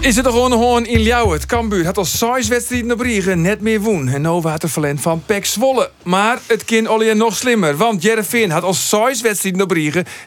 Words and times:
Is 0.00 0.16
het 0.16 0.26
gewoon 0.26 0.52
hoorn 0.52 0.86
in 0.86 1.00
Ljouwen. 1.00 1.36
Het 1.36 1.46
Kambuur 1.46 1.84
had 1.84 1.98
al 1.98 2.04
zes 2.04 2.48
wedstrijden 2.48 2.92
op 2.92 3.04
net 3.36 3.60
meer 3.60 3.80
woen. 3.80 4.08
En 4.08 4.20
nu 4.20 4.28
had 4.28 4.64
van 4.96 5.22
Pek 5.26 5.44
Zwolle. 5.44 5.90
Maar 6.02 6.38
het 6.46 6.64
kind 6.64 6.88
Ollie 6.88 7.14
nog 7.14 7.36
slimmer. 7.36 7.76
Want 7.76 8.02
Jervin 8.02 8.50
had 8.50 8.62
al 8.62 8.74
zes 8.74 9.20
wedstrijden 9.20 9.60
op 9.60 9.74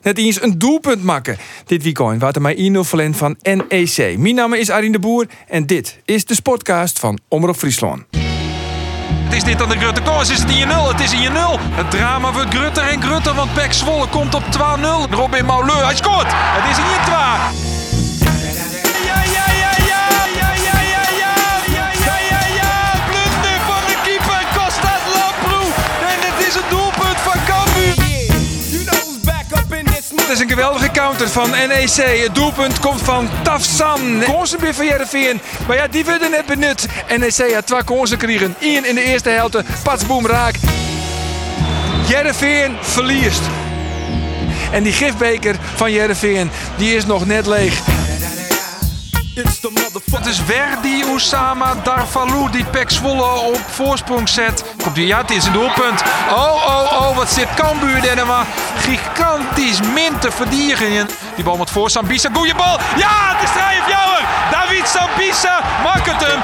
net 0.02 0.18
eens 0.18 0.42
een 0.42 0.58
doelpunt 0.58 1.04
maken. 1.04 1.38
Dit 1.66 1.84
weekend 1.84 2.22
was 2.22 2.34
er 2.34 2.42
maar 2.42 2.54
1 2.54 2.86
verlend 2.86 3.18
van 3.18 3.36
NEC. 3.42 4.18
Mijn 4.18 4.36
naam 4.36 4.54
is 4.54 4.72
Arine 4.72 4.92
de 4.92 5.00
Boer 5.00 5.26
en 5.48 5.66
dit 5.66 6.00
is 6.06 6.26
de 6.26 6.36
Sportcast 6.36 7.00
van 7.00 7.20
Omroep 7.28 7.56
Friesland. 7.56 8.04
Is 9.32 9.44
dit 9.44 9.58
dan 9.58 9.70
de 9.70 9.78
Grutter 9.78 10.04
Koos? 10.04 10.30
Is 10.30 10.40
het 10.40 10.50
1-0? 10.50 10.54
Het 10.96 11.00
is 11.00 11.14
1-0. 11.14 11.18
Het 11.60 11.92
drama 11.92 12.34
voor 12.34 12.46
Grutter 12.50 12.84
en 12.84 13.02
Grutter, 13.02 13.34
want 13.34 13.54
Pek 13.54 13.74
Zwolle 13.74 14.08
komt 14.08 14.34
op 14.34 14.44
2-0. 14.44 15.12
Robin 15.12 15.46
Mauleur, 15.46 15.86
hij 15.86 15.96
scoort. 15.96 16.28
Het 16.30 16.78
is 16.78 16.84
1-2. 17.78 17.81
Is 30.32 30.40
een 30.40 30.50
geweldige 30.50 30.92
counter 30.92 31.30
van 31.30 31.50
NEC. 31.50 32.24
Het 32.24 32.36
doelpunt 32.36 32.80
komt 32.80 33.02
van 33.02 33.30
Tafsan. 33.44 34.24
Konsen 34.26 34.60
weer 34.60 34.74
van 34.74 34.86
Jereveen. 34.86 35.42
Maar 35.68 35.76
ja, 35.76 35.88
die 35.88 36.06
werden 36.06 36.32
net 36.32 36.46
benut. 36.46 36.88
NEC 37.18 37.54
had 37.54 37.68
twee 37.68 37.84
konsen 37.84 38.18
kregen. 38.18 38.56
Eén 38.60 38.86
in 38.86 38.96
de 38.96 39.02
eerste 39.02 39.30
helft. 39.30 39.58
Patsboom 39.84 40.28
raak. 40.28 40.56
Jereveen 42.08 42.78
verliest. 42.82 43.42
En 44.72 44.84
die 44.84 44.94
gifbeker 44.94 45.56
van 45.76 45.92
Jereveen, 45.92 46.52
die 46.78 46.96
is 46.96 47.06
nog 47.06 47.26
net 47.26 47.46
leeg. 47.48 47.82
Het 49.36 50.26
is 50.26 50.40
Verdi 50.46 51.04
Oussama 51.04 51.76
Darvalou 51.84 52.52
die 52.52 52.66
Pek 52.66 52.90
Zwolle 52.90 53.24
op 53.24 53.60
voorsprong 53.70 54.30
zet. 54.30 54.64
Komt 54.84 54.96
die, 54.96 55.08
ja, 55.08 55.22
het 55.22 55.32
is 55.32 55.46
een 55.46 55.54
doelpunt. 55.54 56.02
Oh, 56.30 56.66
oh, 56.68 56.92
oh, 56.92 57.16
wat 57.16 57.32
zit 57.32 57.54
Cambuur 57.56 58.18
er 58.18 58.26
maar 58.26 58.46
gigantisch 58.78 59.82
min 59.82 60.20
te 60.20 60.32
verdienen. 60.32 61.10
Die 61.36 61.44
bal 61.44 61.58
moet 61.58 61.70
voor 61.70 61.90
Sambisa, 61.90 62.30
goeie 62.34 62.56
bal. 62.56 62.80
Ja, 62.98 63.36
het 63.36 63.50
is 63.50 63.56
Rijf 63.56 63.88
Jouwer. 63.88 64.28
David 64.52 64.88
Sambisa 64.88 65.62
maakt 65.84 66.12
het 66.12 66.26
hem. 66.28 66.42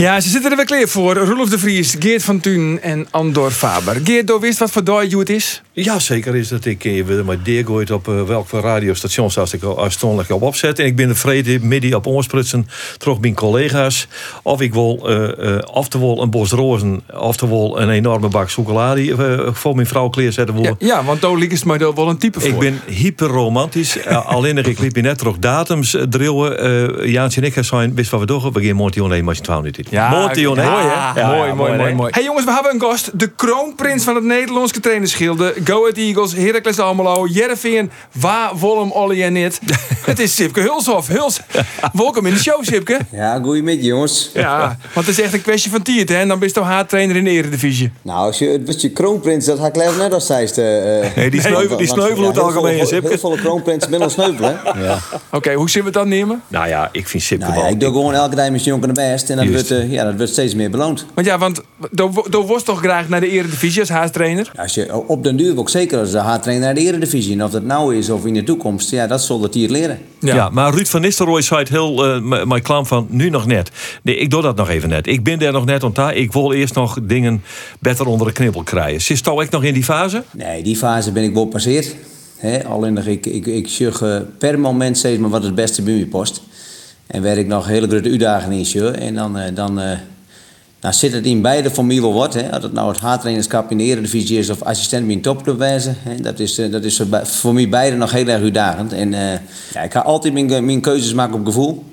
Ja, 0.00 0.20
ze 0.20 0.28
zitten 0.28 0.50
er 0.50 0.56
weer 0.56 0.66
klaar 0.66 0.88
voor. 0.88 1.16
Roelof 1.16 1.48
de 1.48 1.58
Vries, 1.58 1.96
Geert 1.98 2.22
van 2.22 2.40
Thun 2.40 2.78
en 2.82 3.06
Andor 3.10 3.50
Faber. 3.50 4.00
Geert, 4.04 4.26
door 4.26 4.40
wist 4.40 4.58
wat 4.58 4.70
voor 4.70 4.84
dag 4.84 5.10
het 5.10 5.30
is? 5.30 5.62
Ja, 5.72 5.98
zeker 5.98 6.36
is 6.36 6.48
dat 6.48 6.64
ik 6.64 6.84
eh, 6.84 7.04
weer 7.04 7.24
maar 7.24 7.42
deergooid 7.42 7.90
op 7.90 8.08
uh, 8.08 8.22
welke 8.22 8.60
radiostations 8.60 9.38
als 9.38 9.52
ik 9.52 9.62
al 9.62 9.78
afstandelijk 9.78 10.30
op 10.30 10.42
opzet. 10.42 10.78
En 10.78 10.86
ik 10.86 10.96
ben 10.96 11.08
tevreden 11.08 11.68
midden 11.68 11.94
op 11.94 12.06
oorsprutsen 12.06 12.68
terug 12.98 13.20
mijn 13.20 13.34
collega's. 13.34 14.08
Of 14.42 14.60
ik 14.60 14.74
wil, 14.74 15.10
uh, 15.10 15.28
uh, 15.38 15.58
of 15.72 15.88
te 15.88 15.98
wil 15.98 16.22
een 16.22 16.30
bos 16.30 16.50
rozen, 16.50 17.02
of 17.20 17.36
te 17.36 17.48
wil 17.48 17.80
een 17.80 17.90
enorme 17.90 18.28
bak 18.28 18.50
chocolade 18.50 19.52
voor 19.52 19.74
mijn 19.74 19.86
vrouw 19.86 20.08
kleer 20.08 20.32
zetten. 20.32 20.62
Ja, 20.62 20.74
ja, 20.78 21.04
want 21.04 21.20
daar 21.20 21.36
ligt 21.36 21.64
maar 21.64 21.78
wel 21.78 22.08
een 22.08 22.18
type 22.18 22.40
voor. 22.40 22.48
Ik 22.48 22.58
ben 22.58 22.80
hyper 22.94 23.28
romantisch. 23.28 23.96
uh, 23.96 24.26
alleen 24.34 24.58
ik 24.58 24.78
liep 24.78 24.96
je 24.96 25.02
net 25.02 25.18
terug 25.18 25.38
datums 25.38 25.96
drillen. 26.08 27.10
Jaantje 27.10 27.40
en 27.40 27.46
ik 27.46 27.64
zijn 27.64 27.94
best 27.94 28.10
wat 28.10 28.20
we 28.20 28.26
doen. 28.26 28.52
We 28.52 28.64
gaan 28.66 28.76
morgen 28.76 29.02
alleen 29.02 29.24
maar 29.24 29.34
je 29.34 29.40
twaalf 29.40 29.64
niet. 29.64 29.89
Ja, 29.90 30.08
hè? 30.10 30.16
mooi, 30.18 30.60
hè? 30.60 30.62
Ja, 30.62 31.12
mooi, 31.26 31.48
ja, 31.48 31.54
mooi, 31.54 31.76
mooi, 31.76 31.94
mooi. 31.94 32.10
Hey 32.14 32.22
jongens, 32.24 32.44
we 32.44 32.52
hebben 32.52 32.74
een 32.74 32.80
gast. 32.80 33.18
De 33.18 33.28
kroonprins 33.28 34.04
van 34.04 34.14
het 34.14 34.24
Nederlandse 34.24 34.80
trainerschilde. 34.80 35.54
Go 35.64 35.80
Ahead 35.80 35.96
Eagles, 35.96 36.32
Heracles 36.32 36.78
Almelo, 36.78 37.26
Jereveen, 37.26 37.90
Waar, 38.20 38.56
Wolm, 38.56 38.90
Olly 38.92 39.22
en 39.22 39.32
Nit. 39.32 39.60
het 40.10 40.18
is 40.18 40.34
Sipke 40.34 40.60
Hulshoff. 40.60 41.08
Huls, 41.08 41.40
welkom 41.92 42.26
in 42.26 42.32
de 42.34 42.40
show, 42.40 42.64
Sipke. 42.64 42.98
Ja, 43.10 43.38
goedemiddag 43.42 43.84
jongens. 43.84 44.30
Ja, 44.34 44.76
want 44.94 45.06
het 45.06 45.18
is 45.18 45.24
echt 45.24 45.32
een 45.32 45.42
kwestie 45.42 45.70
van 45.70 45.82
tiert, 45.82 46.08
hè? 46.08 46.16
En 46.16 46.28
dan 46.28 46.38
ben 46.38 46.48
je 46.48 46.54
toch 46.54 46.66
haattrainer 46.66 47.16
in 47.16 47.24
de 47.24 47.30
Eredivisie. 47.30 47.92
Nou, 48.02 48.18
als 48.26 48.38
je, 48.38 48.46
het 48.48 48.66
was 48.66 48.80
je 48.80 48.90
kroonprins, 48.90 49.44
dat 49.46 49.58
had 49.58 49.66
ik 49.68 49.76
liever 49.76 49.96
net 49.98 50.12
als 50.12 50.26
zijste. 50.26 50.62
Uh, 51.02 51.16
Nee, 51.16 51.30
die 51.30 51.40
sneuvel- 51.40 51.76
die 51.76 51.86
sneuvel 51.86 52.26
het 52.26 52.38
algemeen, 52.38 52.74
Heel 52.74 52.86
Sipke. 52.86 53.18
veel 53.18 53.30
kroonprins 53.36 53.88
middel 53.88 54.10
sneuvelen. 54.10 54.60
hè? 54.64 54.84
Ja. 54.84 54.98
Oké, 55.32 55.52
hoe 55.52 55.70
zullen 55.70 55.92
we 55.92 55.98
het 55.98 56.08
dan 56.08 56.18
nemen? 56.18 56.42
Nou 56.48 56.68
ja, 56.68 56.88
ik 56.92 57.08
vind 57.08 57.22
Sipke 57.22 57.44
Nou 57.44 57.56
ja, 57.56 57.62
wel- 57.62 57.70
ik 57.72 57.80
doe 57.80 57.88
gewoon 57.92 58.14
elke 58.14 58.34
dag 58.36 58.50
met 58.50 58.64
jongen 58.64 58.88
de 58.94 58.94
best. 58.94 59.30
En 59.30 59.36
Juist. 59.50 59.68
wordt, 59.68 59.79
eh, 59.80 59.92
ja, 59.92 60.04
dat 60.04 60.16
wordt 60.16 60.32
steeds 60.32 60.54
meer 60.54 60.70
beloond. 60.70 61.06
Want 61.14 61.26
ja, 61.26 61.38
want 61.38 61.62
door 62.30 62.46
was 62.46 62.62
toch 62.62 62.78
graag 62.78 63.08
naar 63.08 63.20
de 63.20 63.28
Eredivisie 63.28 63.80
als 63.80 63.88
haattrainer? 63.88 64.50
Als 64.56 64.74
je, 64.74 64.96
op 65.06 65.24
den 65.24 65.36
duur 65.36 65.58
ook 65.58 65.68
zeker 65.68 65.98
als 65.98 66.10
de 66.10 66.18
haattrainer 66.18 66.66
naar 66.66 66.74
de 66.74 66.80
eredivisie. 66.80 67.32
En 67.32 67.44
of 67.44 67.50
dat 67.50 67.62
nou 67.62 67.96
is 67.96 68.10
of 68.10 68.26
in 68.26 68.34
de 68.34 68.44
toekomst, 68.44 68.90
ja, 68.90 69.06
dat 69.06 69.22
zal 69.22 69.42
het 69.42 69.54
hier 69.54 69.70
leren. 69.70 69.98
Ja. 70.18 70.48
maar 70.48 70.74
Ruud 70.74 70.86
van 70.86 71.00
Nistelrooy 71.00 71.42
zei 71.42 71.60
het 71.60 71.68
heel 71.68 72.06
eh, 72.06 72.44
mijn 72.44 72.62
klam 72.62 72.86
van 72.86 73.06
nu 73.10 73.30
nog 73.30 73.46
net. 73.46 73.70
Nee, 74.02 74.16
ik 74.16 74.30
doe 74.30 74.42
dat 74.42 74.56
nog 74.56 74.68
even 74.68 74.88
net. 74.88 75.06
Ik 75.06 75.24
ben 75.24 75.38
daar 75.38 75.52
nog 75.52 75.64
net 75.64 75.98
aan 75.98 76.12
Ik 76.14 76.32
wil 76.32 76.52
eerst 76.52 76.74
nog 76.74 76.98
dingen 77.02 77.42
beter 77.78 78.06
onder 78.06 78.26
de 78.26 78.32
knibbel 78.32 78.62
krijgen. 78.62 79.00
Zit 79.00 79.22
toch 79.22 79.42
ik 79.42 79.50
nog 79.50 79.64
in 79.64 79.74
die 79.74 79.84
fase? 79.84 80.24
Nee, 80.30 80.62
die 80.62 80.76
fase 80.76 81.12
ben 81.12 81.22
ik 81.22 81.34
wel 81.34 81.46
passeerd. 81.46 81.94
Hè, 82.36 82.64
alleen 82.64 82.92
nog, 82.92 83.04
ik, 83.04 83.26
ik, 83.26 83.46
ik 83.46 83.68
zeg 83.68 84.02
eh, 84.02 84.16
per 84.38 84.58
moment 84.58 84.98
steeds 84.98 85.18
maar 85.18 85.30
wat 85.30 85.42
het 85.42 85.54
beste 85.54 85.82
bij 85.82 85.94
me 85.94 86.06
post. 86.06 86.42
En 87.10 87.22
werk 87.22 87.46
nog 87.46 87.66
hele 87.66 87.88
grote 87.88 88.10
uitdagingen 88.10 88.58
in 88.58 88.66
sjeur. 88.66 88.94
En 88.94 89.14
dan, 89.14 89.38
eh, 89.38 89.54
dan 89.54 89.80
eh, 89.80 89.98
nou 90.80 90.94
zit 90.94 91.12
het 91.12 91.24
in 91.24 91.42
beide 91.42 91.70
voor 91.70 91.84
mij 91.84 92.00
wel 92.00 92.12
wat. 92.12 92.34
Hè. 92.34 92.52
Als 92.52 92.62
het 92.62 92.72
nou 92.72 92.88
het 92.88 93.00
haattrainerschap 93.00 93.70
in 93.70 93.78
de 93.78 93.84
Eredivisie 93.84 94.38
is 94.38 94.50
of 94.50 94.62
assistent 94.62 95.06
bij 95.06 95.14
een 95.14 95.20
topclub. 95.20 95.58
Hè. 95.58 96.20
Dat 96.20 96.38
is, 96.38 96.58
eh, 96.58 96.70
dat 96.70 96.84
is 96.84 97.02
voor 97.22 97.54
mij 97.54 97.68
beide 97.68 97.96
nog 97.96 98.12
heel 98.12 98.26
erg 98.26 98.42
uitdagend. 98.42 98.92
En 98.92 99.10
ja, 99.72 99.82
ik 99.82 99.92
ga 99.92 100.00
altijd 100.00 100.32
mijn, 100.32 100.64
mijn 100.64 100.80
keuzes 100.80 101.14
maken 101.14 101.34
op 101.34 101.44
gevoel. 101.44 101.84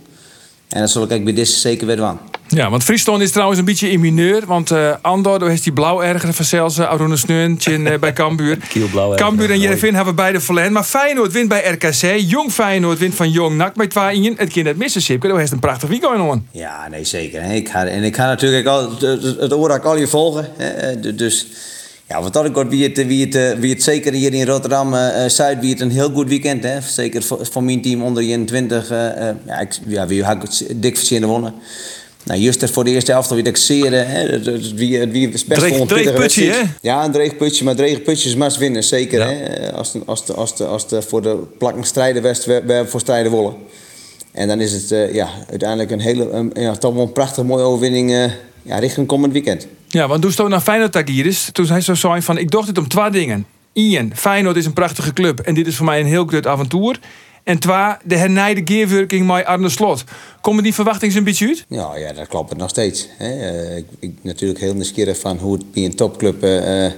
En 0.70 0.80
dat 0.80 0.90
zal 0.90 1.12
ik 1.12 1.24
bij 1.24 1.34
deze 1.34 1.60
zeker 1.60 1.88
weer 1.88 1.96
doen. 1.96 2.18
Ja, 2.48 2.70
want 2.70 2.84
Friesland 2.84 3.22
is 3.22 3.32
trouwens 3.32 3.60
een 3.60 3.66
beetje 3.66 3.90
in 3.92 4.00
mineur. 4.00 4.46
Want 4.46 4.72
Andor, 5.02 5.40
daar 5.40 5.50
heeft 5.50 5.64
die 5.64 5.74
blauw 5.74 6.02
erger 6.02 6.34
van 6.34 6.46
zelfs 6.46 6.78
uh, 6.78 7.12
Sneuntje 7.14 7.78
uh, 7.78 8.00
bij 8.00 8.14
Cambuur. 8.14 8.58
Kielblauw 8.70 9.16
Cambuur 9.16 9.46
en 9.46 9.50
mooi. 9.50 9.62
Jereveen 9.62 9.96
hebben 9.96 10.16
beide 10.16 10.40
verlend. 10.40 10.72
Maar 10.72 10.84
Feyenoord 10.84 11.32
wint 11.32 11.50
bij 11.50 11.72
RKC. 11.72 12.20
Jong 12.30 12.52
Feyenoord 12.52 13.00
wint 13.00 13.16
van 13.16 13.32
Jong 13.32 13.56
NAC 13.56 13.74
bij 13.76 13.88
2 13.88 14.34
Het 14.38 14.50
kind 14.50 14.68
het 14.68 14.78
Mississippi. 14.78 15.28
Dat 15.28 15.38
heeft 15.38 15.52
een 15.52 15.60
prachtig 15.60 15.90
weekend 15.90 16.22
on. 16.22 16.48
Ja, 16.52 16.88
nee, 16.90 17.04
zeker. 17.04 17.42
hè. 17.42 17.54
Ik 17.54 17.70
ga, 17.70 17.86
en 17.86 18.04
ik 18.04 18.16
ga 18.16 18.26
natuurlijk 18.26 18.68
al, 18.68 18.90
het, 19.00 19.24
het, 19.40 19.52
al 19.86 19.98
je 19.98 20.08
volgen. 20.08 20.50
hè. 20.58 20.68
Eh, 20.70 21.16
Dus 21.16 21.48
ja, 22.08 22.22
wat 22.22 22.34
dat 22.34 22.46
ik 22.46 22.56
wie 22.70 22.84
het, 22.84 23.08
wie, 23.08 23.26
het, 23.26 23.36
eh, 23.36 23.52
wie 23.52 23.74
het 23.74 23.84
zeker 23.84 24.14
hier 24.14 24.34
in 24.34 24.46
Rotterdam-Zuid, 24.46 25.60
wie 25.60 25.70
het 25.70 25.82
een 25.82 25.92
heel 25.92 26.10
goed 26.10 26.28
weekend. 26.28 26.64
Hè. 26.64 26.82
Zeker 26.82 27.24
voor, 27.24 27.46
voor 27.52 27.64
mijn 27.64 27.82
team 27.82 28.04
onder 28.04 28.24
21. 28.24 28.90
eh, 28.90 29.30
eh, 29.30 29.36
ja, 29.46 29.60
ik, 29.60 29.80
ja, 29.88 30.08
wie 30.08 30.24
had 30.24 30.36
ik 30.36 30.42
het 30.42 30.66
dik 30.76 30.98
verzinnen 30.98 31.30
wonnen. 31.30 31.54
Nou, 32.24 32.40
juist 32.40 32.70
voor 32.70 32.84
de 32.84 32.90
eerste 32.90 33.12
helft 33.12 33.30
weer 33.30 33.48
ik 33.48 33.58
zeer. 33.58 33.92
Wie, 34.76 35.08
wie 35.08 35.30
is 35.30 35.46
best 35.46 35.62
een 35.62 35.88
dreig 35.88 36.14
putje, 36.14 36.46
hè? 36.46 36.62
Ja, 36.82 37.06
een 37.06 37.12
dreig 37.12 37.38
putje, 37.38 37.64
maar 37.64 37.76
dreig 37.76 38.02
putjes 38.02 38.36
must 38.36 38.58
winnen, 38.58 38.84
zeker. 38.84 39.20
Ja. 39.20 39.28
Hè. 39.28 39.74
Als, 39.74 39.92
de, 39.92 40.02
als, 40.06 40.26
de, 40.26 40.34
als, 40.34 40.56
de, 40.56 40.66
als 40.66 40.88
de 40.88 41.02
voor 41.02 41.22
de 41.22 41.38
plakken 41.58 41.84
strijden 41.84 42.22
west, 42.22 42.46
we, 42.46 42.62
we 42.66 42.84
voor 42.88 43.00
strijden 43.00 43.32
wollen. 43.32 43.54
En 44.38 44.48
dan 44.48 44.62
is 44.62 44.74
het 44.74 44.92
eh, 44.92 45.14
ja, 45.14 45.30
uiteindelijk 45.50 45.92
een 45.92 46.00
hele, 46.00 46.30
een, 46.30 46.52
ja, 46.54 46.76
toch 46.76 46.94
wel 46.94 47.04
een 47.04 47.12
prachtig 47.12 47.44
mooie 47.44 47.64
overwinning 47.64 48.12
eh, 48.12 48.32
ja, 48.62 48.80
richting 48.80 49.08
komend 49.08 49.34
weekend. 49.34 49.68
Ja, 49.88 50.08
want 50.08 50.22
toen 50.22 50.32
stond 50.32 50.50
naar 50.50 50.62
Feyenoord 50.62 50.92
Tagiris. 50.92 51.50
Toen 51.52 51.66
zei 51.66 51.82
ze 51.82 51.96
zo 51.96 52.20
van, 52.20 52.38
ik 52.38 52.52
dacht 52.52 52.68
dit 52.68 52.78
om 52.78 52.88
twee 52.88 53.10
dingen. 53.10 53.46
Ian, 53.74 54.12
Feyenoord 54.16 54.56
is 54.56 54.66
een 54.66 54.74
prachtige 54.74 55.14
club. 55.14 55.40
En 55.40 55.54
dit 55.54 55.68
is 55.68 55.76
voor 55.76 55.86
mij 55.86 56.00
een 56.00 56.06
heel 56.06 56.26
groot 56.26 56.48
avontuur. 56.48 57.00
En 57.44 57.60
twee, 57.60 57.94
de 58.04 58.16
hernijde 58.16 58.62
geerwerking 58.66 59.28
met 59.28 59.46
Arne 59.46 59.70
Slot. 59.70 60.04
Komen 60.42 60.64
die 60.64 60.74
verwachtingen 60.74 61.18
een 61.18 61.24
beetje 61.24 61.48
uit? 61.48 61.66
Ja, 61.68 61.98
ja 61.98 62.14
dat 62.14 62.28
klopt 62.28 62.50
het 62.50 62.60
nog 62.60 62.70
steeds. 62.70 63.08
Hè. 63.18 63.30
Eh, 63.30 63.78
ik, 63.78 63.86
ik 64.00 64.12
natuurlijk 64.22 64.60
heel 64.60 64.74
nieuwsgierig 64.74 65.20
van 65.20 65.38
hoe 65.38 65.54
het 65.54 65.72
bij 65.72 65.86
een 65.86 65.96
topclub 65.96 66.44
eh, 66.44 66.92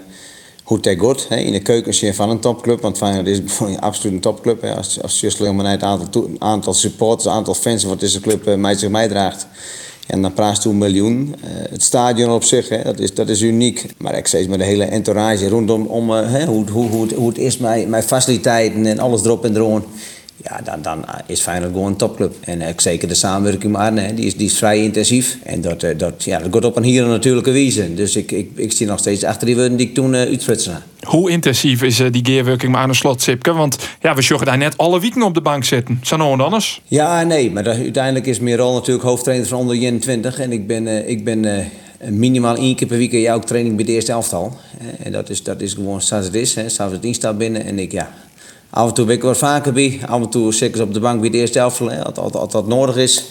hoe 0.63 0.77
het 0.81 0.99
gaat. 0.99 1.27
Hè. 1.27 1.35
In 1.35 1.51
de 1.51 1.61
keukens 1.61 2.03
van 2.11 2.29
een 2.29 2.39
topclub, 2.39 2.81
want 2.81 2.97
Feyenoord 2.97 3.27
is 3.27 3.41
absoluut 3.79 4.13
een 4.13 4.21
topclub. 4.21 4.61
Hè. 4.61 4.75
Als, 4.75 5.01
als 5.01 5.19
je 5.19 5.33
helemaal 5.37 5.65
het 5.65 5.83
aantal, 5.83 6.29
aantal 6.39 6.73
supporters, 6.73 7.23
het 7.23 7.33
aantal 7.33 7.53
fans 7.53 7.83
wat 7.83 7.99
deze 7.99 8.19
club 8.19 8.55
mij 8.55 8.75
zich 8.75 8.89
meedraagt. 8.89 9.47
En 10.09 10.21
dan 10.21 10.33
praat 10.33 10.63
je 10.63 10.69
een 10.69 10.77
miljoen. 10.77 11.35
Eh, 11.41 11.49
het 11.71 11.83
stadion 11.83 12.31
op 12.31 12.43
zich, 12.43 12.69
hè, 12.69 12.83
dat, 12.83 12.99
is, 12.99 13.13
dat 13.13 13.29
is 13.29 13.41
uniek. 13.41 13.85
Maar 13.97 14.17
ik 14.17 14.27
steeds 14.27 14.47
met 14.47 14.59
de 14.59 14.65
hele 14.65 14.83
entourage 14.83 15.49
rondom 15.49 15.85
om, 15.85 16.15
eh, 16.15 16.31
hè, 16.31 16.45
hoe, 16.45 16.69
hoe, 16.69 16.89
hoe, 16.89 17.01
het, 17.01 17.11
hoe 17.13 17.27
het 17.27 17.37
is 17.37 17.57
met, 17.57 17.87
met 17.87 18.05
faciliteiten 18.05 18.85
en 18.85 18.99
alles 18.99 19.23
erop 19.23 19.45
en 19.45 19.55
eraan. 19.55 19.83
Ja, 20.43 20.59
dan, 20.63 20.81
dan 20.81 21.05
is 21.25 21.41
Feyenoord 21.41 21.71
gewoon 21.71 21.87
een 21.87 21.95
topclub. 21.95 22.35
En 22.41 22.61
uh, 22.61 22.67
zeker 22.75 23.07
de 23.07 23.13
samenwerking 23.13 23.71
met 23.71 23.81
Arne, 23.81 24.13
die 24.13 24.25
is, 24.25 24.35
die 24.35 24.45
is 24.45 24.57
vrij 24.57 24.83
intensief. 24.83 25.37
En 25.43 25.61
dat, 25.61 25.83
uh, 25.83 25.97
dat, 25.97 26.23
ja, 26.23 26.39
dat 26.39 26.53
gaat 26.53 26.65
op 26.65 26.75
een 26.77 26.83
hier 26.83 27.05
natuurlijke 27.05 27.51
wijze. 27.51 27.93
Dus 27.93 28.15
ik, 28.15 28.31
ik, 28.31 28.49
ik 28.55 28.71
zie 28.71 28.87
nog 28.87 28.99
steeds 28.99 29.23
achter 29.23 29.45
die 29.45 29.55
woorden 29.55 29.77
die 29.77 29.87
ik 29.87 29.93
toen 29.93 30.13
uh. 30.13 30.75
Hoe 31.01 31.29
intensief 31.29 31.81
is 31.81 31.97
die 32.11 32.25
gearworking 32.25 32.71
met 32.71 32.81
Arne 32.81 32.93
Slot, 32.93 33.21
Sipke? 33.21 33.53
Want 33.53 33.77
ja, 34.01 34.15
we 34.15 34.21
zorgen 34.21 34.45
daar 34.45 34.57
net 34.57 34.77
alle 34.77 34.99
weken 34.99 35.21
op 35.21 35.33
de 35.33 35.41
bank 35.41 35.63
zitten. 35.63 35.99
Zijn 36.03 36.19
nou 36.19 36.41
anders? 36.41 36.81
Ja, 36.85 37.23
nee, 37.23 37.51
maar 37.51 37.63
dat, 37.63 37.75
uiteindelijk 37.75 38.25
is 38.25 38.39
mijn 38.39 38.57
rol 38.57 38.73
natuurlijk 38.73 39.05
hoofdtrainer 39.05 39.47
van 39.47 39.59
onder 39.59 39.75
21. 39.75 40.39
En 40.39 40.51
ik 40.51 40.67
ben, 40.67 41.09
ik 41.09 41.23
ben 41.23 41.69
minimaal 42.07 42.55
één 42.55 42.75
keer 42.75 42.87
per 42.87 42.97
week 42.97 43.11
jouw 43.11 43.39
training 43.39 43.75
bij 43.75 43.85
de 43.85 43.91
eerste 43.91 44.11
elftal. 44.11 44.57
En 45.03 45.11
dat 45.11 45.29
is, 45.29 45.43
dat 45.43 45.61
is 45.61 45.73
gewoon 45.73 46.01
zoals 46.01 46.25
het 46.25 46.35
is. 46.35 46.55
Hè. 46.55 46.69
S'avonds 46.69 46.95
het 46.95 47.05
instap 47.05 47.37
binnen 47.37 47.65
en 47.65 47.79
ik, 47.79 47.91
ja, 47.91 48.11
Af 48.69 48.87
en 48.87 48.93
toe 48.93 49.05
ben 49.05 49.15
ik 49.15 49.21
wat 49.21 49.37
vaker 49.37 49.73
bij. 49.73 49.99
Af 50.05 50.21
en 50.21 50.29
toe 50.29 50.53
zeker 50.53 50.81
op 50.81 50.93
de 50.93 50.99
bank 50.99 51.21
bij 51.21 51.29
de 51.29 51.37
eerste 51.37 51.57
helft, 51.57 51.81
als, 52.17 52.51
dat 52.51 52.67
nodig 52.67 52.95
is. 52.95 53.25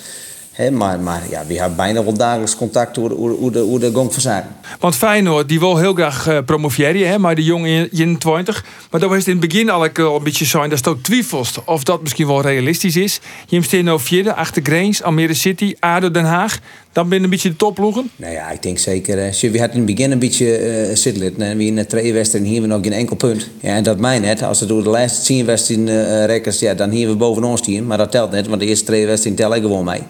He, 0.58 0.70
maar, 0.70 1.00
maar 1.00 1.22
ja, 1.31 1.46
we 1.46 1.58
hebben 1.58 1.76
bijna 1.76 2.05
wel 2.05 2.12
dagelijks 2.12 2.56
contact 2.56 2.96
hoe, 2.96 3.12
hoe, 3.12 3.31
hoe, 3.31 3.50
de, 3.50 3.58
hoe 3.58 3.78
de 3.78 3.90
gang 3.94 4.12
van 4.12 4.22
zaken. 4.22 4.50
Want 4.78 4.96
Feyenoord 4.96 5.49
die 5.49 5.58
wil 5.58 5.76
heel 5.76 5.94
graag 5.94 6.28
uh, 6.28 6.38
promoveren, 6.44 7.08
hè, 7.08 7.19
maar 7.19 7.34
de 7.34 7.44
jongen 7.44 7.93
in 7.93 8.19
20. 8.19 8.64
Maar 8.90 9.00
dat 9.00 9.10
was 9.10 9.25
in 9.25 9.38
het 9.38 9.49
begin 9.49 9.70
al 9.70 9.84
een 9.84 10.22
beetje 10.22 10.44
zijn 10.44 10.70
dat 10.70 10.78
het 10.78 10.88
ook 10.88 11.02
twijfels 11.02 11.58
of 11.64 11.84
dat 11.84 12.02
misschien 12.02 12.26
wel 12.26 12.40
realistisch 12.40 12.96
is. 12.96 13.20
Je 13.46 13.62
staat 13.62 13.82
nou 13.82 14.00
vierde 14.00 14.34
achter 14.34 14.62
Grains, 14.62 15.02
Almere 15.02 15.34
City, 15.34 15.75
ADO 15.81 16.10
Den 16.10 16.25
Haag. 16.25 16.58
Dan 16.93 17.08
ben 17.08 17.19
je 17.19 17.25
een 17.25 17.31
beetje 17.31 17.49
de 17.49 17.56
topploegen? 17.56 18.11
Nou 18.16 18.32
ja, 18.32 18.50
ik 18.50 18.62
denk 18.62 18.78
zeker. 18.78 19.26
Uh, 19.26 19.52
we 19.52 19.58
hadden 19.58 19.76
in 19.76 19.87
het 19.87 19.96
begin 19.96 20.11
een 20.11 20.19
beetje 20.19 20.87
uh, 20.88 20.96
zitten. 20.96 21.40
En 21.40 21.56
we 21.56 21.64
in 21.64 21.76
de 21.76 21.87
twee 21.87 22.12
wedstrijden 22.12 22.50
hier 22.50 22.61
we 22.61 22.66
nog 22.66 22.82
geen 22.82 22.93
enkel 22.93 23.16
punt. 23.16 23.49
Ja, 23.61 23.75
en 23.75 23.82
dat 23.82 23.99
mij 23.99 24.19
net. 24.19 24.43
Als 24.43 24.61
we 24.61 24.66
door 24.66 24.82
de 24.82 24.88
laatste 24.88 25.25
tien 25.25 25.46
wedstrijden 25.46 25.88
uh, 25.88 26.25
rekkers, 26.25 26.58
ja, 26.58 26.75
dan 26.75 26.90
hier 26.90 27.08
we 27.08 27.16
boven 27.16 27.44
ons 27.44 27.62
team. 27.62 27.87
Maar 27.87 27.99
dat 27.99 28.11
telt 28.11 28.31
net, 28.31 28.46
want 28.46 28.61
de 28.61 28.66
eerste 28.66 28.84
twee 28.84 29.06
wedstrijden 29.06 29.44
tellen 29.44 29.62
gewoon 29.62 29.84
mee 29.84 30.02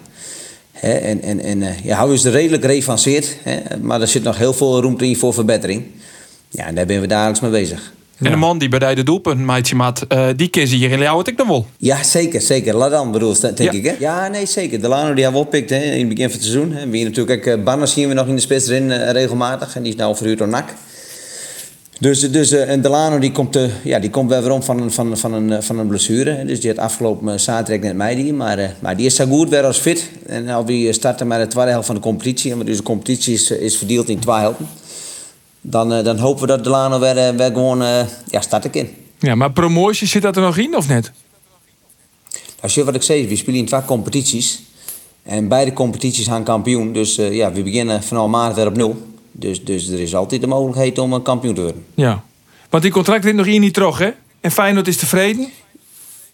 en 0.80 1.22
en, 1.22 1.40
en 1.40 1.60
uh, 1.60 1.78
ja, 1.84 2.04
is 2.04 2.24
er 2.24 2.32
redelijk 2.32 2.62
gerevanceerd, 2.62 3.36
maar 3.80 4.00
er 4.00 4.08
zit 4.08 4.22
nog 4.22 4.38
heel 4.38 4.52
veel 4.52 4.80
ruimte 4.80 5.06
in 5.06 5.16
voor 5.16 5.34
verbetering. 5.34 5.84
Ja, 6.48 6.66
en 6.66 6.74
daar 6.74 6.84
zijn 6.88 7.00
we 7.00 7.06
dagelijks 7.06 7.40
mee 7.40 7.50
bezig. 7.50 7.92
En 8.18 8.30
de 8.30 8.36
man 8.36 8.58
die 8.58 8.68
bij 8.68 8.94
de 8.94 9.02
doelpunt, 9.02 9.40
Maatje 9.40 9.74
Maat, 9.74 10.04
uh, 10.08 10.26
die 10.36 10.48
kiezen 10.48 10.78
hier 10.78 10.90
in 10.90 10.98
jou 10.98 11.18
het 11.18 11.28
ik 11.28 11.36
dan 11.36 11.48
wel. 11.48 11.66
Ja, 11.76 12.02
zeker, 12.02 12.40
zeker. 12.40 12.76
Ladan 12.76 13.12
bedoel 13.12 13.40
denk 13.40 13.58
ja. 13.58 13.72
ik. 13.72 13.84
Hè? 13.84 13.94
Ja, 13.98 14.28
nee, 14.28 14.46
zeker. 14.46 14.80
Delano 14.80 15.14
die 15.14 15.22
hebben 15.22 15.40
oppikt 15.40 15.70
hè, 15.70 15.76
in 15.76 15.98
het 15.98 16.08
begin 16.08 16.30
van 16.30 16.38
het 16.38 16.48
seizoen. 16.48 16.72
Hè. 16.72 16.88
We 16.88 17.02
natuurlijk, 17.02 17.46
uh, 17.46 17.62
Banners 17.62 17.92
zien 17.92 18.08
we 18.08 18.14
nog 18.14 18.26
in 18.26 18.34
de 18.34 18.40
spits 18.40 18.68
erin 18.68 18.90
uh, 18.90 19.10
regelmatig. 19.10 19.76
En 19.76 19.82
die 19.82 19.92
is 19.92 19.98
nou 19.98 20.16
verhuurd 20.16 20.38
door 20.38 20.48
NAC. 20.48 20.74
Dus, 22.00 22.20
dus 22.20 22.52
uh, 22.52 22.70
en 22.70 22.80
Delano 22.80 23.18
die 23.18 23.32
komt, 23.32 23.56
uh, 23.56 23.84
ja, 23.84 23.98
die 23.98 24.10
komt 24.10 24.30
weer 24.30 24.50
om 24.50 24.62
van 24.62 24.80
een, 24.80 24.92
van, 24.92 25.16
van, 25.16 25.32
een, 25.32 25.62
van 25.62 25.78
een 25.78 25.86
blessure. 25.86 26.44
Dus 26.44 26.60
die 26.60 26.70
had 26.70 26.78
afgelopen 26.78 27.40
zaterdag 27.40 27.84
net 27.84 27.96
mij 27.96 28.14
die. 28.14 28.32
Maar, 28.32 28.74
maar 28.80 28.96
die 28.96 29.06
is 29.06 29.14
zo 29.14 29.26
goed 29.26 29.48
weer 29.48 29.64
als 29.64 29.78
fit. 29.78 30.10
En 30.26 30.48
al 30.48 30.64
die 30.64 30.92
starten 30.92 31.26
met 31.26 31.40
de 31.40 31.46
tweede 31.46 31.70
helft 31.70 31.86
van 31.86 31.94
de 31.94 32.00
competitie. 32.00 32.52
En 32.52 32.58
dus 32.58 32.76
de 32.76 32.82
competitie 32.82 33.34
is, 33.34 33.50
is 33.50 33.76
verdeeld 33.76 34.08
in 34.08 34.18
twee 34.18 34.36
helften. 34.36 34.68
Dan, 35.60 35.88
dan 35.88 36.18
hopen 36.18 36.40
we 36.40 36.46
dat 36.46 36.64
Delano 36.64 36.98
weer, 36.98 37.36
weer 37.36 37.52
gewoon 37.52 37.78
ja, 38.26 38.40
start 38.40 38.76
in. 38.76 38.88
Ja, 39.18 39.34
maar 39.34 39.52
promotie 39.52 40.06
zit 40.06 40.22
dat 40.22 40.36
er 40.36 40.42
nog 40.42 40.56
in 40.56 40.76
of 40.76 40.88
net? 40.88 41.12
Als 42.60 42.74
je 42.74 42.84
wat 42.84 42.94
ik 42.94 43.02
zei, 43.02 43.28
we 43.28 43.36
spelen 43.36 43.58
in 43.58 43.66
twee 43.66 43.84
competities. 43.84 44.62
En 45.22 45.48
beide 45.48 45.72
competities 45.72 46.26
gaan 46.26 46.44
kampioen. 46.44 46.92
Dus 46.92 47.14
ja, 47.14 47.52
we 47.52 47.62
beginnen 47.62 48.02
vanaf 48.02 48.28
maart 48.28 48.54
weer 48.54 48.66
op 48.66 48.76
nul. 48.76 48.96
Dus, 49.38 49.64
dus 49.64 49.88
er 49.88 50.00
is 50.00 50.14
altijd 50.14 50.40
de 50.40 50.46
mogelijkheid 50.46 50.98
om 50.98 51.12
een 51.12 51.22
kampioen 51.22 51.54
te 51.54 51.62
worden. 51.62 51.84
Ja, 51.94 52.24
want 52.70 52.82
die 52.82 52.92
contract 52.92 53.24
zit 53.24 53.34
nog 53.34 53.46
hier 53.46 53.60
niet 53.60 53.74
terug, 53.74 53.98
hè? 53.98 54.10
En 54.40 54.50
Feyenoord 54.50 54.88
is 54.88 54.96
tevreden. 54.96 55.48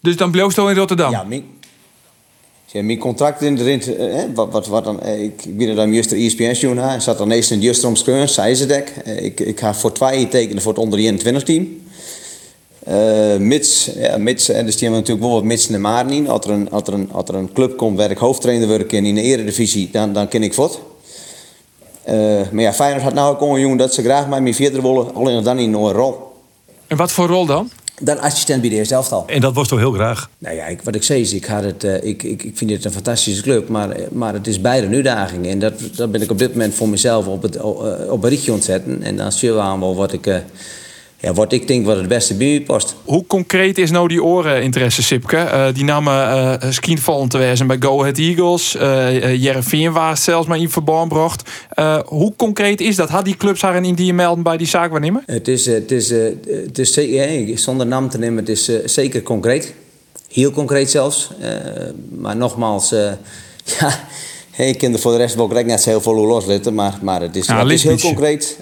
Dus 0.01 0.17
dan 0.17 0.31
blijft 0.31 0.57
in 0.57 0.75
Rotterdam. 0.75 1.11
Ja, 1.11 1.23
mijn, 1.23 1.43
ja, 2.65 2.83
mijn 2.83 2.97
contract 2.97 3.41
in 3.41 3.57
erin, 3.57 3.81
eh, 3.81 4.23
wat, 4.33 4.51
wat, 4.51 4.67
wat 4.67 4.83
dan, 4.83 5.01
eh, 5.01 5.23
ik 5.23 5.57
ben 5.57 5.75
dan 5.75 5.93
juist 5.93 6.09
de 6.09 6.15
ESPN 6.15 6.51
journaal. 6.51 7.01
zat 7.01 7.17
dan 7.17 7.31
eerst 7.31 7.51
in 7.51 7.61
juist 7.61 7.83
om 7.83 7.93
dek. 8.67 8.93
Eh, 9.05 9.23
ik, 9.23 9.39
ik 9.39 9.59
ga 9.59 9.73
voor 9.73 9.91
twee 9.91 10.27
tekenen 10.27 10.61
voor 10.61 10.73
het 10.73 10.81
onder 10.81 10.99
21 10.99 11.43
team. 11.43 11.83
Uh, 12.87 13.37
mits, 13.37 13.89
ja, 13.95 14.17
mits, 14.17 14.49
en 14.49 14.65
dus 14.65 14.73
die 14.73 14.83
hebben 14.83 14.99
natuurlijk 14.99 15.27
wel 15.27 15.35
wat 15.35 15.43
mits 15.43 15.69
en 15.69 16.09
in. 16.09 16.29
Als 16.29 16.45
er, 16.45 16.51
een, 16.51 16.71
als, 16.71 16.83
er 16.87 16.93
een, 16.93 17.11
als 17.11 17.29
er 17.29 17.35
een 17.35 17.53
club 17.53 17.77
komt 17.77 17.97
waar 17.97 18.11
ik 18.11 18.17
hoofdtrainer 18.17 18.67
werken 18.67 19.05
in 19.05 19.15
de 19.15 19.21
eredivisie, 19.21 19.89
dan, 19.91 20.13
dan 20.13 20.27
ken 20.27 20.43
ik 20.43 20.53
voort. 20.53 20.79
Uh, 22.09 22.41
maar 22.51 22.63
ja, 22.63 22.73
Feyenoord 22.73 23.03
had 23.03 23.13
nou 23.13 23.35
ook 23.35 23.41
een 23.41 23.59
jongen 23.59 23.77
dat 23.77 23.93
ze 23.93 24.03
graag 24.03 24.27
met 24.27 24.41
mij 24.41 24.53
verder 24.53 24.81
willen, 24.81 25.15
alleen 25.15 25.43
dan 25.43 25.59
in 25.59 25.73
een 25.73 25.91
rol. 25.91 26.33
En 26.87 26.97
wat 26.97 27.11
voor 27.11 27.27
rol 27.27 27.45
dan? 27.45 27.69
Dan 27.99 28.19
assistent 28.19 28.61
bij 28.61 28.69
de 28.69 28.75
eerste 28.75 28.93
elftal. 28.93 29.23
En 29.27 29.41
dat 29.41 29.53
was 29.53 29.67
toch 29.67 29.79
heel 29.79 29.91
graag? 29.91 30.29
Nou 30.37 30.55
ja, 30.55 30.65
ik, 30.65 30.81
wat 30.81 30.95
ik 30.95 31.03
zei 31.03 31.21
is, 31.21 31.33
ik, 31.33 31.45
had 31.45 31.63
het, 31.63 31.83
uh, 31.83 32.03
ik, 32.03 32.23
ik, 32.23 32.43
ik 32.43 32.57
vind 32.57 32.71
het 32.71 32.85
een 32.85 32.91
fantastische 32.91 33.41
club, 33.41 33.69
maar, 33.69 33.95
maar 34.11 34.33
het 34.33 34.47
is 34.47 34.61
beide 34.61 34.87
een 34.87 34.93
uitdaging. 34.93 35.47
En 35.47 35.59
dat, 35.59 35.73
dat 35.95 36.11
ben 36.11 36.21
ik 36.21 36.31
op 36.31 36.37
dit 36.37 36.51
moment 36.51 36.73
voor 36.73 36.89
mezelf 36.89 37.27
op, 37.27 37.41
het, 37.41 37.61
op 38.09 38.23
een 38.23 38.29
richtje 38.29 38.51
ontzetten. 38.51 39.03
En 39.03 39.17
dan 39.17 39.31
zie 39.31 39.51
je 39.51 39.59
aan 39.59 39.79
wel 39.79 39.95
wat 39.95 40.13
ik... 40.13 40.27
Uh, 40.27 40.35
ja, 41.25 41.33
wat 41.33 41.51
ik 41.51 41.67
denk 41.67 41.85
wat 41.85 41.97
het 41.97 42.07
beste 42.07 42.33
bij 42.33 42.61
past. 42.61 42.95
Hoe 43.03 43.27
concreet 43.27 43.77
is 43.77 43.91
nou 43.91 44.07
die 44.07 44.23
oreninteresse, 44.23 45.03
Sipke? 45.03 45.35
Uh, 45.37 45.67
die 45.73 45.83
namen 45.83 46.13
uh, 46.13 46.71
skienvallen 46.71 47.29
te 47.29 47.37
wezen 47.37 47.67
bij 47.67 47.77
Go 47.79 47.99
Ahead 47.99 48.17
Eagles. 48.17 48.75
Uh, 48.75 49.35
Jereveen 49.43 49.91
was 49.91 50.23
zelfs 50.23 50.47
maar 50.47 50.57
in 50.57 50.69
verband 50.69 51.11
gebracht. 51.11 51.49
Uh, 51.75 51.99
hoe 52.05 52.33
concreet 52.35 52.81
is 52.81 52.95
dat? 52.95 53.09
Had 53.09 53.25
die 53.25 53.37
clubs 53.37 53.61
haar 53.61 53.83
in 53.83 53.95
die 53.95 54.13
melden 54.13 54.43
bij 54.43 54.57
die 54.57 54.67
zaak 54.67 54.91
waarnemen? 54.91 55.23
Het 55.25 55.47
is, 55.47 55.65
het 55.65 55.91
is, 55.91 56.09
het 56.09 56.79
is 56.79 56.93
zeker, 56.93 57.59
zonder 57.59 57.87
naam 57.87 58.09
te 58.09 58.17
nemen, 58.17 58.37
het 58.37 58.49
is 58.49 58.69
zeker 58.85 59.23
concreet. 59.23 59.73
Heel 60.31 60.51
concreet 60.51 60.89
zelfs. 60.89 61.29
maar 62.09 62.35
nogmaals, 62.35 62.89
ja, 63.79 63.99
ik 64.57 64.77
ken 64.77 64.93
er 64.93 64.99
voor 64.99 65.11
de 65.11 65.17
rest 65.17 65.37
ook 65.37 65.63
net 65.63 65.81
zo 65.81 65.89
heel 65.89 66.01
veel 66.01 66.15
hoe 66.15 66.27
loslitten. 66.27 66.73
Maar, 66.73 66.97
maar 67.01 67.21
het 67.21 67.35
is, 67.35 67.45
ja, 67.45 67.63
het 67.63 67.71
is 67.71 67.83
heel 67.83 67.97
concreet. 67.97 68.57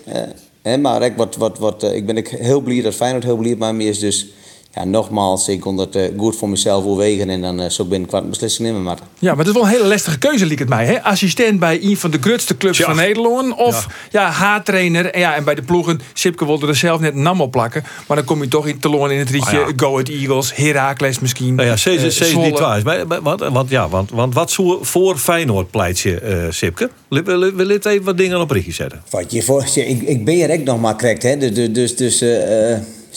Maar 0.63 1.01
ik, 1.01 1.15
wat, 1.15 1.35
wat, 1.35 1.57
wat, 1.57 1.83
eh, 1.83 1.95
ik 1.95 2.05
ben 2.05 2.17
ik 2.17 2.27
heel 2.27 2.61
blij 2.61 2.81
dat 2.81 2.93
Feyenoord 2.93 3.23
heel 3.23 3.37
blij 3.37 3.55
met 3.55 3.73
me 3.73 3.83
is. 3.83 3.99
Dus 3.99 4.27
ja, 4.75 4.83
nogmaals, 4.83 5.47
ik 5.47 5.59
kon 5.59 5.77
dat 5.77 5.95
uh, 5.95 6.03
goed 6.17 6.35
voor 6.35 6.49
mezelf 6.49 6.85
overwegen 6.85 7.29
en 7.29 7.41
dan 7.41 7.61
uh, 7.61 7.69
zo 7.69 7.85
ben 7.85 8.03
ik 8.03 8.11
wat 8.11 8.29
beslissing 8.29 8.67
nemen. 8.67 8.83
Maar. 8.83 8.97
Ja, 9.19 9.29
maar 9.29 9.37
het 9.37 9.47
is 9.47 9.53
wel 9.53 9.63
een 9.63 9.69
hele 9.69 9.87
lastige 9.87 10.17
keuze, 10.17 10.45
liep 10.45 10.59
het 10.59 10.69
mij. 10.69 10.85
Hè? 10.85 11.03
Assistent 11.03 11.59
bij 11.59 11.79
een 11.83 11.97
van 11.97 12.11
de 12.11 12.17
grootste 12.21 12.57
clubs 12.57 12.79
van 12.79 12.95
Nederland 12.95 13.55
of 13.55 13.87
ja, 14.11 14.21
ja 14.21 14.29
haattrainer. 14.29 15.05
En, 15.05 15.19
ja, 15.19 15.35
en 15.35 15.43
bij 15.43 15.55
de 15.55 15.61
ploegen, 15.61 16.01
Sipke 16.13 16.45
wilde 16.45 16.67
er 16.67 16.75
zelf 16.75 16.99
net 16.99 17.13
een 17.13 17.21
naam 17.21 17.41
op 17.41 17.51
plakken. 17.51 17.83
Maar 18.07 18.17
dan 18.17 18.25
kom 18.25 18.41
je 18.41 18.47
toch 18.47 18.67
in 18.67 18.79
Teloon 18.79 19.11
in 19.11 19.19
het 19.19 19.29
rietje. 19.29 19.59
Oh, 19.59 19.67
Go 19.75 19.91
Ahead 19.91 20.09
Eagles, 20.09 20.55
Heracles 20.55 21.19
misschien. 21.19 21.55
Nou 21.55 21.67
ja, 21.67 21.75
steeds 21.75 22.21
uh, 22.21 22.37
niet 22.37 22.59
waar. 22.59 22.81
Want, 23.21 23.39
want, 23.39 23.69
ja, 23.69 23.89
want, 23.89 24.11
want 24.11 24.33
wat 24.33 24.57
voor 24.81 25.17
Feyenoord 25.17 25.71
pleit 25.71 25.99
je, 25.99 26.21
uh, 26.45 26.51
Sipke? 26.51 26.89
We 27.09 27.23
willen 27.23 27.79
even 27.83 28.03
wat 28.03 28.17
dingen 28.17 28.39
op 28.39 28.51
richtje 28.51 28.71
zetten. 28.71 29.01
Wat 29.09 29.31
je 29.31 29.41
voor, 29.41 29.65
ik, 29.75 30.01
ik 30.01 30.25
ben 30.25 30.39
er 30.39 30.49
echt 30.49 30.63
nog 30.63 30.79
maar 30.79 30.95
correct. 30.95 31.23
Hè? 31.23 31.37
Dus, 31.37 31.71
dus, 31.71 31.95
dus 31.95 32.23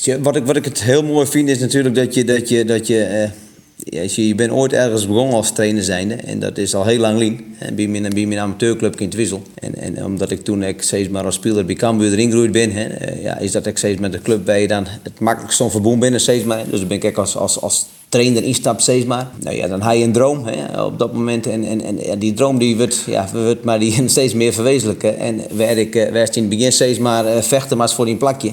uh, 0.05 0.15
wat 0.21 0.37
ik, 0.37 0.47
wat 0.47 0.57
ik 0.57 0.65
het 0.65 0.83
heel 0.83 1.03
mooi 1.03 1.27
vind 1.27 1.49
is 1.49 1.59
natuurlijk 1.59 1.95
dat 1.95 2.15
je. 2.15 2.25
Dat 2.25 2.49
je, 2.49 2.65
dat 2.65 2.87
je 2.87 3.09
uh, 3.11 3.31
je, 3.77 4.27
je 4.27 4.35
bent 4.35 4.51
ooit 4.51 4.73
ergens 4.73 5.07
begonnen 5.07 5.35
als 5.35 5.53
trainer 5.53 5.83
zijnde. 5.83 6.15
En 6.15 6.39
dat 6.39 6.59
is 6.59 6.75
al 6.75 6.85
heel 6.85 6.99
lang 6.99 7.19
lang. 7.19 7.45
En 7.59 7.75
bij 7.75 7.87
mijn, 7.87 8.09
bij 8.15 8.27
mijn 8.27 8.41
amateurclub 8.41 9.01
in 9.01 9.09
Twissel. 9.09 9.43
En, 9.55 9.75
en 9.75 10.05
omdat 10.05 10.31
ik 10.31 10.45
toen 10.45 10.63
ik 10.63 10.83
steeds 10.83 11.09
maar 11.09 11.25
als 11.25 11.35
speler 11.35 11.65
bij 11.65 11.75
Cambuur 11.75 12.13
erin 12.13 12.31
gegroeid 12.31 12.53
ben. 12.53 12.73
Hè, 12.73 12.87
uh, 12.87 13.23
ja, 13.23 13.39
is 13.39 13.53
dat 13.53 13.67
ik 13.67 13.79
steeds 13.79 14.01
met 14.01 14.13
de 14.13 14.23
club 14.23 14.45
bij 14.45 14.61
je 14.61 14.69
dan 14.69 14.87
het 15.03 15.21
makkelijkst 15.21 15.61
om 15.61 15.71
verbonden 15.71 16.01
binnen 16.01 16.21
steeds 16.21 16.45
maar. 16.45 16.65
Dus 16.71 16.79
dan 16.79 16.89
ben 16.89 17.03
ik 17.03 17.17
als, 17.17 17.37
als, 17.37 17.61
als 17.61 17.87
trainer 18.09 18.43
instapt 18.43 18.83
steeds 18.83 19.05
maar. 19.05 19.31
Nou 19.41 19.57
ja, 19.57 19.69
dan 19.69 19.81
had 19.81 19.97
je 19.97 20.05
een 20.05 20.13
droom 20.13 20.47
hè, 20.47 20.83
op 20.83 20.99
dat 20.99 21.13
moment. 21.13 21.47
En, 21.47 21.65
en, 21.65 21.81
en 21.81 21.99
ja, 21.99 22.17
die 22.17 22.35
droom 22.35 22.59
die 22.59 22.77
wordt, 22.77 23.03
ja, 23.07 23.29
wordt 23.33 23.65
maar 23.65 23.79
die 23.79 24.09
steeds 24.09 24.35
meer 24.35 24.53
verwezenlijken. 24.53 25.19
En 25.19 25.41
werd 25.57 25.77
ik 25.77 25.95
uh, 25.95 26.11
werd 26.11 26.37
in 26.37 26.43
het 26.43 26.51
begin 26.51 26.73
steeds 26.73 26.99
maar 26.99 27.25
uh, 27.25 27.43
vechten 27.43 27.77
maar 27.77 27.91
voor 27.91 28.05
die 28.05 28.17
plakje. 28.17 28.51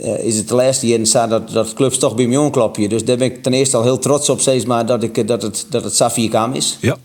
Uh, 0.00 0.24
is 0.24 0.36
het 0.36 0.48
de 0.48 0.54
laatste 0.54 0.86
jaar 0.86 1.06
staat 1.06 1.30
dat, 1.30 1.50
dat 1.50 1.72
clubs 1.72 1.98
toch 1.98 2.14
bij 2.14 2.26
me 2.26 2.38
aankloppen. 2.38 2.88
Dus 2.88 3.04
daar 3.04 3.16
ben 3.16 3.26
ik 3.26 3.42
ten 3.42 3.52
eerste 3.52 3.76
al 3.76 3.82
heel 3.82 3.98
trots 3.98 4.28
op, 4.28 4.40
steeds 4.40 4.64
maar 4.64 4.86
dat, 4.86 5.02
ik, 5.02 5.28
dat 5.28 5.42
het, 5.42 5.66
dat 5.70 5.84
het 5.84 5.96
Safir 5.96 6.28
Kam 6.28 6.52
is. 6.52 6.78
Ja. 6.80 6.96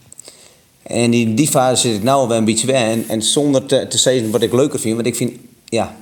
En 0.83 1.13
in 1.13 1.35
die 1.35 1.47
fase 1.47 1.87
zit 1.87 1.95
ik 1.95 2.03
nou 2.03 2.27
wel 2.27 2.37
een 2.37 2.45
beetje 2.45 2.67
weg. 2.67 2.81
En, 2.81 3.05
en 3.07 3.21
zonder 3.21 3.65
te, 3.65 3.87
te 3.89 3.97
zeggen 3.97 4.31
wat 4.31 4.41
ik 4.41 4.53
leuker 4.53 4.79
vind. 4.79 4.95
Want 4.95 5.07
ik 5.07 5.15
vind, 5.15 5.31
ja, 5.65 5.95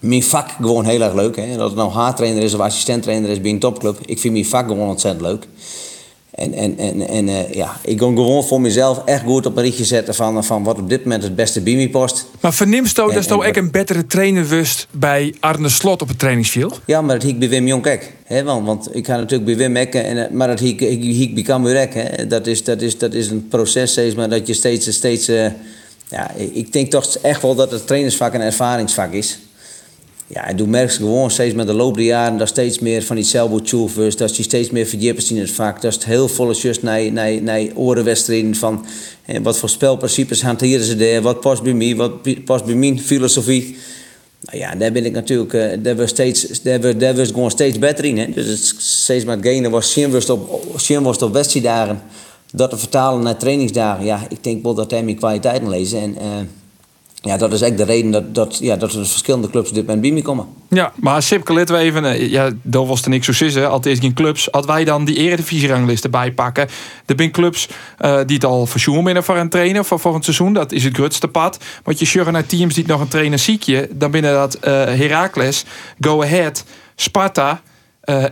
mijn 0.00 0.22
vak 0.22 0.50
gewoon 0.50 0.84
heel 0.84 1.00
erg 1.00 1.14
leuk. 1.14 1.36
Hè. 1.36 1.56
Dat 1.56 1.68
het 1.68 1.78
nou 1.78 1.90
haartrainer 1.90 2.42
is 2.42 2.54
of 2.54 2.60
assistenttrainer 2.60 3.30
is 3.30 3.40
bij 3.40 3.50
een 3.50 3.58
topclub. 3.58 3.98
Ik 4.04 4.18
vind 4.18 4.32
mijn 4.32 4.46
vak 4.46 4.66
gewoon 4.66 4.88
ontzettend 4.88 5.22
leuk. 5.22 5.46
En, 6.34 6.52
en, 6.52 6.78
en, 6.78 7.08
en 7.08 7.28
uh, 7.28 7.52
ja, 7.52 7.76
ik 7.82 7.98
kon 7.98 8.16
gewoon 8.16 8.44
voor 8.44 8.60
mezelf 8.60 9.02
echt 9.04 9.22
goed 9.22 9.46
op 9.46 9.56
een 9.56 9.62
ritje 9.62 9.84
zetten 9.84 10.14
van, 10.14 10.44
van 10.44 10.64
wat 10.64 10.78
op 10.78 10.88
dit 10.88 11.02
moment 11.02 11.22
het 11.22 11.36
beste 11.36 11.60
bij 11.60 11.74
me 11.74 11.90
past. 11.90 12.26
Maar 12.40 12.52
verniemst 12.52 13.00
ook 13.00 13.14
dat 13.14 13.24
je 13.24 13.56
een 13.56 13.70
betere 13.70 14.06
trainer 14.06 14.48
wist 14.48 14.86
bij 14.90 15.34
Arne 15.40 15.68
Slot 15.68 16.02
op 16.02 16.08
het 16.08 16.18
trainingsveld? 16.18 16.80
Ja, 16.86 17.00
maar 17.02 17.14
dat 17.14 17.24
hiek 17.24 17.38
bij 17.38 17.48
Wim 17.48 17.66
Jonk 17.66 17.98
Want, 18.28 18.66
want 18.66 18.96
ik 18.96 19.06
ga 19.06 19.16
natuurlijk 19.16 19.44
bij 19.44 19.56
Wim 19.56 19.76
Ekken, 19.76 20.04
en, 20.04 20.24
eh, 20.24 20.30
maar 20.30 20.48
dat 20.48 20.58
hiek, 20.58 20.80
hiek 20.80 21.34
bij 21.34 21.42
Cambuur 21.42 21.88
Dat 22.28 22.46
is, 22.46 22.64
dat, 22.64 22.82
is, 22.82 22.98
dat 22.98 23.14
is 23.14 23.30
een 23.30 23.48
proces 23.48 23.90
steeds, 23.90 24.14
maar 24.14 24.28
dat 24.28 24.46
je 24.46 24.54
steeds... 24.54 24.94
steeds 24.94 25.28
uh, 25.28 25.46
ja, 26.08 26.30
ik 26.52 26.72
denk 26.72 26.90
toch 26.90 27.16
echt 27.22 27.42
wel 27.42 27.54
dat 27.54 27.70
het 27.70 27.86
trainersvak 27.86 28.34
een 28.34 28.40
ervaringsvak 28.40 29.12
is. 29.12 29.38
Ja, 30.26 30.48
en 30.48 30.56
toen 30.56 30.70
merk 30.70 30.90
je 30.90 30.96
gewoon 30.96 31.30
steeds 31.30 31.54
met 31.54 31.66
de 31.66 31.72
loop 31.72 31.94
der 31.94 32.04
jaren 32.04 32.38
dat 32.38 32.48
steeds 32.48 32.78
meer 32.78 33.02
van 33.02 33.16
die 33.16 33.24
zelfboetjoevers, 33.24 34.16
dat 34.16 34.36
je 34.36 34.42
steeds 34.42 34.70
meer 34.70 34.86
verdiept 34.86 35.30
in 35.30 35.38
het 35.38 35.50
vak. 35.50 35.80
Dat 35.82 35.96
is 35.96 36.04
heel 36.04 36.28
volle 36.28 36.54
just 36.54 36.82
naar, 36.82 37.12
naar, 37.12 37.42
naar 37.42 37.66
orenwedstrijden 37.74 38.54
van 38.54 38.86
wat 39.42 39.58
voor 39.58 39.68
spelprincipes 39.68 40.42
hanteren 40.42 40.84
ze 40.84 40.96
daar, 40.96 41.22
wat 41.22 41.40
past 41.40 41.62
bij 41.62 41.72
mij, 41.72 41.96
wat 41.96 42.44
past 42.44 42.64
bij 42.64 42.74
mijn 42.74 43.00
filosofie. 43.00 43.76
Nou 44.40 44.58
ja, 44.58 44.74
daar 44.74 44.92
ben 44.92 45.04
ik 45.04 45.12
natuurlijk, 45.12 45.52
uh, 45.52 45.70
daar 45.82 45.96
we 45.96 46.06
steeds, 46.06 46.62
daar 46.62 46.98
daar 46.98 47.26
gewoon 47.26 47.50
steeds 47.50 47.78
beter 47.78 48.04
in. 48.04 48.18
Hè? 48.18 48.30
Dus 48.30 48.74
steeds 48.78 49.24
maar 49.24 49.36
hetgene 49.36 49.70
was 49.70 49.90
Shinworst 49.90 50.30
op, 50.30 50.52
op 51.22 51.32
dat 52.52 52.70
te 52.70 52.78
vertalen 52.78 53.22
naar 53.22 53.36
trainingsdagen. 53.36 54.04
Ja, 54.04 54.26
ik 54.28 54.44
denk 54.44 54.62
wel 54.62 54.74
dat 54.74 54.90
hij 54.90 55.02
mijn 55.02 55.16
kwaliteiten 55.16 55.68
lezen. 55.68 56.00
En, 56.00 56.14
uh, 56.20 56.26
ja, 57.24 57.36
dat 57.36 57.52
is 57.52 57.60
echt 57.60 57.76
de 57.76 57.84
reden 57.84 58.10
dat, 58.10 58.34
dat, 58.34 58.58
ja, 58.60 58.76
dat 58.76 58.92
er 58.92 58.98
dus 58.98 59.10
verschillende 59.10 59.50
clubs 59.50 59.72
dit 59.72 59.82
moment 59.86 60.02
bij 60.02 60.10
me 60.10 60.22
komen. 60.22 60.46
Ja, 60.68 60.92
maar 60.96 61.22
Sipke, 61.22 61.52
laten 61.52 61.74
we 61.74 61.80
even... 61.80 62.04
eh, 62.04 62.30
Ja, 62.30 62.50
daar 62.62 62.86
was 62.86 63.02
er 63.02 63.08
niks 63.10 63.26
zo 63.26 63.32
sissen. 63.32 63.70
Altijd 63.70 63.98
geen 64.00 64.14
clubs. 64.14 64.52
Als 64.52 64.66
wij 64.66 64.84
dan 64.84 65.04
die 65.04 65.16
eredivisie-ranglist 65.16 66.04
erbij 66.04 66.32
pakken... 66.32 66.68
Er 67.06 67.14
zijn 67.16 67.30
clubs 67.30 67.68
eh, 67.98 68.20
die 68.26 68.34
het 68.36 68.44
al 68.44 68.66
verzoen 68.66 69.04
binnen 69.04 69.24
voor 69.24 69.36
een 69.36 69.48
trainer 69.48 69.84
voor 69.84 70.00
volgend 70.00 70.24
seizoen. 70.24 70.52
Dat 70.52 70.72
is 70.72 70.84
het 70.84 70.94
grootste 70.94 71.28
pad. 71.28 71.58
Want 71.84 71.98
je 71.98 72.04
sjurren 72.04 72.32
naar 72.32 72.46
teams 72.46 72.74
die 72.74 72.86
nog 72.86 73.00
een 73.00 73.08
trainer 73.08 73.38
ziekje... 73.38 73.88
dan 73.92 74.10
binnen 74.10 74.32
dat 74.32 74.54
eh 74.54 74.72
Heracles, 74.72 75.64
Go 76.00 76.22
Ahead, 76.22 76.64
Sparta 76.96 77.60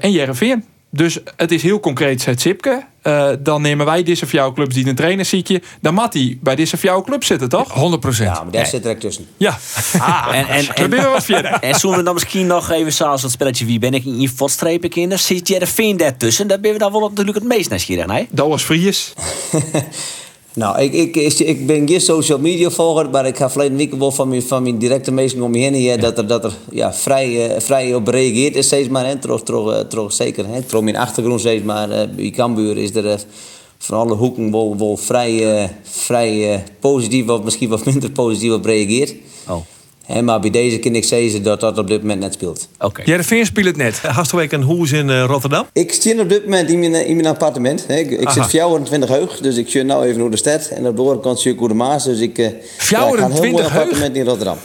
en 0.01 0.13
Jereveen. 0.13 0.65
Dus 0.95 1.19
het 1.37 1.53
is 1.53 1.63
heel 1.63 1.81
concreet, 1.81 2.23
zegt 2.23 2.41
Sipke. 2.41 2.85
Eh, 3.03 3.29
dan 3.39 3.63
nemen 3.63 3.87
wij 3.87 4.03
deze 4.03 4.27
van 4.27 4.39
jouw 4.39 4.53
clubs 4.53 4.75
die 4.75 4.87
een 4.87 4.95
trainer 4.95 5.25
ziekje. 5.25 5.63
Dan 5.81 5.95
mag 5.95 6.09
die 6.09 6.39
bij 6.43 6.57
deze 6.57 6.77
van 6.77 6.89
jouw 6.89 7.03
club 7.03 7.25
zitten, 7.25 7.49
toch? 7.49 7.73
100 7.73 8.01
procent. 8.01 8.37
Ja, 8.37 8.43
maar 8.43 8.53
daar 8.53 8.67
zit 8.67 8.85
er 8.85 8.91
ook 8.91 9.01
tussen. 9.01 9.27
Ja. 9.37 9.59
En, 10.33 10.49
en, 10.49 10.75
en, 10.75 11.11
wat 11.11 11.25
verder. 11.25 11.51
en 11.51 11.75
zullen 11.75 11.97
we 11.97 12.03
dan 12.03 12.15
misschien 12.15 12.47
nog 12.47 12.71
even 12.71 12.93
zoals 12.93 13.23
het 13.23 13.31
spelletje 13.31 13.65
Wie 13.65 13.79
ben 13.79 13.95
ik 13.95 14.05
in 14.05 14.21
je 14.21 14.29
fotstrepen 14.29 14.91
kinder? 14.91 15.19
Zit 15.19 15.49
je 15.49 15.59
er 15.59 15.67
Veen 15.67 15.97
daartussen? 15.97 16.47
Daar 16.47 16.61
ben 16.61 16.73
we 16.73 16.79
dan 16.79 16.93
wel 16.93 17.01
natuurlijk 17.01 17.37
het 17.37 17.47
meest 17.47 17.71
naar. 18.07 18.27
Dat 18.31 18.49
was 18.49 18.63
Fries. 18.63 19.13
Nou, 20.55 20.81
ik, 20.81 20.93
ik, 20.93 21.17
ik, 21.39 21.67
ben 21.67 21.89
geen 21.89 22.01
social 22.01 22.39
media 22.39 22.71
volger, 22.71 23.11
maar 23.11 23.27
ik 23.27 23.37
ga 23.37 23.51
verleden 23.51 23.77
week 23.77 23.95
wel 23.95 24.11
van 24.11 24.29
mijn, 24.29 24.43
van 24.43 24.63
mijn 24.63 24.79
directe 24.79 25.13
mensen 25.13 25.43
om 25.43 25.51
me 25.51 25.59
heen 25.59 25.81
ja, 25.81 25.97
dat 25.97 26.19
er, 26.19 26.27
dat 26.27 26.45
er 26.45 26.53
ja, 26.71 26.95
vrij, 26.95 27.49
eh, 27.51 27.61
vrij 27.61 27.95
op 27.95 28.07
gereageerd 28.07 28.57
is 28.57 28.67
steeds 28.67 28.89
maar. 28.89 29.07
Hè, 29.07 29.17
toch, 29.19 29.43
toch, 29.43 29.85
toch 29.89 30.13
zeker. 30.13 30.47
Hè, 30.47 30.63
toch 30.63 30.83
mijn 30.83 30.97
achtergrond 30.97 31.41
steeds 31.41 31.65
maar. 31.65 31.91
eh, 31.91 32.09
bij 32.17 32.31
Cambuur 32.31 32.79
is 32.79 32.95
er 32.95 33.11
eh, 33.11 33.19
van 33.79 33.99
alle 33.99 34.15
hoeken 34.15 34.51
wel, 34.51 34.77
wel 34.79 34.97
vrij, 34.97 35.71
vrij 35.83 36.65
positief 36.81 37.29
of 37.29 37.43
misschien 37.43 37.69
wat 37.69 37.85
minder 37.85 38.11
positief 38.11 38.53
op 38.53 38.65
gereageerd. 38.65 39.15
Oh, 39.49 39.57
Hè, 40.13 40.23
maar 40.23 40.41
bij 40.41 40.51
deze 40.51 40.79
kan 40.79 40.95
ik 40.95 41.05
zeggen 41.05 41.43
dat 41.43 41.61
dat 41.61 41.79
op 41.79 41.87
dit 41.89 42.01
moment 42.01 42.21
net 42.21 42.33
speelt. 42.33 42.69
oké. 42.79 43.03
Jereveen 43.05 43.47
speelt 43.47 43.67
het 43.67 43.77
net. 43.77 43.99
Hast 43.99 44.31
du 44.31 44.43
ook 44.43 44.53
een 44.53 44.63
hoes 44.63 44.93
in 44.93 45.11
eh, 45.11 45.25
Rotterdam? 45.25 45.67
Ik 45.73 45.93
zit 45.93 46.21
op 46.21 46.29
dit 46.29 46.45
moment 46.45 46.71
in 46.71 46.79
mijn, 46.79 47.07
in 47.07 47.17
mijn 47.17 47.29
appartement. 47.29 47.85
Hè. 47.87 47.97
Ik, 47.97 48.11
ik 48.11 48.29
zit 48.29 48.47
24 48.47 49.09
heug, 49.11 49.41
dus 49.41 49.57
ik 49.57 49.69
zit 49.69 49.85
nu 49.85 49.95
even 49.95 50.21
naar 50.21 50.31
de 50.31 50.37
stad. 50.37 50.67
En 50.67 50.87
op 50.87 50.97
de 50.97 51.03
andere 51.03 51.21
kant 51.21 51.41
zie 51.41 51.53
ik 51.53 51.59
hoe 51.59 51.69
de 51.69 51.75
Maas. 51.75 52.05
Dus 52.05 52.21
ik, 52.21 52.39
eh, 52.39 52.45
ja, 52.45 52.53
ik 52.53 52.59
ga 52.89 53.07
een 53.07 53.19
heel 53.19 53.29
mooi 53.29 53.41
24 53.41 53.73
heug? 53.73 53.83
appartement 53.83 54.17
in 54.17 54.25
Rotterdam. 54.25 54.57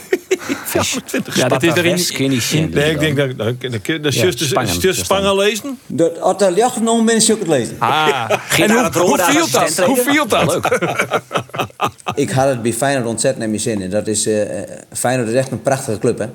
Ja, 1.34 1.48
dat 1.48 1.62
is 1.62 1.74
er 1.74 1.84
in, 1.84 1.98
Skinny 1.98 2.40
shit. 2.40 2.74
Nee, 2.74 2.90
ik 2.90 2.98
denk 3.00 3.16
dat 3.16 3.38
dat- 3.38 3.54
just 4.82 5.04
Spangen, 5.04 5.36
lezen. 5.36 5.78
Dat, 5.86 6.42
er 6.42 6.56
jacht 6.56 6.80
ben, 7.04 7.22
zie 7.22 7.34
ik 7.34 7.40
het 7.40 7.48
lezen. 7.48 7.76
Ah. 7.78 8.30
En 8.58 8.70
hoe, 8.70 9.18
viel 9.20 9.50
dat? 9.50 9.76
het 9.76 9.84
Hoe 9.84 9.96
viel 9.96 10.26
dat? 10.26 10.52
Leuk. 10.52 10.80
Ik 12.14 12.30
had 12.30 12.48
het 12.48 12.62
bij 12.62 12.72
Feyenoord 12.72 13.06
ontzettend 13.06 13.38
naar 13.38 13.48
mijn 13.48 13.60
zin. 13.60 13.82
En 13.82 13.90
dat 13.90 14.06
is, 14.06 14.26
eh, 14.26 14.62
eh, 14.62 14.68
Feyenoord 14.92 15.28
is 15.28 15.34
echt 15.34 15.50
een 15.50 15.62
prachtige 15.62 15.98
club, 15.98 16.18
hè. 16.18 16.26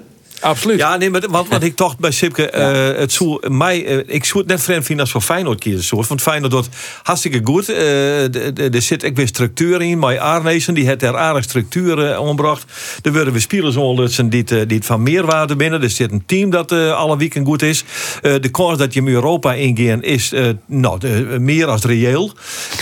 Absoluut. 0.44 0.78
Ja, 0.80 0.98
nee, 0.98 1.10
maar 1.10 1.22
wat, 1.30 1.48
wat 1.48 1.64
ik 1.64 1.76
toch 1.76 1.98
bij 1.98 2.12
Sipke, 2.12 2.50
eh, 2.50 3.00
het 3.00 3.12
zou 3.12 3.50
mij, 3.50 3.86
eh, 3.86 3.98
ik 4.16 4.26
zou 4.26 4.40
het 4.40 4.48
net 4.48 4.62
vreemd 4.64 4.86
vinden 4.86 5.04
als 5.04 5.12
voor 5.14 5.22
Feyenoord 5.22 5.60
kiezen. 5.60 5.84
Soort. 5.84 6.08
Want 6.08 6.22
Feyenoord 6.22 6.52
doet 6.52 6.70
hartstikke 7.04 7.42
goed. 7.44 7.66
De- 7.66 8.52
de- 8.54 8.70
Er 8.74 8.82
zit 8.82 9.04
ik 9.04 9.16
weer 9.16 9.28
structuur 9.28 9.82
in. 9.82 10.00
Maar 10.00 10.20
Arnezen, 10.20 10.74
die 10.74 10.86
heeft 10.86 11.04
er 11.04 11.18
aardig 11.18 11.44
structuur 11.44 12.20
omgebracht. 12.20 12.66
Er 13.02 13.14
worden 13.14 13.34
we 13.34 13.40
spelers 13.40 13.76
onderlutsen 13.76 14.30
die, 14.30 14.44
het, 14.48 14.70
die 14.70 14.78
het 14.78 14.86
van 14.86 15.04
meerwaarde 15.04 15.56
binnen. 15.56 15.82
Er 15.84 15.90
zit 15.90 16.12
een 16.12 16.24
team 16.26 16.50
dat 16.50 16.72
alle 16.72 17.18
weekend 17.18 17.48
goed 17.48 17.62
is. 17.62 17.84
De 18.22 18.50
kans 18.52 18.78
dat 18.78 18.94
je 18.94 19.00
in 19.00 19.08
Europa 19.08 19.54
ingaan 19.54 20.04
is 20.04 20.34
nou, 20.66 21.00
meer 21.40 21.68
als 21.68 21.84
reëel. 21.84 22.32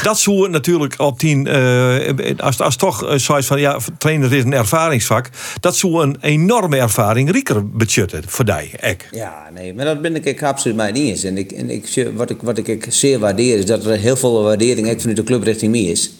Dat 0.03 0.19
zou 0.19 0.49
natuurlijk 0.49 0.93
op 0.97 1.19
tien, 1.19 1.47
als, 2.37 2.59
als 2.59 2.75
toch 2.75 3.13
zoiets 3.15 3.47
van, 3.47 3.59
ja, 3.59 3.77
trainer 3.97 4.33
is 4.33 4.43
een 4.43 4.53
ervaringsvak. 4.53 5.29
Dat 5.59 5.75
zou 5.77 6.03
een 6.03 6.17
enorme 6.21 6.77
ervaring 6.77 7.31
budgetten 7.59 8.23
voor 8.27 8.45
die, 8.45 8.69
ek. 8.79 9.07
Ja, 9.11 9.49
nee, 9.53 9.73
maar 9.73 9.85
dat 9.85 10.01
ben 10.01 10.15
ik, 10.15 10.43
absoluut 10.43 10.77
mij 10.77 10.91
niet 10.91 11.09
eens. 11.09 11.23
En, 11.23 11.37
ik, 11.37 11.51
en 11.51 11.69
ik, 11.69 12.09
wat, 12.15 12.29
ik, 12.29 12.37
wat 12.41 12.57
ik, 12.57 12.85
zeer 12.89 13.19
waardeer 13.19 13.57
is 13.57 13.65
dat 13.65 13.85
er 13.85 13.97
heel 13.97 14.15
veel 14.15 14.43
waardering 14.43 14.87
vanuit 15.01 15.15
de 15.17 15.23
club 15.23 15.43
richting 15.43 15.71
mij 15.71 15.81
is. 15.81 16.11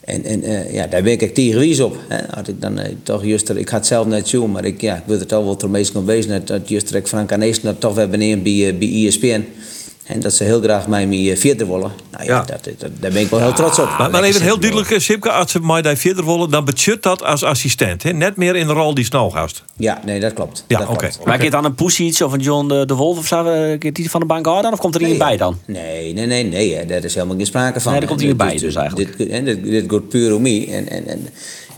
En, 0.00 0.24
en 0.24 0.42
eh, 0.42 0.72
ja, 0.74 0.86
daar 0.86 1.02
ben 1.02 1.12
ik 1.12 1.22
echt 1.22 1.34
tegenwies 1.34 1.80
op. 1.80 1.96
Hè. 2.08 2.18
Had 2.30 2.48
ik 2.48 2.60
dan 2.60 2.78
eh, 2.78 2.92
toch 3.02 3.24
juist, 3.24 3.48
er- 3.48 3.58
ik 3.58 3.68
had 3.68 3.86
zelf 3.86 4.06
net 4.06 4.28
zo, 4.28 4.46
maar 4.48 4.64
ik, 4.64 4.80
ja, 4.80 4.96
ik 4.96 5.02
wil 5.06 5.18
het 5.18 5.32
al 5.32 5.44
wel 5.44 5.56
ter 5.56 5.70
meest 5.70 5.92
kan 5.92 6.04
wezen 6.04 6.30
dat, 6.46 6.46
dat 6.46 6.94
ik 6.94 7.06
Frank 7.06 7.32
Anees 7.32 7.60
dat 7.60 7.80
toch 7.80 7.94
weer 7.94 8.08
beneden 8.08 8.42
bij, 8.42 8.68
eh, 8.68 8.78
bij 8.78 9.06
ESPN. 9.06 9.44
En 10.08 10.20
dat 10.20 10.32
ze 10.32 10.44
heel 10.44 10.60
graag 10.60 10.86
mij 10.86 11.06
mee 11.06 11.30
eh, 11.32 11.36
verder 11.38 11.66
willen. 11.66 11.92
Nou 12.10 12.24
ja, 12.24 12.34
Ja. 12.34 12.44
Dat, 12.44 12.64
dat, 12.78 12.90
daar 13.00 13.10
ben 13.12 13.22
ik 13.22 13.28
wel 13.30 13.40
heel 13.40 13.52
trots 13.52 13.78
op. 13.78 13.88
Maar, 13.98 14.10
maar 14.10 14.22
even 14.22 14.42
heel 14.42 14.58
duidelijk, 14.60 14.90
eh, 14.90 14.98
Sipke, 14.98 15.30
als 15.30 15.50
ze 15.52 15.60
mij 15.60 15.82
daar 15.82 15.96
verder 15.96 16.24
willen, 16.24 16.50
dan 16.50 16.64
budget 16.64 17.02
dat 17.02 17.22
als 17.22 17.42
assistent. 17.44 18.02
Hè? 18.02 18.12
Net 18.12 18.36
meer 18.36 18.56
in 18.56 18.66
de 18.66 18.72
rol 18.72 18.94
die 18.94 19.04
snel 19.04 19.30
gast. 19.30 19.64
Ja, 19.76 20.00
nee, 20.04 20.20
dat 20.20 20.32
klopt. 20.32 20.64
Ja, 20.68 20.78
Dat 20.78 20.88
oké. 20.88 20.96
klopt. 20.98 21.24
Maar 21.24 21.42
je 21.44 21.50
dan 21.50 21.64
een 21.64 21.74
Poesiets 21.74 22.22
of 22.22 22.32
een 22.32 22.40
John 22.40 22.68
de, 22.68 22.86
de 22.86 22.94
Wolf 22.94 23.18
of 23.18 23.26
zo? 23.26 23.44
eh, 23.44 23.92
die 23.92 24.10
van 24.10 24.20
de 24.20 24.26
bank 24.26 24.46
aan 24.46 24.62
dan? 24.62 24.72
Of 24.72 24.78
komt 24.78 24.94
er 24.94 25.00
iemand 25.00 25.18
bij 25.18 25.36
dan? 25.36 25.58
Nee, 25.66 26.12
nee, 26.12 26.26
nee, 26.26 26.44
nee, 26.44 26.74
hè, 26.74 26.86
daar 26.86 27.04
is 27.04 27.14
helemaal 27.14 27.36
geen 27.36 27.46
sprake 27.46 27.80
van. 27.80 27.90
Nee, 27.92 28.00
daar 28.00 28.08
komt 28.10 28.22
erbij 28.22 28.50
Dit- 28.52 28.60
dus 28.60 28.74
eigenlijk. 28.74 29.16
Dit, 29.18 29.30
hè, 29.30 29.42
dit, 29.42 29.64
dit 29.64 29.84
gaat 29.88 30.08
puur 30.08 30.34
om 30.34 30.42
mij. 30.42 30.68
En, 30.72 30.88
en, 30.88 31.06
en, 31.06 31.28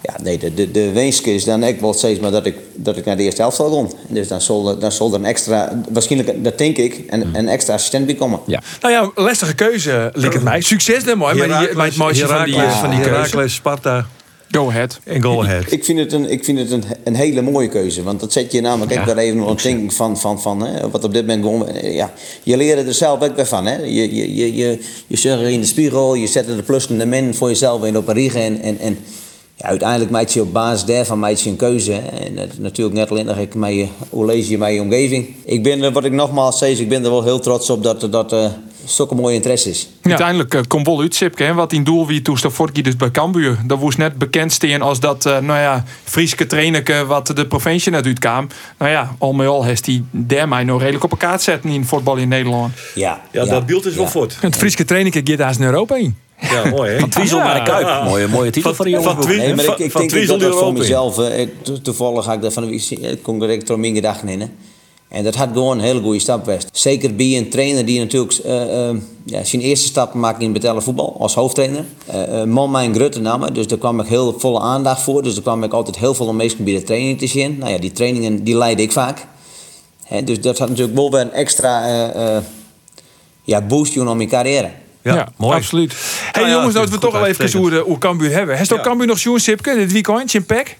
ja, 0.02 0.16
nee, 0.22 0.38
de, 0.38 0.54
de, 0.54 0.70
de 0.70 0.92
wenske 0.92 1.34
is 1.34 1.44
dan 1.44 1.62
ik 1.62 1.80
wel 1.80 1.92
steeds 1.92 2.20
maar 2.20 2.30
dat 2.30 2.46
ik, 2.46 2.54
dat 2.74 2.96
ik 2.96 3.04
naar 3.04 3.16
de 3.16 3.22
eerste 3.22 3.40
helft 3.40 3.56
zal 3.56 3.70
gaan. 3.72 3.90
Dus 4.08 4.28
dan 4.28 4.40
zal, 4.40 4.68
er- 4.68 4.78
dan 4.78 4.92
zal 4.92 5.08
er 5.08 5.14
een 5.14 5.24
extra, 5.24 5.82
waarschijnlijk, 5.90 6.44
dat 6.44 6.58
denk 6.58 6.76
ik, 6.76 7.02
een, 7.08 7.34
een 7.34 7.48
extra 7.48 7.74
assistent 7.74 8.06
bij 8.06 8.14
komen. 8.14 8.40
Ja. 8.46 8.62
Nou 8.80 8.92
ja, 8.94 9.22
lastige 9.22 9.54
keuze, 9.54 10.10
lijkt 10.14 10.34
het 10.34 10.44
mij. 10.44 10.60
Succes 10.60 11.04
dan 11.04 11.18
mooi, 11.18 11.46
maar 11.46 11.68
het 11.68 11.96
mooiste 11.96 12.26
van 12.26 12.44
die, 12.44 12.54
van 12.54 12.90
die 12.90 12.98
keuze. 13.00 13.14
Heracles, 13.14 13.54
Sparta 13.54 14.06
Go 14.52 14.68
ahead. 14.68 15.00
en 15.04 15.22
Go 15.22 15.42
Ahead. 15.42 15.72
Ik 15.72 15.84
vind 15.84 15.98
het, 15.98 16.12
een, 16.12 16.30
ik 16.30 16.44
vind 16.44 16.58
het 16.58 16.70
een, 16.70 16.84
een 17.04 17.14
hele 17.14 17.42
mooie 17.42 17.68
keuze. 17.68 18.02
Want 18.02 18.20
dat 18.20 18.32
zet 18.32 18.52
je 18.52 18.60
namelijk 18.60 18.92
echt 18.92 19.04
weer 19.04 19.18
even 19.18 19.40
aan 19.42 19.48
het 19.48 19.62
denken 19.62 19.90
van, 19.90 20.18
van, 20.18 20.40
van 20.40 20.60
hè, 20.66 20.90
wat 20.90 21.04
op 21.04 21.12
dit 21.12 21.26
moment 21.26 21.44
gewoon. 21.44 21.92
Ja, 21.92 22.12
je 22.42 22.56
leert 22.56 22.86
er 22.86 22.94
zelf 22.94 23.22
ook 23.22 23.36
weer 23.36 23.46
van. 23.46 23.66
Hè. 23.66 23.76
Je, 23.76 24.14
je, 24.14 24.34
je, 24.34 24.56
je, 24.56 24.78
je 25.06 25.52
in 25.52 25.60
de 25.60 25.66
spiegel, 25.66 26.14
je 26.14 26.26
zet 26.26 26.48
er 26.48 26.56
de 26.56 26.62
plus 26.62 26.88
en 26.88 26.98
de 26.98 27.06
min 27.06 27.34
voor 27.34 27.48
jezelf 27.48 27.84
in 27.84 27.96
op 27.96 28.08
een 28.08 28.14
riegen. 28.14 28.40
En, 28.42 28.60
en, 28.62 28.78
en 28.78 28.98
ja, 29.60 29.68
uiteindelijk 29.68 30.10
maak 30.10 30.28
je 30.28 30.40
op 30.40 30.52
basis 30.52 30.84
daarvan 30.84 31.18
maak 31.18 31.34
je 31.34 31.50
een 31.50 31.56
keuze. 31.56 31.92
hè. 31.92 31.98
En 31.98 32.36
dat 32.36 32.48
is 32.52 32.58
natuurlijk 32.58 32.96
net 32.96 33.10
alleen 33.10 33.26
nog 33.26 33.36
ik 33.36 33.54
met 33.54 33.74
je, 33.74 33.86
hoe 34.08 34.24
lees 34.24 34.48
je 34.48 34.58
met 34.58 34.74
je 34.74 34.80
omgeving. 34.80 35.34
Ik 35.44 35.62
ben, 35.62 35.82
er, 35.82 35.92
wat 35.92 36.04
ik 36.04 36.12
nogmaals 36.12 36.58
zeg, 36.58 36.78
ik 36.78 36.88
ben 36.88 37.04
er 37.04 37.10
wel 37.10 37.24
heel 37.24 37.40
trots 37.40 37.70
op 37.70 37.82
dat 37.82 38.12
dat 38.12 38.32
eh 38.32 38.44
zulke 38.84 39.14
mooie 39.14 39.34
interesse 39.34 39.70
is. 39.70 39.88
Uiteindelijk 40.02 40.54
eh, 40.54 40.60
komt 40.68 40.86
wel 40.86 41.00
uit 41.00 41.14
Sipke, 41.14 41.42
hè, 41.42 41.54
wat 41.54 41.72
in 41.72 41.84
doel 41.84 42.06
wie 42.06 42.22
toest 42.22 42.42
de 42.42 42.50
vorige 42.50 42.74
keer 42.74 42.82
dus 42.82 42.96
bij 42.96 43.10
Cambuur. 43.10 43.58
Dat 43.66 43.78
was 43.78 43.96
net 43.96 44.18
bekend 44.18 44.52
steen 44.52 44.82
als 44.82 45.00
dat, 45.00 45.26
eh, 45.26 45.38
nou 45.38 45.58
ja, 45.60 45.84
Frieske 46.04 46.46
trainerke 46.46 47.06
wat 47.06 47.26
de 47.26 47.46
provincie 47.46 47.92
net 47.92 48.06
uitkwam. 48.06 48.48
Nou 48.78 48.90
ja, 48.90 49.14
al 49.18 49.32
met 49.32 49.46
al 49.46 49.64
heeft 49.64 49.86
hij 49.86 50.02
daarmee 50.10 50.64
nog 50.64 50.80
redelijk 50.80 51.04
op 51.04 51.10
elkaar 51.10 51.40
zetten 51.40 51.70
in 51.70 51.84
voetbal 51.84 52.16
in 52.16 52.28
Nederland. 52.28 52.72
Ja, 52.94 53.20
Ja, 53.32 53.44
dat 53.44 53.66
beeld 53.66 53.86
is 53.86 53.94
wel 53.94 54.08
voort. 54.08 54.36
Het 54.40 54.56
Frieske 54.56 54.84
training 54.84 55.14
gaat 55.14 55.38
daar 55.38 55.54
in 55.58 55.64
Europa 55.64 55.96
in. 55.96 56.16
Ja, 56.40 56.70
mooi 56.70 56.90
hè? 56.90 56.98
Van 56.98 57.08
Twiesel 57.08 57.38
naar 57.38 57.64
de 57.64 57.70
Kuip. 57.70 58.04
Mooie, 58.04 58.28
mooie 58.28 58.50
titel 58.50 58.74
voor 58.74 58.84
die 58.84 58.94
jongen. 58.94 59.14
van 59.22 59.36
Nee, 59.36 59.54
maar 59.54 59.64
ik, 59.64 59.78
ik 59.78 59.90
van 59.90 60.06
denk 60.06 60.26
dat 60.26 60.40
dat 60.40 60.58
voor 60.58 60.72
mezelf... 60.72 61.18
eh, 61.18 61.46
to- 61.62 61.80
toevallig 61.82 62.24
ga 62.24 62.32
ik 62.32 62.42
dat 62.42 62.52
van 62.52 62.68
week... 62.68 62.90
Ik 62.90 63.22
kom 63.22 63.38
direct 63.38 63.66
door 63.66 63.78
mijn 63.78 63.94
gedachten 63.94 64.28
in. 64.28 64.40
Hè. 64.40 64.46
En 65.08 65.24
dat 65.24 65.34
had 65.34 65.48
gewoon 65.52 65.78
een 65.78 65.84
hele 65.84 66.00
goede 66.00 66.18
stap 66.18 66.44
geweest. 66.44 66.68
Zeker 66.72 67.14
bij 67.14 67.36
een 67.36 67.48
trainer 67.48 67.84
die 67.84 67.98
natuurlijk 67.98 68.32
eh, 68.44 68.88
eh, 68.88 68.96
ja, 69.24 69.44
zijn 69.44 69.62
eerste 69.62 69.86
stap 69.86 70.14
maakt 70.14 70.42
in 70.42 70.52
betalen 70.52 70.82
voetbal 70.82 71.16
als 71.20 71.34
hoofdtrainer. 71.34 71.84
Eh, 72.06 72.40
eh, 72.40 72.46
man 72.46 72.70
mijn 72.70 72.94
Grutte 72.94 73.20
namen, 73.20 73.54
dus 73.54 73.66
daar 73.66 73.78
kwam 73.78 74.00
ik 74.00 74.06
heel 74.06 74.34
volle 74.38 74.60
aandacht 74.60 75.02
voor. 75.02 75.22
Dus 75.22 75.32
daar 75.34 75.42
kwam 75.42 75.62
ik 75.64 75.72
altijd 75.72 75.98
heel 75.98 76.14
veel 76.14 76.26
om 76.26 76.36
meestal 76.36 76.64
bij 76.64 76.74
de 76.74 76.82
training 76.82 77.18
te 77.18 77.26
zien. 77.26 77.58
Nou 77.58 77.72
ja, 77.72 77.78
die 77.78 77.92
trainingen 77.92 78.44
die 78.44 78.56
leidde 78.56 78.82
ik 78.82 78.92
vaak. 78.92 79.26
Dus 80.24 80.40
dat 80.40 80.58
had 80.58 80.68
natuurlijk 80.68 80.96
wel 80.96 81.10
weer 81.10 81.20
een 81.20 81.32
extra 81.32 81.84
eh, 81.86 82.36
eh, 82.36 82.42
ja, 83.42 83.60
boost 83.62 83.96
aan 83.98 84.16
mijn 84.16 84.28
carrière. 84.28 84.70
Ja, 85.02 85.28
mooi. 85.36 85.56
Absoluut. 85.56 85.94
Hey 86.32 86.42
Nou 86.42 86.54
jongens, 86.54 86.66
het 86.66 86.74
nou 86.74 86.86
is 86.86 86.92
we 86.92 86.98
toch 86.98 87.14
al 87.14 87.26
even 87.26 87.58
hoe, 87.58 87.78
hoe 87.78 87.98
Cambuur 87.98 88.32
hebben. 88.32 88.56
Heeft 88.56 88.72
ook 88.72 88.78
Ja. 88.78 88.84
Cambuur 88.84 89.06
nog 89.06 89.18
Sjoen 89.18 89.40
Sipke 89.40 89.74
dit 89.74 89.92
weekend 89.92 90.34
in 90.34 90.44
Pek? 90.44 90.76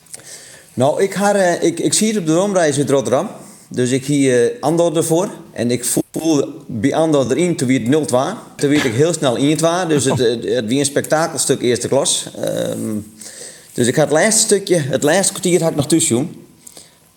Nou, 0.75 1.03
ik, 1.03 1.15
ga, 1.15 1.35
eh, 1.35 1.63
ik, 1.63 1.81
ik 1.81 1.93
zie 1.93 2.09
het 2.09 2.17
op 2.17 2.27
de 2.27 2.35
rondreis 2.35 2.79
uit 2.79 2.91
Rotterdam. 2.91 3.29
Dus 3.69 3.91
ik 3.91 4.05
hier 4.05 4.43
uh, 4.45 4.61
Andor 4.61 4.97
ervoor. 4.97 5.29
En 5.53 5.71
ik 5.71 5.85
voel 5.85 6.63
bij 6.67 6.95
Andor 6.95 7.31
erin, 7.31 7.57
toen 7.57 7.69
wie 7.69 7.79
het 7.79 7.89
0 7.89 8.07
was. 8.09 8.33
Toen 8.57 8.71
werd 8.71 8.85
ik 8.85 8.95
heel 8.95 9.13
snel 9.13 9.37
1 9.37 9.61
was. 9.61 9.89
Dus 9.89 10.05
het, 10.05 10.19
het, 10.19 10.45
het 10.45 10.67
wie 10.67 10.79
een 10.79 10.85
spektakelstuk 10.85 11.61
eerste 11.63 11.89
klas. 11.89 12.29
Ehm, 12.43 12.97
dus 13.73 13.87
ik 13.87 13.97
had 13.97 14.05
het 14.05 14.19
laatste 14.19 14.43
stukje, 14.43 14.77
het 14.79 15.03
laatste 15.03 15.33
kwartier 15.33 15.61
had 15.61 15.71
ik 15.71 15.77
nog 15.77 15.87
tussen. 15.87 16.40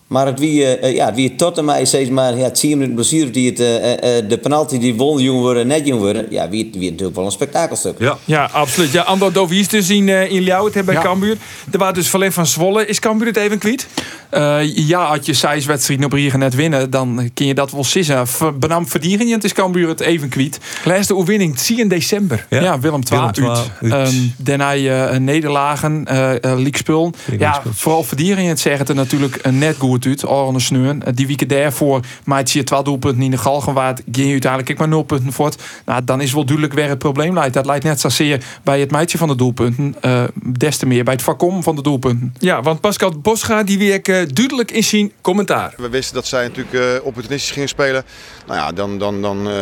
Maar 0.06 0.26
het 0.26 0.38
wie, 0.38 0.64
eh, 0.64 0.88
eh, 0.88 0.94
ja, 0.94 1.14
wie 1.14 1.34
tot 1.34 1.58
en 1.58 1.64
mij 1.64 1.84
steeds 1.84 2.10
maar 2.10 2.36
ja, 2.36 2.50
10 2.50 2.70
minuten 2.70 2.94
blessure 2.94 3.30
die 3.30 3.50
het, 3.50 3.60
eh, 3.60 4.28
de 4.28 4.38
penalty 4.38 4.78
die 4.78 4.94
won 4.94 5.22
jong 5.22 5.40
worden, 5.40 5.66
net 5.66 5.86
jong 5.86 6.00
worden. 6.00 6.26
Ja, 6.30 6.48
wie, 6.48 6.70
wie 6.72 6.90
natuurlijk 6.90 7.16
wel 7.16 7.24
een 7.24 7.32
spektakelstuk. 7.32 7.98
Ja. 7.98 8.18
Ja, 8.24 8.48
absoluut. 8.52 8.92
Ja, 8.92 9.02
Andor 9.02 9.32
Dovies 9.32 9.66
te 9.66 9.82
zien 9.82 10.08
eh, 10.08 10.30
in 10.30 10.42
Ljouwert 10.42 10.74
hè, 10.74 10.82
bij 10.82 10.94
Ja. 10.94 11.02
Cambuur. 11.02 11.36
Er 11.72 11.78
waren 11.78 11.94
dus 11.94 12.08
Verlen 12.08 12.32
van 12.32 12.46
Zwolle. 12.46 12.86
Is 12.86 12.98
Cambuur 12.98 13.26
het 13.26 13.36
even 13.36 13.58
kwijt? 13.58 13.86
Eh, 14.30 14.76
ja, 14.76 15.04
als 15.04 15.26
je 15.26 15.32
zes 15.32 15.66
wedstrijden 15.66 16.06
op 16.06 16.12
Riegen 16.12 16.38
net 16.38 16.54
winnen, 16.54 16.90
dan 16.90 17.30
kun 17.34 17.46
je 17.46 17.54
dat 17.54 17.72
wel 17.72 17.84
sissen. 17.84 18.26
Benam 18.58 18.88
verdienend 18.88 19.44
is 19.44 19.52
Cambuur 19.52 19.88
het 19.88 20.00
even 20.00 20.28
kwijt. 20.28 20.58
Laatste 20.84 21.14
oefening, 21.14 21.56
10 21.56 21.88
december. 21.88 22.46
Ja, 22.50 22.60
Ja. 22.60 22.80
Willem 22.80 23.00
II 23.12 23.20
uit. 23.20 23.40
Ehm, 23.80 24.14
daarna 24.36 24.70
je 24.70 25.16
nederlagen, 25.18 26.04
eh 26.06 26.32
uh. 26.44 27.38
Ja, 27.38 27.62
vooral 27.74 28.02
verdienend 28.02 28.60
zeggen 28.60 28.80
het 28.80 28.88
er 28.88 28.94
natuurlijk 28.94 29.50
net 29.50 29.76
goed 29.78 29.93
uit. 30.00 30.24
Orne 30.24 30.60
Sneun. 30.60 31.02
Eh, 31.02 31.12
die 31.14 31.26
weken 31.26 31.48
daarvoor 31.48 32.00
maakt 32.24 32.50
je 32.50 32.64
12 32.64 32.84
doelpunten 32.84 33.22
in 33.22 33.30
de 33.30 33.38
Galgenwaard. 33.38 34.02
Ging 34.12 34.26
je 34.26 34.32
uiteindelijk 34.32 34.70
ik 34.70 34.78
maar 34.78 34.88
0 34.88 35.02
punten 35.02 35.32
voort. 35.32 35.62
Nou, 35.84 36.04
dan 36.04 36.20
is 36.20 36.32
wel 36.32 36.44
duidelijk 36.44 36.74
waar 36.74 36.88
het 36.88 36.98
probleem 36.98 37.34
lijkt. 37.34 37.54
Dat 37.54 37.66
lijkt 37.66 37.84
net 37.84 38.00
zozeer 38.00 38.44
bij 38.62 38.80
het 38.80 38.90
meidje 38.90 39.18
van 39.18 39.28
de 39.28 39.36
doelpunten. 39.36 39.94
eh, 40.00 40.24
des 40.44 40.76
te 40.76 40.86
meer 40.86 41.04
bij 41.04 41.12
het 41.14 41.22
vakom 41.22 41.62
van 41.62 41.76
de 41.76 41.82
doelpunten. 41.82 42.34
Ja, 42.38 42.62
want 42.62 42.80
Pascal 42.80 43.18
Bosga 43.18 43.62
die 43.62 43.78
week 43.78 44.08
eh, 44.08 44.22
duidelijk 44.32 44.70
in 44.70 44.84
zijn 44.84 45.12
commentaar. 45.20 45.74
We 45.76 45.88
wisten 45.88 46.14
dat 46.14 46.26
zij 46.26 46.42
natuurlijk 46.42 46.74
eh, 46.74 47.06
opportunistisch 47.06 47.50
gingen 47.50 47.68
spelen. 47.68 48.04
Nou 48.46 48.58
ja, 48.58 48.72
dan, 48.72 48.98
dan, 48.98 49.22
dan 49.22 49.48
eh, 49.48 49.54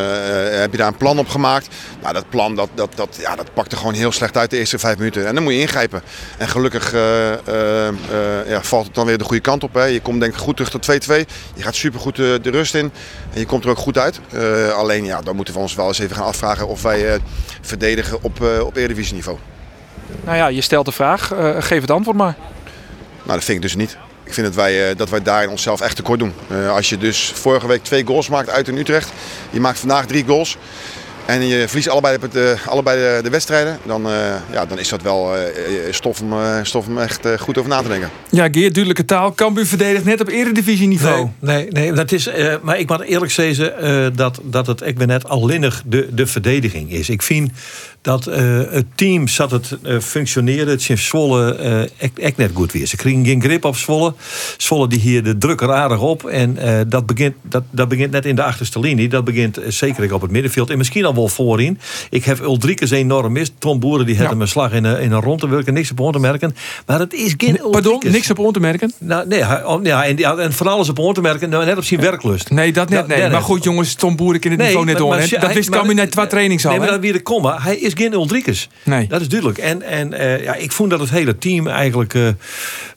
heb 0.59 0.71
je 0.71 0.77
daar 0.77 0.87
een 0.87 0.97
plan 0.97 1.19
op 1.19 1.27
gemaakt. 1.27 1.67
Nou, 2.01 2.13
dat 2.13 2.29
plan 2.29 2.55
dat, 2.55 2.69
dat, 2.73 2.89
dat, 2.95 3.17
ja, 3.21 3.35
dat 3.35 3.53
pakte 3.53 3.75
gewoon 3.75 3.93
heel 3.93 4.11
slecht 4.11 4.37
uit 4.37 4.49
de 4.49 4.57
eerste 4.57 4.79
vijf 4.79 4.97
minuten. 4.97 5.27
En 5.27 5.35
dan 5.35 5.43
moet 5.43 5.53
je 5.53 5.59
ingrijpen. 5.59 6.01
En 6.37 6.47
gelukkig 6.47 6.93
eh, 6.93 7.31
eh, 7.33 7.87
eh, 7.87 7.95
ja, 8.47 8.63
valt 8.63 8.85
het 8.85 8.95
dan 8.95 9.05
weer 9.05 9.17
de 9.17 9.23
goede 9.23 9.41
kant 9.41 9.63
op. 9.63 9.73
Hè. 9.73 9.83
Je 9.83 10.01
komt 10.01 10.19
denk 10.23 10.33
ik 10.35 10.39
goed 10.41 10.55
terug 10.55 10.71
tot 10.71 10.91
2-2. 10.91 11.13
Je 11.55 11.63
gaat 11.63 11.75
supergoed 11.75 12.15
de, 12.15 12.39
de 12.41 12.49
rust 12.49 12.75
in. 12.75 12.91
En 13.33 13.39
je 13.39 13.45
komt 13.45 13.63
er 13.63 13.69
ook 13.69 13.77
goed 13.77 13.97
uit. 13.97 14.19
Eh, 14.31 14.69
alleen 14.69 15.05
ja, 15.05 15.21
dan 15.21 15.35
moeten 15.35 15.53
we 15.53 15.59
ons 15.59 15.75
wel 15.75 15.87
eens 15.87 15.99
even 15.99 16.15
gaan 16.15 16.25
afvragen 16.25 16.67
of 16.67 16.81
wij 16.81 17.13
eh, 17.13 17.19
verdedigen 17.61 18.17
op, 18.21 18.41
eh 18.43 18.65
op 18.65 18.75
Eredivisie 18.75 19.13
niveau. 19.13 19.37
Nou 20.23 20.37
ja, 20.37 20.47
je 20.47 20.61
stelt 20.61 20.85
de 20.85 20.91
vraag. 20.91 21.31
eh, 21.31 21.55
geef 21.59 21.81
het 21.81 21.91
antwoord 21.91 22.17
maar. 22.17 22.35
Nou, 23.23 23.37
dat 23.37 23.43
vind 23.43 23.57
ik 23.57 23.61
dus 23.63 23.75
niet. 23.75 23.97
Ik 24.23 24.33
vind 24.33 24.47
dat 24.47 24.55
wij, 24.55 24.89
eh, 24.89 24.97
dat 24.97 25.09
wij 25.09 25.21
daarin 25.21 25.49
onszelf 25.49 25.81
echt 25.81 25.95
tekort 25.95 26.19
doen. 26.19 26.33
Eh, 26.49 26.71
als 26.75 26.89
je 26.89 26.97
dus 26.97 27.31
vorige 27.35 27.67
week 27.67 27.83
twee 27.83 28.05
goals 28.05 28.29
maakt 28.29 28.49
uit 28.49 28.67
in 28.67 28.77
Utrecht. 28.77 29.11
Je 29.49 29.59
maakt 29.59 29.79
vandaag 29.79 30.05
drie 30.05 30.25
goals. 30.25 30.57
En 31.25 31.47
je 31.47 31.63
verliest 31.67 31.89
allebei, 31.89 32.17
de, 32.31 32.55
allebei 32.67 32.99
de, 32.99 33.19
de 33.23 33.29
wedstrijden. 33.29 33.77
Dan, 33.85 34.05
eh, 34.07 34.11
ja, 34.51 34.65
dan 34.65 34.79
is 34.79 34.89
dat 34.89 35.01
wel 35.01 35.35
eh, 35.35 35.47
eh, 35.47 35.93
stof, 35.93 36.21
om, 36.21 36.33
eh, 36.33 36.59
stof 36.63 36.87
om 36.87 36.97
echt 36.97 37.25
eh, 37.25 37.37
goed 37.39 37.57
over 37.57 37.69
na 37.69 37.81
te 37.81 37.87
denken. 37.87 38.09
Ja, 38.29 38.43
Geert, 38.43 38.53
duidelijke 38.73 39.05
taal. 39.05 39.33
Cambuur 39.33 39.65
verdedigt 39.65 40.05
net 40.05 40.21
op 40.21 40.27
eredivisie 40.27 40.87
niveau. 40.87 41.27
Nee, 41.39 41.55
nee, 41.55 41.71
nee 41.71 41.93
dat 41.93 42.11
is, 42.11 42.27
eh, 42.27 42.55
maar 42.61 42.79
ik 42.79 42.89
moet 42.89 43.01
eerlijk 43.01 43.31
zeggen 43.31 43.77
eh, 43.77 44.05
dat, 44.15 44.39
dat 44.43 44.67
het 44.67 44.81
ik 44.81 44.97
ben 44.97 45.07
net 45.07 45.27
alleenig 45.29 45.83
de, 45.85 46.07
de 46.11 46.27
verdediging 46.27 46.91
is. 46.91 47.09
Ik 47.09 47.21
vind 47.21 47.51
dat 48.03 48.27
eh, 48.27 48.59
het 48.69 48.85
team 48.95 49.27
zat 49.27 49.51
het 49.51 49.77
eh, 49.83 49.99
functioneren. 49.99 50.67
Het 50.67 50.89
in 50.89 50.97
Zwolle 50.97 51.55
eh, 51.55 52.25
echt, 52.25 52.37
net 52.37 52.51
goed 52.53 52.71
weer. 52.71 52.85
Ze 52.85 52.95
kregen 52.95 53.25
geen 53.25 53.41
grip 53.41 53.65
op 53.65 53.75
Zwolle. 53.75 54.13
Zwolle 54.57 54.87
die 54.87 54.99
hier 54.99 55.23
de 55.23 55.37
druk 55.37 55.61
er 55.61 55.73
aardig 55.73 56.01
op. 56.01 56.25
En 56.25 56.57
dat, 56.87 57.05
begint, 57.05 57.35
dat, 57.41 57.63
dat 57.71 57.87
begint 57.87 58.11
net 58.11 58.25
in 58.25 58.35
de 58.35 58.43
achterste 58.43 58.79
linie. 58.79 59.07
Dat 59.09 59.23
begint 59.23 59.59
zeker 59.67 60.13
op 60.13 60.21
het 60.21 60.31
middenveld. 60.31 60.69
En 60.69 60.77
misschien 60.77 61.05
al 61.05 61.15
wel 61.15 61.27
voorin. 61.27 61.79
Ik 62.09 62.25
heb 62.25 62.39
Uldrikes 62.39 62.91
enorm 62.91 63.31
mis. 63.31 63.51
Tom 63.59 63.79
Boeren 63.79 64.05
die 64.05 64.15
had 64.15 64.23
Ja. 64.23 64.29
hem 64.31 64.41
een 64.41 64.47
slag 64.47 64.71
in 64.71 64.83
een, 64.83 64.99
in 64.99 65.11
een 65.11 65.21
rond 65.21 65.39
te 65.39 65.47
werken. 65.49 65.73
Niks 65.73 65.91
op 65.91 66.01
aan 66.05 66.11
te 66.11 66.19
merken. 66.19 66.55
Maar 66.85 66.99
het 66.99 67.13
is 67.13 67.33
geen 67.37 67.59
Pardon, 67.71 68.01
niks 68.07 68.29
op 68.31 68.39
on 68.39 68.53
te 68.53 68.59
merken? 68.59 68.93
Nou, 68.97 69.27
nee, 69.27 69.67
oh, 69.67 69.83
ja, 69.83 70.05
en, 70.05 70.17
ja, 70.17 70.35
en 70.37 70.53
van 70.53 70.67
alles 70.67 70.89
op 70.89 70.99
aan 70.99 71.13
te 71.13 71.21
merken. 71.21 71.49
Nou, 71.49 71.65
net 71.65 71.77
op 71.77 71.83
zijn 71.83 71.99
werklust. 72.01 72.49
Nee, 72.49 72.73
dat 72.73 72.89
net. 72.89 73.07
Nee. 73.07 73.19
nee, 73.19 73.29
maar 73.29 73.41
goed, 73.41 73.63
jongens, 73.63 73.93
Tom 73.93 74.15
Boer 74.15 74.37
in 74.39 74.51
het 74.51 74.59
niveau 74.59 74.85
net 74.85 74.93
maar- 74.93 75.03
on. 75.03 75.09
maar- 75.09 75.19
hè. 75.29 75.37
Dat 75.39 75.53
wist 75.53 75.69
Cambuur 75.69 75.95
net 75.95 76.11
twee 76.11 76.27
trainings 76.27 76.65
al. 76.65 76.71
Nee, 76.71 76.79
maar 76.79 76.89
dat 76.89 76.99
weer 76.99 77.13
de 77.13 77.21
komma. 77.21 77.57
Hij 77.61 77.75
is 77.77 77.92
geen 77.95 78.13
Ulrikes. 78.13 78.69
Nee. 78.83 79.07
Dat 79.07 79.21
is 79.21 79.27
duidelijk. 79.29 79.59
En, 79.59 79.81
en 79.81 80.13
eh, 80.13 80.43
ja, 80.43 80.55
ik 80.55 80.71
vond 80.71 80.89
dat 80.89 80.99
het 80.99 81.09
hele 81.09 81.37
team 81.37 81.67
eigenlijk... 81.67 82.13
eh, 82.13 82.27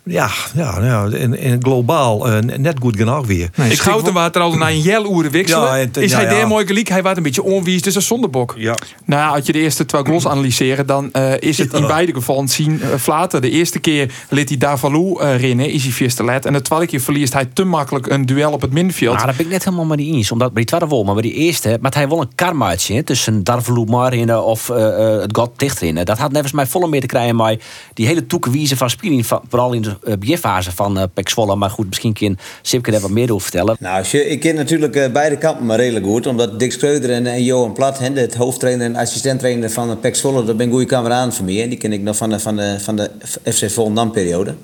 ja, 0.03 0.31
ja, 0.55 0.79
ja 0.85 1.05
en, 1.09 1.39
en 1.39 1.63
globaal 1.63 2.29
eh, 2.31 2.59
net 2.59 2.77
goed 2.81 2.97
genoeg 2.97 3.27
weer. 3.27 3.49
Nee, 3.55 3.71
Ik 3.71 3.77
Schouten 3.77 4.05
vind- 4.05 4.17
was 4.19 4.31
er 4.33 4.41
al 4.41 4.53
na 4.57 4.69
een 4.69 4.81
jel 4.81 5.19
uren 5.19 5.31
wisselen. 5.31 5.65
Ja, 5.67 5.79
en 5.79 5.91
te- 5.91 6.03
is 6.03 6.11
ja, 6.11 6.17
hij 6.17 6.27
ja. 6.27 6.31
daar 6.39 6.47
mooi 6.47 6.67
gelijk? 6.67 6.89
Hij 6.89 7.03
was 7.03 7.17
een 7.17 7.23
beetje 7.23 7.43
onwies, 7.43 7.83
dus 7.83 7.95
een 7.95 8.03
zondebok. 8.03 8.55
Ja, 8.57 8.75
Nou 9.05 9.23
ja, 9.23 9.29
als 9.29 9.47
je 9.47 9.53
de 9.53 9.59
eerste 9.59 9.87
twee 9.87 10.05
goals 10.05 10.27
analyseren, 10.27 10.87
dan 10.87 11.13
eh, 11.13 11.33
is 11.41 11.59
het 11.59 11.73
in 11.73 11.87
beide 11.87 12.13
gevallen 12.13 12.49
zien 12.49 12.81
uh, 12.83 12.89
flaten. 12.99 13.43
De 13.43 13.51
eerste 13.51 13.79
keer 13.79 14.11
liet 14.29 14.49
hij 14.49 14.59
Davalou 14.59 15.25
rennen, 15.37 15.71
is 15.71 15.83
hij 15.83 15.93
vierste 15.93 16.25
let. 16.25 16.45
En 16.47 16.53
de 16.53 16.63
tweede 16.63 16.87
keer 16.87 17.01
verliest 17.01 17.33
hij 17.33 17.45
te 17.53 17.65
makkelijk 17.65 18.07
een 18.07 18.27
duel 18.27 18.53
op 18.53 18.61
het 18.61 18.73
middenveld. 18.73 19.15
Nou, 19.15 19.27
daar 19.27 19.37
ben 19.37 19.47
ik 19.47 19.53
net 19.53 19.65
helemaal 19.65 19.85
met 19.85 19.99
die 19.99 20.13
eens. 20.15 20.33
Omdat 20.33 20.53
bij 20.53 20.63
die 20.63 20.67
tweede 20.71 20.87
wol, 20.87 21.05
maar 21.05 21.15
bij 21.15 21.23
die 21.23 21.35
eerste... 21.35 21.79
Maar 21.81 21.95
hij 21.95 22.09
wel 22.09 22.21
een 22.21 22.35
karmaatje 22.35 23.05
tussen 23.05 23.45
Darvaloe 23.45 23.87
Marin 23.87 24.37
of 24.37 24.71
eh, 24.93 25.15
eh, 25.15 25.21
het 25.21 25.37
God 25.37 25.51
dichterin. 25.57 25.95
Dat 26.05 26.19
had 26.19 26.33
nevens 26.33 26.53
mij 26.53 26.67
volle 26.67 26.89
meer 26.89 27.01
te 27.01 27.07
krijgen 27.07 27.37
maar 27.37 27.57
die 27.95 28.07
hele 28.07 28.27
toekenwijze 28.27 28.77
van 28.77 28.91
van- 29.25 29.43
Vooral 29.49 29.73
in 29.73 29.83
de 29.83 29.97
uh, 30.05 30.15
beginfase 30.19 30.73
van 30.73 30.99
uh, 30.99 31.03
Pek 31.15 31.29
Zwolle. 31.29 31.57
Maar 31.57 31.71
goed, 31.71 31.87
misschien 31.89 32.13
kan 32.13 32.39
Sipke 32.63 32.91
daar 32.91 33.01
wat 33.01 33.11
meer 33.11 33.31
over 33.33 33.43
vertellen. 33.43 33.77
Nou, 33.81 33.99
als 33.99 34.11
je, 34.11 34.29
ik 34.29 34.41
ken 34.41 34.55
natuurlijk 34.55 34.97
eh, 34.97 35.13
beide 35.13 35.37
kampen 35.39 35.67
maar 35.67 35.77
redelijk 35.79 36.07
goed. 36.07 36.27
Omdat 36.27 36.59
Dick 36.59 36.73
Schreuder 36.73 37.11
en, 37.11 37.27
en 37.27 37.45
Johan 37.45 37.73
Plat, 37.73 37.99
hè, 37.99 38.11
het 38.13 38.35
hoofdtrainer 38.35 38.87
en 38.87 38.97
assistenttrainer 38.97 39.71
van 39.71 40.01
PEC 40.01 40.17
Zwolle, 40.17 40.45
dat 40.45 40.57
ben 40.57 40.71
goede 40.71 40.85
kameraden 40.87 41.33
van 41.33 41.45
mij. 41.45 41.63
En 41.63 41.69
die 41.69 41.79
ken 41.79 41.93
ik 41.93 42.01
nog 42.03 42.17
van 42.17 42.31
de, 42.31 42.41
van 42.41 42.57
de, 42.57 42.77
van 42.81 42.97
de 42.97 43.11
FC 43.53 43.71
Volendam-periode. 43.71 44.55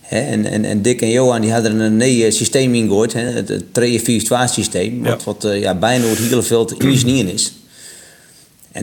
Hè, 0.00 0.20
en, 0.20 0.44
en, 0.44 0.64
en 0.64 0.82
Dick 0.82 1.00
en 1.02 1.10
Johan 1.10 1.40
die 1.40 1.52
hadden 1.52 1.80
een 1.80 1.96
nieuw 1.96 2.30
systeem 2.30 2.74
ingegooid. 2.74 3.12
hè, 3.12 3.20
Het, 3.20 3.48
het 3.48 3.64
3-4-2 3.80 4.52
systeem. 4.52 5.02
Wat, 5.02 5.24
wat 5.24 5.44
eh, 5.44 5.60
ja, 5.60 5.74
bijna 5.74 6.04
het 6.06 6.18
hele 6.18 6.42
veld 6.42 6.82
ingenieuwd 6.82 7.32
is. 7.32 7.52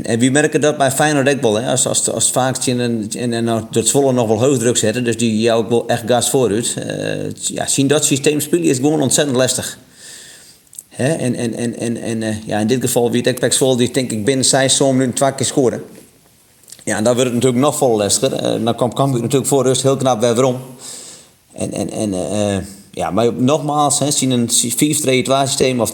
En, 0.03 0.19
we 0.19 0.29
merken 0.29 0.61
dat 0.61 0.77
bij 0.77 0.91
Feyenoord 0.91 1.27
ook. 1.27 1.55
Hè? 1.55 1.69
Als, 1.69 1.87
als, 1.87 2.09
als 2.09 2.31
vaak 2.31 2.65
in 2.65 2.79
en, 2.79 3.09
en, 3.17 3.33
en 3.33 3.43
nou, 3.43 3.63
dat 3.71 3.87
Zwolle 3.87 4.13
nog 4.13 4.27
wel 4.27 4.39
hoog 4.39 4.57
druk 4.57 4.77
zetten. 4.77 5.03
Dus 5.03 5.17
die 5.17 5.39
jou 5.39 5.63
ook 5.63 5.69
wel 5.69 5.87
echt 5.87 6.03
gas 6.05 6.29
vooruit. 6.29 6.73
Eh, 6.87 7.31
ja, 7.33 7.67
zien 7.67 7.87
dat 7.87 8.05
systeem 8.05 8.39
spelen 8.39 8.65
is 8.65 8.77
gewoon 8.77 9.01
ontzettend 9.01 9.37
lastig. 9.37 9.77
Hè? 10.89 11.13
En, 11.13 11.35
en, 11.35 11.53
en, 11.53 11.79
en, 11.79 12.01
en 12.01 12.23
eh, 12.23 12.35
ja, 12.45 12.59
in 12.59 12.67
dit 12.67 12.81
geval 12.81 13.11
wie 13.11 13.21
het 13.21 13.53
Zwolle 13.53 13.77
die 13.77 13.91
denk 13.91 14.11
ik 14.11 14.25
binnen 14.25 14.45
zes 14.45 14.75
zo'n 14.75 14.95
minuten 14.95 15.15
twee 15.15 15.35
keer 15.35 15.45
scoren. 15.45 15.83
Ja, 16.83 16.97
en 16.97 17.03
dan 17.03 17.13
wordt 17.13 17.29
het 17.29 17.33
natuurlijk 17.33 17.63
nog 17.63 17.77
vol 17.77 17.97
lastiger. 17.97 18.33
Eh, 18.33 18.63
dan 18.63 18.75
kwam 18.75 18.93
Cambuur 18.93 19.21
natuurlijk 19.21 19.49
voor 19.49 19.63
rust 19.63 19.81
heel 19.81 19.97
knap 19.97 20.19
weer 20.19 20.43
om. 20.43 20.61
En, 21.53 21.71
en, 21.71 21.89
en 21.91 22.13
ja, 22.95 23.11
maar 23.11 23.33
nogmaals, 23.33 23.99
hè, 23.99 24.11
zien 24.11 24.31
een 24.31 24.49
4-3-2 24.49 25.47
systeem 25.47 25.81
of 25.81 25.91
3-4-2 25.91 25.93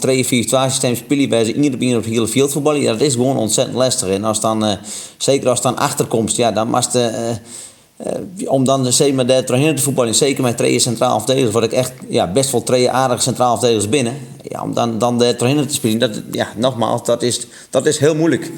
systeem 0.70 0.96
spelen 0.96 1.30
bij 1.30 1.46
ze 1.46 1.54
iedere 1.54 1.78
keer 1.78 1.98
op 1.98 2.04
het 2.04 2.14
hele 2.14 2.28
veld 2.28 2.52
voetballen. 2.52 2.82
Ja, 2.82 2.92
dat 2.92 3.02
is 3.02 3.14
gewoon 3.14 3.38
ontzettend 3.38 3.78
lastig. 3.78 4.10
En 4.10 4.24
als 4.24 4.40
dan, 4.40 4.66
eh, 4.66 4.74
zeker 5.18 5.50
als 5.50 5.62
dan 5.62 5.78
achterkomst, 5.78 6.38
ja, 6.38 6.52
dan 6.52 6.72
de, 6.92 7.00
eh, 7.00 7.30
eh, 7.98 8.52
om 8.52 8.64
dan 8.64 8.84
de 8.84 8.92
zeker 8.92 9.16
met 9.16 9.28
de 9.28 9.44
doorheen 9.46 9.76
te 9.76 9.82
voetballen, 9.82 10.16
zeker 10.16 10.44
met 10.44 10.58
twee 10.58 10.80
centraal 10.80 11.18
verdedigers, 11.18 11.54
word 11.54 11.66
ik 11.66 11.72
echt 11.72 11.94
ja, 12.10 12.32
best 12.32 12.52
wel 12.52 12.64
twee 12.64 12.90
aardige 12.90 13.22
centraal 13.22 13.58
verdedigers 13.58 13.90
binnen. 13.90 14.18
Ja, 14.44 14.64
om 14.64 14.74
dan, 14.74 14.98
dan 14.98 15.18
de 15.18 15.36
doorheen 15.38 15.68
te 15.68 15.74
spelen, 15.74 16.00
dat, 16.00 16.22
ja, 16.32 16.48
nogmaals, 16.56 17.06
dat 17.06 17.22
is, 17.22 17.48
dat 17.70 17.86
is 17.86 17.98
heel 17.98 18.16
moeilijk. 18.16 18.52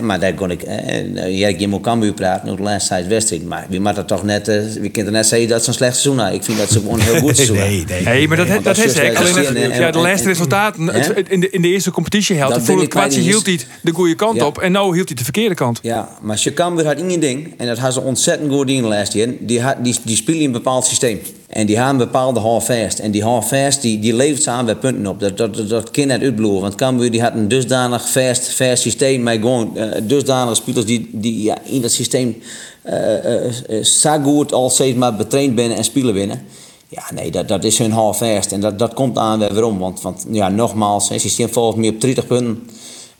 Maar 0.00 0.20
daar 0.20 0.34
kon 0.34 0.50
ik, 0.50 0.62
eh, 0.62 1.38
ja, 1.38 1.48
je 1.58 1.68
moet 1.68 1.80
Cambuur 1.82 2.12
praten 2.12 2.44
over 2.48 2.56
de 2.56 2.62
laatste 2.70 2.88
tijd 2.88 3.06
wedstrijd. 3.06 3.44
Maar 3.48 3.66
wie 3.68 3.80
mag 3.80 3.94
dat 3.94 4.08
toch 4.08 4.22
net, 4.22 4.48
eh, 4.48 4.60
wie 4.80 4.90
kan 4.90 5.04
er 5.06 5.12
net 5.12 5.26
zeggen 5.26 5.48
dat 5.48 5.62
ze 5.62 5.68
een 5.68 5.74
slecht 5.74 5.92
seizoen 5.96 6.18
hebben. 6.18 6.34
Ik 6.38 6.44
vind 6.44 6.58
dat 6.58 6.70
ze 6.70 6.78
gewoon 6.78 6.94
een 7.00 7.04
heel 7.04 7.18
goed 7.20 7.36
seizoen 7.44 7.56
hebben. 7.56 7.84
nee. 7.88 8.02
Nee, 8.02 8.28
maar 8.28 8.36
dat, 8.36 8.48
want 8.48 8.64
dat 8.64 8.76
als 8.78 8.84
is 8.94 9.16
als 9.16 9.30
Alleen 9.36 9.56
en- 9.56 9.80
ja, 9.80 9.90
de 9.90 9.98
laatste 9.98 10.22
en- 10.22 10.32
resultaten 10.32 10.86
het- 10.86 11.28
in 11.28 11.40
de, 11.40 11.50
in 11.50 11.62
de 11.62 11.68
eerste 11.68 11.90
competitie 11.90 12.36
helft. 12.36 12.54
Dat 12.54 12.64
Voor 12.64 12.80
het 12.80 12.88
kwartje 12.88 13.20
die 13.20 13.28
hield 13.28 13.46
hij 13.46 13.58
de 13.82 13.92
goede 13.92 14.14
kant 14.14 14.36
Ja. 14.36 14.46
op. 14.46 14.58
En 14.58 14.72
nou 14.72 14.94
hield 14.94 15.08
hij 15.08 15.16
de 15.16 15.24
verkeerde 15.24 15.54
kant. 15.54 15.78
Ja, 15.82 16.08
maar 16.22 16.42
Cambuur 16.54 16.86
had 16.86 16.96
één 17.00 17.20
ding, 17.20 17.54
en 17.58 17.66
dat 17.66 17.78
had 17.78 17.92
ze 17.92 18.00
ontzettend 18.00 18.52
goed 18.52 18.68
in 18.70 18.82
de 18.82 18.88
laatste 18.88 19.18
jaar. 19.18 19.28
Die, 19.40 19.60
had, 19.62 19.76
die, 19.84 19.96
die 20.04 20.16
spelen 20.16 20.40
in 20.40 20.46
een 20.46 20.52
bepaald 20.52 20.86
systeem. 20.86 21.20
En 21.48 21.66
die 21.66 21.76
hebben 21.76 21.92
een 21.92 22.06
bepaalde 22.06 22.40
houvast. 22.40 22.98
En 22.98 23.10
die 23.10 23.22
houvast 23.22 23.82
die, 23.82 23.98
die 23.98 24.14
levert 24.14 24.42
ze 24.42 24.50
aan 24.50 24.64
bij 24.64 24.76
punten 24.76 25.06
op. 25.06 25.20
Dat, 25.20 25.36
dat, 25.36 25.68
dat, 25.68 25.90
kan 25.90 26.06
net 26.06 26.22
uitbloeien. 26.22 26.60
Want 26.60 26.74
Cambuur 26.74 27.10
die 27.10 27.22
had 27.22 27.34
een 27.34 27.48
dusdanig 27.48 28.10
vast, 28.10 28.54
vast 28.54 28.82
systeem. 28.82 29.22
Met 29.22 29.34
gewoon 29.34 29.72
uh, 29.74 29.92
dusdanige 30.02 30.54
spelers 30.54 30.84
die, 30.84 31.08
die 31.12 31.42
ja, 31.42 31.56
in 31.64 31.80
dat 31.80 31.92
systeem 31.92 32.36
uh, 32.84 34.50
al 34.50 34.70
steeds 34.70 34.96
maar 34.96 35.16
betraind 35.16 35.54
binnen 35.54 35.76
en 35.76 35.84
spelen 35.84 36.14
binnen. 36.14 36.42
Ja, 36.88 37.02
nee, 37.14 37.30
dat, 37.30 37.48
dat 37.48 37.64
is 37.64 37.78
hun 37.78 37.92
houvast. 37.92 38.52
En 38.52 38.60
dat, 38.60 38.78
dat 38.78 38.94
komt 38.94 39.18
aan 39.18 39.38
waarom. 39.38 39.78
Want, 39.78 40.00
want 40.00 40.26
ja, 40.30 40.48
nogmaals, 40.48 41.08
het 41.08 41.20
systeem 41.20 41.48
volgt 41.48 41.76
meer 41.76 41.92
op 41.92 42.00
30 42.00 42.26
punten. 42.26 42.68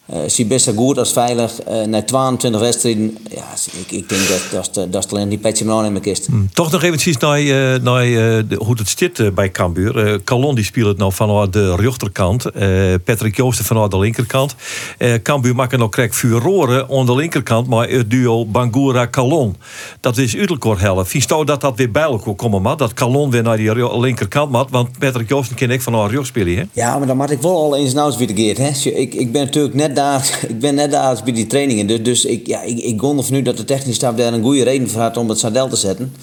Eh 0.06 0.18
zie 0.26 0.46
best 0.46 0.70
goed 0.76 0.98
als 0.98 1.12
veilig. 1.12 1.60
Eh 1.62 1.82
na 1.82 2.02
22 2.02 2.60
wedstrijden, 2.60 3.16
ja, 3.34 3.44
ik, 3.80 3.92
ik 3.92 4.08
denk 4.08 4.28
dat 4.28 4.42
dat 4.52 4.74
de- 4.74 4.90
dat 4.90 5.12
alleen 5.12 5.28
die 5.28 5.38
petje 5.38 5.64
maar 5.64 5.84
in 5.84 5.90
mijn 5.92 6.04
kist. 6.04 6.28
Toch 6.52 6.70
nog 6.72 6.82
eventjes 6.82 7.16
naar, 7.16 7.38
eh, 7.38 7.80
naar 7.82 8.02
eh, 8.02 8.12
de- 8.48 8.60
hoe 8.64 8.74
het 8.78 8.94
zit 8.98 9.18
eh, 9.18 9.30
bij 9.30 9.50
Cambuur. 9.50 10.06
Eh 10.06 10.18
Calon 10.24 10.54
die 10.54 10.64
speelt 10.64 10.86
het 10.88 10.98
nou 10.98 11.12
vanuit 11.12 11.52
de 11.52 11.74
rechterkant. 11.76 12.44
eh 12.50 12.94
Patrick 13.04 13.36
Joosten 13.36 13.64
vanuit 13.64 13.90
de 13.90 13.98
linkerkant. 13.98 14.54
Eh 14.98 15.14
Cambuur 15.22 15.54
maakt 15.54 15.76
nog 15.76 15.90
krijg 15.90 16.14
furoren 16.16 16.86
aan 16.90 17.06
de 17.06 17.14
linkerkant. 17.14 17.66
Maar 17.66 17.88
het 17.88 18.10
duo 18.10 18.46
Bangura-Calon. 18.46 19.56
Dat 20.00 20.16
is 20.18 20.36
uiterlijk 20.36 20.80
helft. 20.80 21.10
Vies 21.10 21.24
jou 21.26 21.44
dat 21.44 21.60
dat 21.60 21.76
weer 21.76 21.90
bij 21.90 22.02
elkaar 22.02 22.34
komen 22.34 22.62
mag? 22.62 22.76
Dat 22.76 22.94
Calon 22.94 23.30
weer 23.30 23.42
naar 23.42 23.56
die 23.56 23.98
linkerkant 24.00 24.50
mag? 24.50 24.66
Want 24.70 24.98
Patrick 24.98 25.28
Joosten 25.28 25.56
ken 25.56 25.70
ik 25.70 25.82
vanuit 25.82 26.10
rechts 26.10 26.28
spelen. 26.28 26.56
Hè? 26.56 26.62
Ja, 26.72 26.98
maar 26.98 27.06
dan 27.06 27.16
moet 27.16 27.30
ik 27.30 27.40
wel 27.40 27.56
al 27.56 27.76
eens 27.76 27.92
nauws 27.94 28.16
weer 28.16 28.30
geert. 28.34 28.58
Hè. 28.58 28.90
Ik, 28.90 29.14
ik 29.14 29.32
ben 29.32 29.44
natuurlijk 29.44 29.74
net 29.74 29.95
daar, 29.96 30.38
ik 30.48 30.58
ben 30.60 30.74
net 30.74 30.90
daar 30.90 31.20
bij 31.24 31.32
die 31.32 31.46
trainingen. 31.46 31.86
Dus, 31.86 32.02
dus 32.02 32.24
ik, 32.24 32.46
ja, 32.46 32.62
ik, 32.62 32.78
ik 32.78 33.00
gondel 33.00 33.24
van 33.24 33.34
nu 33.34 33.42
dat 33.42 33.56
de 33.56 33.64
technische 33.64 33.94
staf 33.94 34.14
daar 34.14 34.32
een 34.32 34.42
goede 34.42 34.62
reden 34.64 34.90
voor 34.90 35.00
had 35.00 35.16
om 35.16 35.28
het 35.28 35.38
sadel 35.38 35.68
te 35.68 35.76
zetten. 35.76 36.14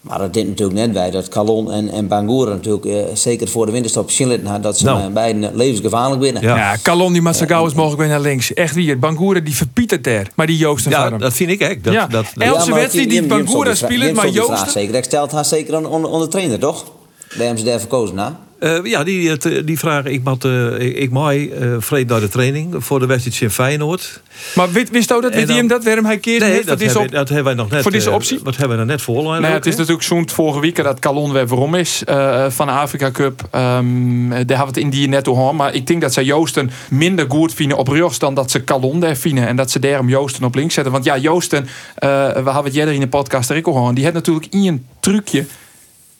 Maar 0.00 0.18
dat 0.18 0.32
dit 0.34 0.48
natuurlijk 0.48 0.78
net 0.78 0.92
bij 0.92 1.10
dat 1.10 1.28
Calon 1.28 1.72
en, 1.72 1.88
en 1.90 2.08
Bangura 2.08 2.50
natuurlijk 2.50 2.84
eh, 2.84 2.94
zeker 3.14 3.48
voor 3.48 3.66
de 3.66 3.72
winterstop 3.72 4.10
zien 4.10 4.46
had 4.46 4.62
dat 4.62 4.78
ze 4.78 4.84
Nou. 4.84 5.00
eh, 5.00 5.06
beiden 5.12 5.56
levensgevaarlijk 5.56 6.20
binnen. 6.20 6.42
Ja. 6.42 6.56
Ja, 6.56 6.76
Calon 6.82 7.12
die 7.12 7.22
gauw 7.46 7.64
als 7.64 7.74
mogelijk 7.74 8.00
weer 8.00 8.10
naar 8.10 8.20
links. 8.20 8.52
Echt 8.54 8.74
wie, 8.74 8.96
Bangura 8.96 9.40
die 9.40 9.54
verpietert 9.54 10.04
daar. 10.04 10.30
Maar 10.34 10.46
die 10.46 10.56
Joosten 10.56 10.90
Ja, 10.90 11.10
dat 11.10 11.32
vind 11.32 11.50
ik 11.50 11.60
echt. 11.60 11.84
Dat, 11.84 11.92
Ja. 11.92 12.06
dat, 12.06 12.24
maar 12.70 12.78
wedstrijd 12.80 13.08
die 13.10 13.20
die 13.20 13.28
vra- 13.28 13.74
speelt, 13.74 14.14
maar 14.14 14.28
Joosten- 14.28 14.70
Zeker, 14.70 14.92
dat 14.92 15.04
stelt 15.04 15.32
haar 15.32 15.44
zeker 15.44 15.72
de 16.20 16.28
trainer, 16.28 16.58
toch? 16.58 16.84
Daar 17.28 17.38
hebben 17.38 17.58
ze 17.58 17.64
daar 17.64 17.78
verkozen, 17.80 18.14
na. 18.14 18.38
Eh, 18.58 18.84
ja, 18.84 19.04
die, 19.04 19.30
het, 19.30 19.62
die 19.64 19.78
vragen. 19.78 20.12
Ik 20.12 20.24
moet, 20.24 20.44
eh, 20.44 20.78
ik, 20.78 21.10
maai 21.10 21.50
eh 21.50 21.76
vreed 21.78 22.08
naar 22.08 22.20
de 22.20 22.28
training 22.28 22.74
voor 22.78 22.98
de 22.98 23.06
wedstrijd 23.06 23.40
in 23.40 23.50
Feyenoord. 23.50 24.22
Maar 24.54 24.72
wist, 24.72 24.90
wist 24.90 25.10
u 25.10 25.20
dat? 25.20 25.34
Hem 25.34 25.66
dat? 25.66 25.84
Waarom 25.84 26.04
hij 26.04 26.18
keert 26.18 26.40
Nee, 26.40 26.56
dat, 26.56 26.66
Dat 26.66 26.80
is 26.80 26.86
hebben, 26.86 27.02
op... 27.06 27.10
dat 27.10 27.28
hebben 27.28 27.44
wij 27.44 27.54
nog 27.54 27.70
net. 27.70 27.82
voor 27.82 27.90
deze 27.90 28.08
eh, 28.08 28.14
optie? 28.14 28.40
wat 28.42 28.56
hebben 28.56 28.76
we 28.76 28.82
er 28.82 28.88
net 28.88 29.02
voor? 29.02 29.22
Nou 29.22 29.42
ja, 29.42 29.52
het 29.52 29.66
is 29.66 29.76
natuurlijk 29.76 30.04
zo'n 30.04 30.28
vorige 30.28 30.60
week 30.60 30.82
dat 30.82 30.98
Calon 30.98 31.32
weer 31.32 31.46
waarom 31.46 31.74
is 31.74 32.02
eh, 32.04 32.50
van 32.50 32.66
de 32.66 32.72
Afrika 32.72 33.10
Cup. 33.10 33.48
Ehm, 33.50 34.28
daar 34.28 34.36
hebben 34.36 34.58
we 34.58 34.64
het 34.64 34.76
in 34.76 34.90
die 34.90 35.08
net 35.08 35.28
over. 35.28 35.54
Maar 35.54 35.74
ik 35.74 35.86
denk 35.86 36.00
dat 36.00 36.12
ze 36.12 36.24
Joosten 36.24 36.70
minder 36.90 37.26
goed 37.28 37.54
vinden 37.54 37.76
op 37.76 37.88
rechts 37.88 38.18
dan 38.18 38.34
dat 38.34 38.50
ze 38.50 38.64
Calon 38.64 39.00
daar 39.00 39.16
vinden. 39.16 39.46
En 39.46 39.56
dat 39.56 39.70
ze 39.70 39.78
daarom 39.78 40.08
Joosten 40.08 40.44
op 40.44 40.54
links 40.54 40.74
zetten. 40.74 40.92
Want 40.92 41.04
ja, 41.04 41.18
Joosten, 41.18 41.66
eh, 41.94 42.08
we 42.28 42.34
hebben 42.34 42.64
het 42.64 42.74
eerder 42.74 42.94
in 42.94 43.00
de 43.00 43.08
podcast 43.08 43.50
er 43.50 43.60
ook. 43.62 43.94
Die 43.94 44.04
had 44.04 44.14
natuurlijk 44.14 44.46
een 44.50 44.86
trucje 45.00 45.46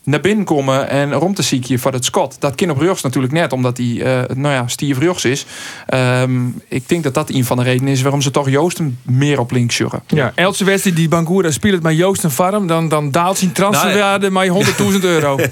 naar 0.05 0.21
binnen 0.21 0.45
komen 0.45 0.89
en 0.89 1.13
rond 1.13 1.37
te 1.37 1.43
ziekje 1.43 1.79
voor 1.79 1.93
het 1.93 2.05
Scott. 2.05 2.37
Dat 2.39 2.55
kan 2.55 2.71
op 2.71 2.79
rechts 2.81 3.03
natuurlijk 3.03 3.33
net, 3.33 3.53
omdat 3.53 3.77
hij, 3.77 4.03
eh, 4.03 4.37
nou 4.37 4.55
ja, 4.55 4.67
stief 4.67 4.99
rechts 4.99 5.25
is. 5.25 5.47
Ehm, 5.87 6.47
ik 6.69 6.89
denk 6.89 7.03
dat 7.03 7.15
dat 7.15 7.31
een 7.31 7.45
van 7.45 7.57
de 7.57 7.63
redenen 7.63 7.93
is 7.93 8.03
waarom 8.03 8.23
ze 8.23 8.31
toch 8.31 8.51
Joosten 8.51 8.99
meer 9.03 9.39
op 9.41 9.51
links 9.51 9.77
jurren. 9.77 10.03
Ja, 10.07 10.33
elke 10.35 10.65
wedstrijd 10.65 10.97
die 10.97 11.09
Bangura 11.09 11.51
speelt 11.51 11.83
met 11.83 11.97
Joost 11.97 12.25
en 12.25 12.31
Farm, 12.31 12.67
dan, 12.67 12.89
dan 12.89 13.11
daalt 13.11 13.39
zijn 13.39 13.53
transferwaarde 13.53 14.31
maar 14.31 14.47
100.000 14.47 14.55
euro. 15.01 15.39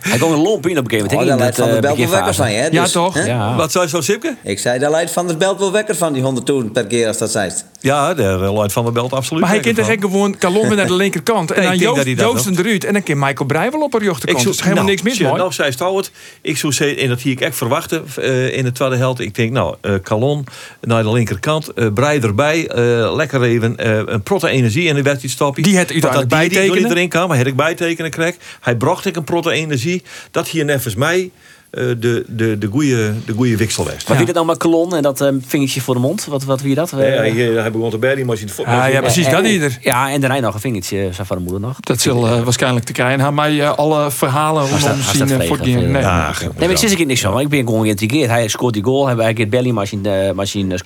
Hij 0.00 0.18
kon 0.18 0.32
een 0.32 0.38
lomp 0.38 0.66
in 0.66 0.78
op 0.78 0.84
een 0.84 0.90
gegeven 0.90 1.18
Oh, 1.18 1.24
moment. 1.24 1.28
daar 1.28 1.38
leidt 1.38 1.56
dat, 1.56 1.66
Van 1.66 1.74
der 1.74 1.76
eh, 1.76 1.96
Belt 1.96 2.10
wel 2.10 2.10
wekker 2.10 2.34
van 2.34 2.46
hè? 2.46 2.66
Ja, 2.66 2.84
toch? 2.84 3.14
hè? 3.14 3.24
Ja. 3.24 3.56
Wat 3.56 3.72
zou 3.72 3.84
je 3.84 3.90
zo 3.90 4.00
Sipke? 4.00 4.36
Ik 4.42 4.58
zei, 4.58 4.78
daar 4.78 4.90
leidt 4.90 5.10
Van 5.10 5.26
der 5.26 5.36
Belt 5.36 5.58
wel 5.58 5.72
wekker 5.72 5.96
van, 5.96 6.12
die 6.12 6.22
100.000 6.64 6.72
per 6.72 6.86
keer 6.86 7.06
als 7.06 7.18
dat 7.18 7.30
zijt. 7.30 7.64
Ja, 7.80 8.14
de 8.14 8.22
Lloyd 8.22 8.72
van 8.72 8.84
der 8.84 8.92
Belt 8.92 9.12
absoluut. 9.12 9.42
Maar 9.42 9.50
hij 9.52 9.60
kent 9.60 9.78
er 9.78 9.84
van. 9.84 9.92
gek 9.92 10.36
gewoon 10.38 10.68
weer 10.68 10.76
naar 10.76 10.86
de 10.86 10.94
linkerkant. 10.94 11.50
En 11.50 11.62
dan 11.62 11.76
Joost, 11.76 12.04
dat 12.04 12.18
Joosten 12.18 12.58
eruit. 12.58 12.84
En 12.84 12.92
dan 12.92 13.02
kan 13.02 13.18
Michael 13.18 13.46
Breij 13.58 13.70
wel 13.70 13.80
op 13.80 13.92
rechterkant. 13.94 14.38
Ik 14.38 14.44
Dat 14.44 14.54
is 14.54 14.60
helemaal 14.60 14.74
nou, 14.84 14.86
niks 14.96 15.02
mis, 15.02 15.18
mooi. 15.18 15.36
Nou, 15.36 15.52
zij 15.52 15.70
het. 15.96 16.10
Ik 16.42 16.56
zou 16.56 16.72
zeggen, 16.72 16.98
en 16.98 17.08
dat 17.08 17.20
hier 17.20 17.32
ik 17.32 17.40
echt 17.40 17.56
verwachten 17.56 18.04
eh, 18.16 18.56
in 18.56 18.64
de 18.64 18.72
tweede 18.72 18.96
helft. 18.96 19.20
Ik 19.20 19.34
denk, 19.34 19.52
nou, 19.52 19.76
eh 19.80 19.94
Calon 20.02 20.44
naar 20.80 21.02
de 21.02 21.12
linkerkant, 21.12 21.68
eh 21.72 21.86
Brei 21.94 22.20
erbij, 22.20 22.68
lekker 23.14 23.42
even 23.42 23.74
een 24.12 24.22
protte 24.22 24.48
energie 24.48 24.84
in 24.88 24.94
de 24.94 25.02
wedstrijd 25.02 25.32
stoppen. 25.34 25.62
Die 25.62 25.76
het 25.76 25.90
uiteindelijk 25.92 26.30
die- 26.30 26.38
die 26.38 26.48
bijtekenen. 26.48 26.82
niet 26.82 26.92
erin 26.96 27.08
kan, 27.08 27.28
maar 27.28 27.36
had 27.36 27.46
ik 27.46 27.56
bijtekenen 27.56 28.10
kreeg. 28.10 28.34
Hij 28.60 28.76
bracht 28.76 29.04
ik 29.06 29.16
een 29.16 29.24
protte 29.24 29.50
energie. 29.50 30.02
Dat 30.30 30.48
hier 30.48 30.64
nevens 30.64 30.94
mij 30.94 31.30
de, 31.70 32.24
de, 32.26 32.58
de 32.58 32.66
goede 32.66 33.12
de 33.26 33.32
goeie 33.32 33.56
wikselwest. 33.56 34.08
Maar 34.08 34.16
wie 34.16 34.26
dat 34.26 34.34
nou 34.34 34.46
met 34.46 34.56
kolon 34.58 34.96
en 34.96 35.02
dat 35.02 35.20
eh, 35.20 35.28
vingertje 35.46 35.80
voor 35.80 35.94
de 35.94 36.00
mond? 36.00 36.24
Wat, 36.24 36.44
wat 36.44 36.60
wie 36.62 36.74
dat? 36.74 36.92
Eh, 36.92 36.98
hij, 36.98 37.48
eh, 37.54 37.60
hij 37.60 37.70
begon 37.70 37.90
te 37.90 37.98
bergen, 37.98 38.20
maar 38.20 38.30
als 38.30 38.40
je 38.40 38.46
het 38.46 38.66
Ah, 38.66 38.92
ja, 38.92 39.00
precies, 39.00 39.26
eh, 39.26 39.32
dat 39.32 39.44
eh, 39.44 39.52
ieder. 39.52 39.78
Ja, 39.80 40.10
en 40.10 40.20
daarna 40.20 40.40
nog 40.40 40.54
een 40.54 40.60
vingertje, 40.60 41.08
van 41.12 41.36
de 41.36 41.42
moeder 41.42 41.60
nog. 41.60 41.80
Dat 41.80 42.00
zal 42.00 42.26
eh, 42.26 42.42
waarschijnlijk 42.42 42.84
te 42.86 42.92
krijgen. 42.92 43.20
Hij 43.20 43.32
mij 43.32 43.60
eh, 43.60 43.74
alle 43.76 44.10
verhalen 44.10 44.62
rondom 44.62 44.80
zien 44.80 45.02
staat 45.02 45.30
eh, 45.30 45.46
voor 45.46 45.56
vregen, 45.56 45.64
die. 45.64 45.74
veel. 45.74 45.82
Nee. 45.88 46.02
Ja, 46.02 46.32
Nee, 46.40 46.50
maar 46.58 46.70
ik 46.70 46.76
zit 46.76 46.98
er 47.00 47.06
niks 47.06 47.20
van. 47.20 47.40
Ik 47.40 47.48
ben 47.48 47.58
gewoon 47.66 47.82
geïntrigeerd. 47.82 48.30
Hij 48.30 48.48
scoort 48.48 48.74
die 48.74 48.82
goal. 48.84 49.06
Hij 49.06 49.32
heeft 49.34 49.50
belly 49.50 49.70
machine, 49.70 50.32
machine. 50.34 50.78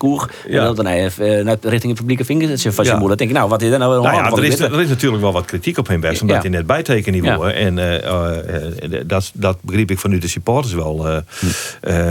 Ja. 0.49 0.67
En 0.69 0.75
dan 0.75 0.87
hij 0.87 1.05
eh, 1.19 1.45
naar 1.45 1.57
richting 1.61 1.83
het 1.93 1.95
publieke 1.95 2.25
vinger 2.25 2.49
van 2.49 2.59
zijn 2.59 2.87
Ja. 2.87 2.93
moeder. 2.93 3.09
Dan 3.09 3.17
denk 3.17 3.31
ik, 3.31 3.37
nou, 3.37 3.49
wat 3.49 3.63
is 3.63 3.71
dat 3.71 3.79
nou? 3.79 4.03
Nou 4.03 4.15
ja, 4.17 4.29
Wat 4.31 4.39
er 4.39 4.45
is, 4.45 4.61
er 4.61 4.81
is 4.81 4.89
natuurlijk 4.89 5.23
wel 5.23 5.33
wat 5.33 5.45
kritiek 5.45 5.79
op 5.79 5.87
hem 5.89 6.01
best, 6.01 6.21
omdat 6.21 6.37
Ja. 6.37 6.43
hij 6.43 6.51
net 6.51 6.67
bijtekenniveau. 6.67 7.49
Ja. 7.49 7.55
En 7.55 7.79
eh, 7.79 7.95
eh, 8.05 8.67
eh, 8.95 9.01
dat, 9.07 9.31
dat 9.35 9.57
begreep 9.61 9.91
ik 9.91 9.99
van 9.99 10.11
nu 10.11 10.19
de 10.19 10.29
supporters 10.29 10.72
wel. 10.73 11.09
eh, 11.09 11.17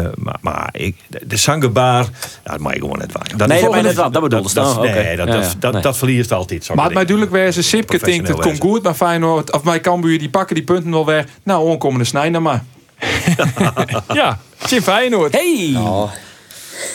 eh, 0.05 0.11
maar 0.15 0.37
maar 0.41 0.69
ik, 0.71 0.95
de 1.27 1.37
zanggebaar, 1.37 2.03
ja, 2.43 2.51
dat 2.51 2.59
mag 2.59 2.73
je 2.73 2.79
gewoon 2.79 2.97
net 2.97 3.11
waar. 3.11 3.31
Dat 3.37 3.47
Nee, 3.47 3.57
is- 3.57 3.63
dat 3.63 3.81
net 3.81 3.93
waar. 3.95 4.11
Dat 4.11 4.21
bedoelde 4.21 4.53
dat, 4.53 4.65
Oh. 4.77 4.81
Nee, 4.81 5.15
dat, 5.15 5.27
Ja, 5.27 5.33
dat, 5.33 5.43
ja. 5.45 5.51
dat, 5.59 5.73
Nee. 5.73 5.81
dat 5.81 5.97
verliest 5.97 6.31
altijd. 6.31 6.69
Maar 6.75 6.85
het 6.85 6.93
mij 6.93 7.05
duidelijk 7.05 7.35
wezen, 7.35 7.63
Sipke 7.63 7.97
denkt 7.97 8.27
het 8.27 8.39
komt 8.39 8.59
goed. 8.59 8.83
Maar 8.83 8.93
Feyenoord, 8.93 9.51
of 9.51 9.63
mijn 9.63 9.81
Cambuur, 9.81 10.19
die 10.19 10.29
pakken 10.29 10.55
die 10.55 10.63
punten 10.63 10.91
wel 10.91 11.05
weer. 11.05 11.25
Nou, 11.43 11.65
onkomende 11.69 12.05
snijden 12.05 12.41
maar. 12.41 12.63
Ja, 14.13 14.39
Jim 14.67 14.81
Feyenoord. 14.81 15.31
Hey! 15.33 15.73
Oh, 15.77 16.11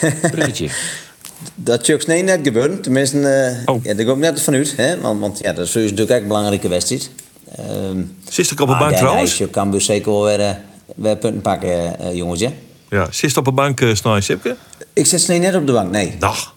dat 1.55 1.83
Chuck 1.85 2.07
nee 2.07 2.23
net 2.23 2.39
gebeurd. 2.43 2.83
Tenminste, 2.83 3.27
eh 3.29 3.73
Oh. 3.73 3.83
ja, 3.83 3.93
daar 3.93 4.05
ga 4.05 4.11
ik 4.11 4.17
net 4.17 4.41
vanuit. 4.41 4.73
Hè? 4.77 4.99
Want, 4.99 5.19
want 5.19 5.39
ja, 5.41 5.53
dat 5.53 5.65
is 5.65 5.71
sowieso 5.71 5.93
natuurlijk 5.93 6.09
echt 6.11 6.21
een 6.21 6.27
belangrijke 6.27 6.67
wedstrijd. 6.67 7.09
Ehm 7.57 8.01
Zit 8.29 8.51
ik 8.51 8.59
op 8.59 8.69
een 8.69 8.77
bank 8.77 8.95
trouwens? 8.95 9.37
je 9.37 9.47
kan 9.47 9.71
dus 9.71 9.85
zeker 9.85 10.11
wel 10.11 10.23
weer, 10.23 10.57
eh, 10.87 10.93
weer 10.95 11.17
punten 11.17 11.41
pakken, 11.41 11.99
eh, 11.99 12.15
jongetje. 12.15 12.51
Ja, 12.89 13.07
zit 13.11 13.37
op 13.37 13.47
een 13.47 13.55
bank 13.55 13.81
uh, 13.81 13.95
Sipke? 14.19 14.55
Ik 14.93 15.05
Snee 15.05 15.39
net 15.39 15.55
op 15.55 15.65
de 15.67 15.73
bank, 15.73 15.91
nee. 15.91 16.15
Dag. 16.19 16.55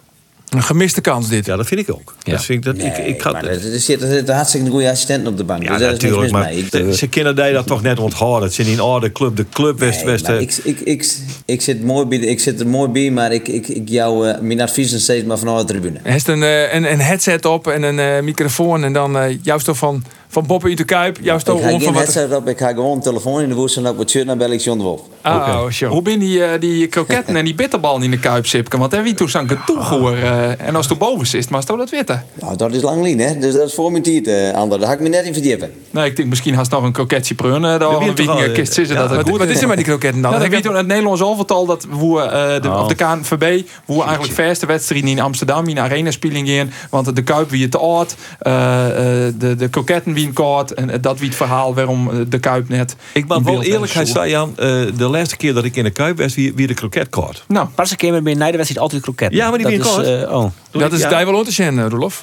Een 0.49 0.63
gemiste 0.63 1.01
kans 1.01 1.29
dit. 1.29 1.45
Ja, 1.45 1.55
dat 1.55 1.67
vind 1.67 1.79
ik 1.79 1.91
ook. 1.91 2.15
Ja. 2.23 2.31
Dat 2.31 2.43
vind 2.43 2.57
ik, 2.57 2.65
dat, 2.65 2.75
Nee, 2.75 2.87
ik, 3.07 3.15
ik 3.15 3.21
ga, 3.21 3.31
maar 3.31 3.43
er 3.45 3.73
er 3.73 3.79
zit, 3.79 4.01
er 4.01 4.11
zitten 4.11 4.35
hartstikke 4.35 4.69
goede 4.69 4.89
assistenten 4.89 5.31
op 5.31 5.37
de 5.37 5.43
bank. 5.43 5.63
ja, 5.63 5.77
dus 5.77 5.81
is 5.81 5.91
natuurlijk, 5.91 6.21
mis 6.21 6.31
maar 6.31 6.43
mee. 6.43 6.57
Ik- 6.57 6.71
de- 6.71 6.95
ze 6.95 7.07
kennen 7.07 7.35
die 7.35 7.51
dat 7.53 7.67
toch 7.67 7.81
net 7.81 7.99
onthouden. 7.99 8.43
Het 8.43 8.53
zijn 8.53 8.67
in 8.67 8.81
orde 8.81 9.11
club, 9.11 9.35
de 9.35 9.45
club 9.49 9.79
West... 9.79 9.97
Nee, 9.97 10.05
West 10.05 10.27
maar 10.27 10.35
eh, 10.35 10.41
ik, 10.41 10.55
ik, 10.63 10.79
ik, 10.79 11.15
ik, 11.45 11.61
zit 11.61 11.83
mooi 11.83 12.05
bij, 12.05 12.17
ik 12.17 12.39
zit 12.39 12.59
er 12.59 12.67
mooi 12.67 12.89
bij, 12.89 13.11
maar 13.11 13.31
ik, 13.31 13.47
ik, 13.47 13.67
ik 13.67 13.89
jou 13.89 14.27
eh, 14.29 14.39
mijn 14.41 14.61
adviezen 14.61 14.99
steeds 14.99 15.25
maar 15.25 15.37
vanuit 15.37 15.67
de 15.67 15.73
tribune. 15.73 15.99
Hij 16.03 16.11
heeft 16.11 16.27
een, 16.27 16.43
eh, 16.43 16.73
een, 16.73 16.91
een 16.91 17.01
headset 17.01 17.45
op 17.45 17.67
en 17.67 17.83
een 17.83 17.99
eh, 17.99 18.21
microfoon. 18.23 18.83
En 18.83 18.93
dan 18.93 19.17
eh 19.17 19.37
jouw 19.41 19.57
stof 19.57 19.77
van, 19.77 20.03
van 20.31 20.45
Boppen 20.45 20.69
uit 20.69 20.77
de 20.77 20.83
Kuip. 20.83 21.17
Jouw 21.21 21.37
Ik 21.37 21.41
gewoon 21.45 21.61
geen 21.61 21.81
van 21.81 21.93
wat... 21.93 22.35
op, 22.35 22.47
ik 22.47 22.57
ga 22.57 22.67
gewoon 22.67 22.95
een 22.95 23.01
telefoon 23.01 23.41
in 23.41 23.49
de 23.49 23.55
woest 23.55 23.77
en 23.77 23.87
op 23.87 23.97
het 23.97 24.09
shirt 24.09 24.25
naar 24.25 24.37
bel 24.37 24.51
ik 24.51 24.59
John 24.61 24.77
de 24.77 24.83
Wolf. 24.83 25.01
Oh, 25.23 25.67
show. 25.69 25.91
Hoe 25.91 26.01
ben 26.01 26.19
die, 26.19 26.43
eh, 26.43 26.59
die 26.59 26.87
kroketten 26.87 27.35
en 27.35 27.45
die 27.45 27.55
bitterballen 27.55 28.03
in 28.03 28.11
de 28.11 28.19
kuip, 28.19 28.45
Sipke? 28.45 28.77
Want 28.77 28.91
daar 28.91 29.03
wie 29.03 29.13
toen 29.13 29.29
zo'n 29.29 29.49
toegoer. 29.65 30.23
eh 30.23 30.67
en 30.67 30.75
als 30.75 30.89
het 30.89 30.97
boven 30.97 31.27
zit, 31.27 31.49
maar 31.49 31.65
dat 31.65 31.89
weten? 31.89 32.25
Nou, 32.33 32.57
dat 32.57 32.73
is 32.73 32.81
lang 32.81 33.03
niet, 33.03 33.21
hè? 33.21 33.37
Dus 33.37 33.53
dat 33.53 33.67
is 33.67 33.73
voor 33.73 33.91
mijn 33.91 34.03
tijd, 34.03 34.27
eh 34.27 34.51
Ander. 34.53 34.79
Daar 34.79 34.87
ga 34.87 34.93
ik 34.93 34.99
me 34.99 35.09
net 35.09 35.25
in 35.25 35.33
verdiepen. 35.33 35.71
Nee, 35.91 36.05
ik 36.05 36.15
denk 36.15 36.29
misschien 36.29 36.55
haast 36.55 36.71
nog 36.71 36.83
een 36.83 36.91
kroketje 36.91 37.35
preun. 37.35 37.61
daar 37.61 37.79
wie 37.79 37.87
een 37.87 38.07
het 38.07 38.15
toch 38.15 38.25
week 38.25 38.35
al, 38.35 38.41
eh, 38.43 38.53
kist 38.53 38.73
zitten 38.73 38.95
ja, 38.95 39.01
dat 39.01 39.09
het 39.09 39.19
Wat, 39.19 39.29
goed 39.29 39.39
wat 39.39 39.47
is 39.49 39.61
er 39.61 39.67
met 39.67 39.77
die 39.77 39.85
kroketten 39.85 40.21
dan? 40.21 40.33
Ik 40.33 40.39
weet 40.39 40.51
heb- 40.63 40.63
je, 40.63 40.77
het 40.77 40.87
Nederlands 40.87 41.21
overtal 41.21 41.65
dat 41.65 41.83
we 41.89 42.19
eh, 42.21 42.61
de, 42.61 42.69
Oh. 42.69 42.79
of 42.81 42.87
de 42.87 42.95
KNVB, 42.95 43.67
hoe 43.85 44.03
eigenlijk 44.03 44.33
verste 44.33 44.65
wedstrijden 44.65 45.09
in 45.09 45.19
Amsterdam 45.19 45.67
in 45.67 45.75
de 45.75 45.81
arena 45.81 46.11
spelen 46.11 46.47
gaan, 46.47 46.71
want 46.89 47.15
de 47.15 47.21
Kuip 47.23 47.49
wie 47.49 47.61
het 47.61 47.71
te 47.71 47.77
oud, 47.77 48.15
eh, 48.39 49.25
eh, 49.27 49.33
de, 49.37 49.55
de 49.55 49.67
kroketten 49.69 50.13
wie 50.13 50.20
koud 50.33 50.71
en 50.71 51.01
dat 51.01 51.19
wie 51.19 51.27
het 51.27 51.37
verhaal 51.37 51.73
waarom 51.73 52.09
eh, 52.09 52.17
de 52.27 52.39
Kuip 52.39 52.69
net. 52.69 52.95
ik 53.13 53.27
mag 53.27 53.41
wel 53.43 53.63
eerlijkheid 53.63 54.07
zeggen, 54.07 54.29
Jan. 54.29 54.49
eh, 54.57 54.67
de 54.97 55.07
laatste 55.07 55.37
keer 55.37 55.53
dat 55.53 55.63
ik 55.63 55.75
in 55.75 55.83
de 55.83 55.89
Kuip 55.91 56.17
was, 56.17 56.35
wie, 56.35 56.53
wie 56.53 56.67
de 56.67 56.73
kroket 56.73 57.09
koord. 57.09 57.43
Nou, 57.47 57.67
Pas 57.75 57.91
een 57.91 57.97
keer 57.97 58.11
met 58.11 58.23
bij 58.23 58.33
Nijdenwedstrijd 58.33 58.83
altijd 58.83 59.01
kroket. 59.01 59.33
Ja, 59.33 59.49
maar 59.49 59.57
die 59.57 59.71
is, 59.71 59.81
kort. 59.93 60.05
eh, 60.05 60.35
oh. 60.37 60.51
Dat 60.71 60.93
is 60.93 60.99
Ja. 60.99 61.09
daar 61.09 61.25
wel 61.25 61.43
te 61.43 61.51
zien, 61.51 61.79
eh, 61.79 61.85
Roelof. 61.89 62.21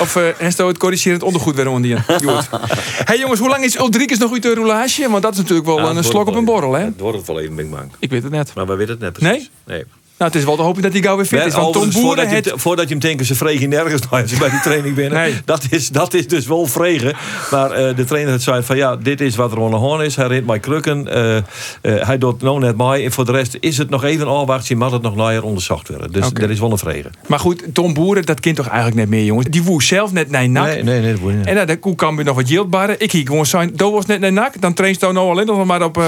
Of 0.00 0.16
uh, 0.16 0.22
het 0.66 0.78
corrigerend 0.78 1.22
ondergoed 1.22 1.54
weer 1.54 1.68
onder 1.68 1.82
die. 1.82 2.16
Goed. 2.28 2.48
hey 3.08 3.18
jongens, 3.18 3.40
hoe 3.40 3.48
lang 3.48 3.64
is 3.64 3.78
Ulrikes 3.78 4.18
nog 4.18 4.32
uit 4.32 4.42
de 4.42 4.54
roulage? 4.54 5.10
Want 5.10 5.22
dat 5.22 5.32
is 5.32 5.38
natuurlijk 5.38 5.66
wel 5.66 5.78
Ja, 5.78 5.90
een 5.90 6.04
slok 6.04 6.26
op 6.28 6.34
een 6.34 6.44
borrel, 6.44 6.72
hè? 6.72 6.84
Het 6.84 7.00
wordt 7.00 7.16
het 7.18 7.26
wel 7.26 7.40
even, 7.40 7.54
ben 7.56 7.64
ik 7.64 7.70
bang. 7.70 7.90
ik 7.98 8.10
weet 8.10 8.22
het 8.22 8.32
net. 8.32 8.54
Maar 8.54 8.66
we 8.66 8.74
weten 8.74 8.92
het 8.92 9.00
net 9.02 9.12
precies. 9.12 9.50
Nee? 9.66 9.84
Nou, 10.18 10.30
het 10.30 10.40
is 10.40 10.46
wel 10.46 10.56
te 10.56 10.62
hopen 10.62 10.82
dat 10.82 10.92
hij 10.92 11.02
gauw 11.02 11.16
weer 11.16 11.24
fit 11.24 11.44
is. 11.46 11.54
Want 11.54 11.72
Tom 11.72 11.82
Boeren 11.82 12.02
voordat, 12.02 12.28
je, 12.30 12.34
het... 12.34 12.52
voordat 12.54 12.84
je 12.84 12.90
hem 12.90 13.00
denkt, 13.02 13.26
ze 13.26 13.34
vregen 13.34 13.68
nergens 13.68 14.02
als 14.10 14.30
je 14.30 14.36
bij 14.36 14.50
die 14.50 14.60
training 14.60 14.94
bent. 14.94 15.12
Nee. 15.12 15.34
Dat, 15.44 15.64
is, 15.70 15.88
dat 15.88 16.14
is 16.14 16.28
dus 16.28 16.46
wel 16.46 16.66
vregen. 16.66 17.16
Maar 17.50 17.70
eh, 17.70 17.96
de 17.96 18.04
trainer 18.04 18.32
had 18.32 18.42
zei 18.42 18.62
van 18.62 18.76
ja, 18.76 18.96
dit 18.96 19.20
is 19.20 19.36
wat 19.36 19.52
er 19.52 19.62
aan 19.64 19.70
de 19.70 19.76
hand 19.76 20.02
is. 20.02 20.16
Hij 20.16 20.26
rent 20.26 20.46
mij 20.46 20.58
krukken. 20.60 21.08
eh, 21.14 21.36
eh, 21.36 21.42
hij 21.82 22.18
doet 22.18 22.42
nou 22.42 22.58
net 22.60 22.76
mij. 22.76 23.04
En 23.04 23.12
voor 23.12 23.24
de 23.24 23.32
rest 23.32 23.56
is 23.60 23.78
het 23.78 23.90
nog 23.90 24.04
even 24.04 24.26
afwachten. 24.28 24.66
Je 24.68 24.76
mag 24.76 24.92
het 24.92 25.02
nog 25.02 25.16
nader 25.16 25.42
onderzocht 25.42 25.88
worden. 25.88 26.12
Dus 26.12 26.32
dat 26.32 26.48
is 26.50 26.60
wel 26.60 26.70
een 26.70 26.78
vregen. 26.78 27.10
Maar 27.26 27.38
goed, 27.40 27.62
Tom 27.72 27.94
Boeren, 27.94 28.24
dat 28.26 28.40
kind 28.40 28.56
toch 28.56 28.66
eigenlijk 28.66 28.96
net 28.96 29.08
meer, 29.08 29.24
jongens. 29.24 29.46
Die 29.50 29.62
woe 29.62 29.82
zelf 29.82 30.12
net 30.12 30.30
naar 30.30 30.48
nak. 30.48 30.66
Nee, 30.66 30.82
nee, 30.82 31.00
nee. 31.00 31.12
Dat 31.12 31.22
niet. 31.32 31.46
En 31.46 31.54
dan 31.54 31.66
de 31.66 31.78
koe 31.78 31.94
kan 31.94 32.16
weer 32.16 32.24
nog 32.24 32.36
wat 32.36 32.48
yield 32.48 32.70
barren. 32.70 32.94
Ik 33.00 33.12
hier 33.12 33.26
gewoon 33.26 33.46
zijn, 33.46 33.70
do 33.74 33.92
was 33.92 34.06
net 34.06 34.20
naar 34.20 34.32
nak. 34.32 34.60
Dan 34.60 34.74
traint 34.74 35.00
hij 35.00 35.12
nou 35.12 35.30
alleen 35.30 35.46
nog 35.46 35.64
maar 35.64 35.82
op 35.82 35.98
uh, 35.98 36.04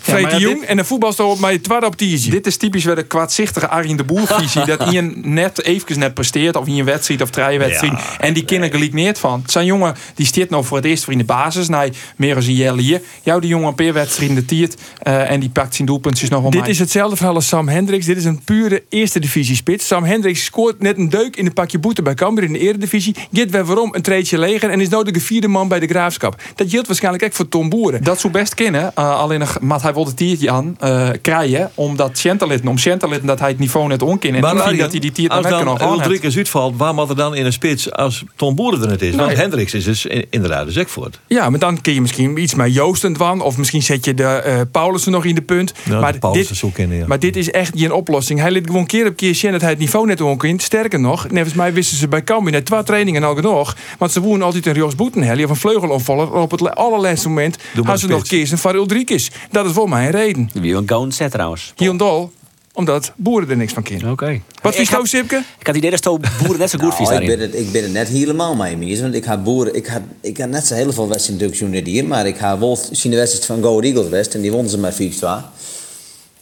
Vrede 0.00 0.22
maar 0.22 0.30
ja, 0.32 0.38
Jong. 0.38 0.60
dit- 0.60 0.68
En 0.68 0.76
de 0.76 0.84
voetbalstel 0.84 1.30
op 1.30 1.38
mij 1.40 1.58
twaalf 1.58 1.84
op 1.84 1.96
tiertje. 1.96 2.30
Dit 2.30 2.46
is 2.46 2.56
typisch 2.56 2.84
weer 2.84 2.94
de 2.94 3.02
voorzichtige 3.46 3.68
Arjen 3.68 3.96
de 3.96 4.04
Boer 4.04 4.26
visie. 4.26 4.64
dat 4.64 4.90
je 4.92 5.00
net 5.22 5.62
even 5.62 5.98
net 5.98 6.14
presteert. 6.14 6.56
Of 6.56 6.66
in 6.66 6.78
een 6.78 6.84
wedstrijd 6.84 7.22
of 7.22 7.30
drie 7.30 7.58
wedstrijd. 7.58 7.92
En 8.18 8.34
die 8.34 8.44
kinderen 8.44 8.80
gelijk 8.80 9.16
van. 9.16 9.40
Het 9.42 9.50
zijn 9.50 9.66
jongen 9.66 9.94
die 10.14 10.26
stiert 10.26 10.50
nou 10.50 10.64
voor 10.64 10.76
het 10.76 10.86
eerst 10.86 11.04
voor 11.04 11.12
in 11.12 11.18
de 11.18 11.24
basis. 11.24 11.68
Nee, 11.68 11.92
meer 12.16 12.36
als 12.36 12.46
een 12.46 12.54
jelle 12.54 12.80
hier. 12.82 13.00
Jou 13.22 13.40
die 13.40 13.50
jongen 13.50 13.68
een 13.68 13.74
paar 13.74 13.92
wedstrijden 13.92 14.36
in 14.36 14.42
de 14.42 14.46
tiert. 14.48 14.74
eh, 15.02 15.30
en 15.30 15.40
die 15.40 15.48
pakt 15.50 15.74
zijn 15.74 15.86
doelpuntjes 15.86 16.28
nog 16.28 16.40
wel 16.42 16.50
Dit 16.50 16.60
mee. 16.60 16.70
is 16.70 16.78
hetzelfde 16.78 17.16
verhaal 17.16 17.34
als 17.34 17.48
Sam 17.48 17.68
Hendricks. 17.68 18.06
Dit 18.06 18.16
is 18.16 18.24
een 18.24 18.40
pure 18.44 18.82
eerste 18.88 19.18
divisie 19.20 19.56
spits. 19.56 19.86
Sam 19.86 20.04
Hendricks 20.04 20.44
scoort 20.44 20.80
net 20.80 20.96
een 20.98 21.08
deuk 21.08 21.36
in 21.36 21.46
een 21.46 21.52
pakje 21.52 21.78
boete 21.78 22.02
bij 22.02 22.14
Cambuur 22.14 22.44
in 22.44 22.52
de 22.52 22.58
eredivisie. 22.58 23.14
Get 23.32 23.50
weer 23.50 23.64
waarom 23.64 23.94
een 23.94 24.02
treetje 24.02 24.38
leger 24.38 24.70
en 24.70 24.80
is 24.80 24.88
nodig 24.88 25.12
de 25.14 25.20
vierde 25.20 25.48
man 25.48 25.68
bij 25.68 25.80
de 25.80 25.86
graafschap. 25.86 26.40
Dat 26.54 26.70
geldt 26.70 26.86
waarschijnlijk 26.86 27.24
ook 27.24 27.32
voor 27.32 27.48
Tom 27.48 27.68
Boeren. 27.68 28.04
Dat 28.04 28.20
zou 28.20 28.32
best 28.32 28.54
kennen. 28.54 28.92
eh, 28.94 29.18
alleen 29.20 29.38
nog, 29.38 29.60
maar 29.60 29.82
hij 29.82 29.94
wil 29.94 30.04
het 30.06 30.16
tiertje 30.16 30.50
aan 30.50 30.76
eh, 30.80 31.08
krijgen. 31.22 31.70
Omdat 31.74 32.18
Chantalitten, 32.20 32.68
om 32.68 32.78
Chantalitten 32.78 33.26
dat 33.36 33.44
hij 33.44 33.48
het 33.50 33.58
niveau 33.58 33.88
net 33.88 34.02
onkin. 34.02 34.34
En 34.34 34.40
Maar 34.40 34.50
toen 34.50 34.60
Arjen, 34.60 34.78
dat 34.78 34.90
hij 34.90 35.00
die 35.00 35.12
tiert 35.12 35.32
als 35.32 35.46
dan. 35.48 35.80
Ulrike 35.92 36.32
uitvalt, 36.36 36.76
waar 36.76 36.94
moet 36.94 37.08
er 37.08 37.16
dan 37.16 37.34
in 37.34 37.44
een 37.46 37.52
spits 37.52 37.92
als 37.92 38.24
Tom 38.36 38.54
Boeren 38.54 38.82
er 38.82 38.88
net 38.88 39.02
is? 39.02 39.14
Want 39.14 39.36
Hendricks 39.36 39.74
is 39.74 39.84
dus 39.84 40.06
in- 40.06 40.26
inderdaad 40.30 40.66
dus 40.66 40.76
Ekvoort. 40.76 41.20
Ja, 41.26 41.50
maar 41.50 41.58
dan 41.58 41.80
kun 41.80 41.94
je 41.94 42.00
misschien 42.00 42.38
iets 42.42 42.54
met 42.54 42.74
Joosten 42.74 43.12
dwan. 43.12 43.40
Of 43.40 43.56
misschien 43.58 43.82
zet 43.82 44.04
je 44.04 44.14
de 44.14 44.24
eh 44.24 44.60
Paulussen 44.70 45.12
nog 45.12 45.24
in 45.24 45.34
de 45.34 45.42
punt. 45.42 45.72
Ja, 45.82 46.00
maar, 46.00 46.12
de 46.20 46.30
dit, 46.32 46.50
zou 46.52 46.72
kennen, 46.72 46.96
ja. 46.96 47.06
maar 47.06 47.18
dit 47.18 47.36
is 47.36 47.50
echt 47.50 47.72
geen 47.76 47.92
oplossing. 47.92 48.40
Hij 48.40 48.50
liet 48.50 48.66
gewoon 48.66 48.86
keer 48.86 49.06
op 49.06 49.16
keer 49.16 49.34
zien 49.34 49.52
dat 49.52 49.60
hij 49.60 49.70
het 49.70 49.78
niveau 49.78 50.06
net 50.06 50.20
onkent. 50.20 50.62
Sterker 50.62 51.00
nog, 51.00 51.30
nevens 51.30 51.54
mij 51.54 51.72
wisten 51.72 51.96
ze 51.96 52.08
bij 52.08 52.24
Cambuur 52.24 52.52
net 52.52 52.64
twee 52.66 52.82
trainingen 52.82 53.24
al 53.24 53.34
genoeg. 53.34 53.76
Want 53.98 54.12
ze 54.12 54.20
wonen 54.20 54.46
altijd 54.46 54.66
een 54.66 54.74
Jos 54.74 54.94
Boetenhelly 54.94 55.44
of 55.44 55.50
een 55.50 55.56
vleugelonvaller. 55.56 56.32
Op 56.32 56.50
het 56.50 56.60
le- 56.60 56.70
allerlaatste 56.74 57.28
moment 57.28 57.56
hadden 57.74 57.98
ze 57.98 58.06
de 58.06 58.12
nog 58.12 58.22
kiezen 58.26 58.58
voor 58.58 58.74
Ulrikes. 58.74 59.30
Dat 59.50 59.66
is 59.66 59.72
voor 59.72 59.88
mij 59.88 60.04
een 60.04 60.10
reden. 60.10 60.50
Wie 60.52 60.74
een 60.74 60.82
gouden 60.88 61.12
set 61.12 61.30
trouwens. 61.30 61.72
Hiondol, 61.76 62.32
omdat 62.76 63.12
boeren 63.16 63.50
er 63.50 63.56
niks 63.56 63.72
van 63.72 63.82
kennen. 63.82 64.10
Oké. 64.10 64.40
Wat 64.62 64.72
Ik 64.72 64.78
vies 64.78 64.90
nou, 64.90 65.06
Sipke? 65.06 65.36
Ik 65.36 65.66
had 65.66 65.66
het 65.66 65.76
idee 65.76 65.90
dat 65.90 65.98
Sto 65.98 66.18
boeren 66.38 66.58
net 66.58 66.70
zo 66.70 66.78
goed 66.78 66.94
vies 67.00 67.08
Nou, 67.08 67.20
ik, 67.20 67.26
ben 67.26 67.40
het, 67.40 67.54
ik 67.54 67.72
ben 67.72 67.82
het 67.82 67.92
net 67.92 68.08
helemaal 68.08 68.54
mee 68.54 68.78
eens. 68.80 69.00
Want 69.00 69.14
ik 69.14 69.24
had 69.24 69.44
boeren, 69.44 69.74
ik 69.74 69.86
had, 69.86 70.00
ik 70.20 70.38
had 70.38 70.48
net 70.48 70.66
zo 70.66 70.74
heel 70.74 70.92
veel 70.92 71.08
wedstrijden 71.08 71.48
natuurlijk 71.48 71.86
hier. 71.86 72.06
Maar 72.06 72.26
ik 72.26 72.36
had 72.36 72.58
wel 72.58 72.78
zien 72.90 73.10
de 73.10 73.18
wedstrijd 73.18 73.46
van 73.46 73.62
Go 73.62 73.80
Eagles 73.80 74.08
West. 74.08 74.34
En 74.34 74.40
die 74.40 74.52
wonnen 74.52 74.70
ze 74.70 74.78
met 74.78 74.94
4-2. 74.94 74.98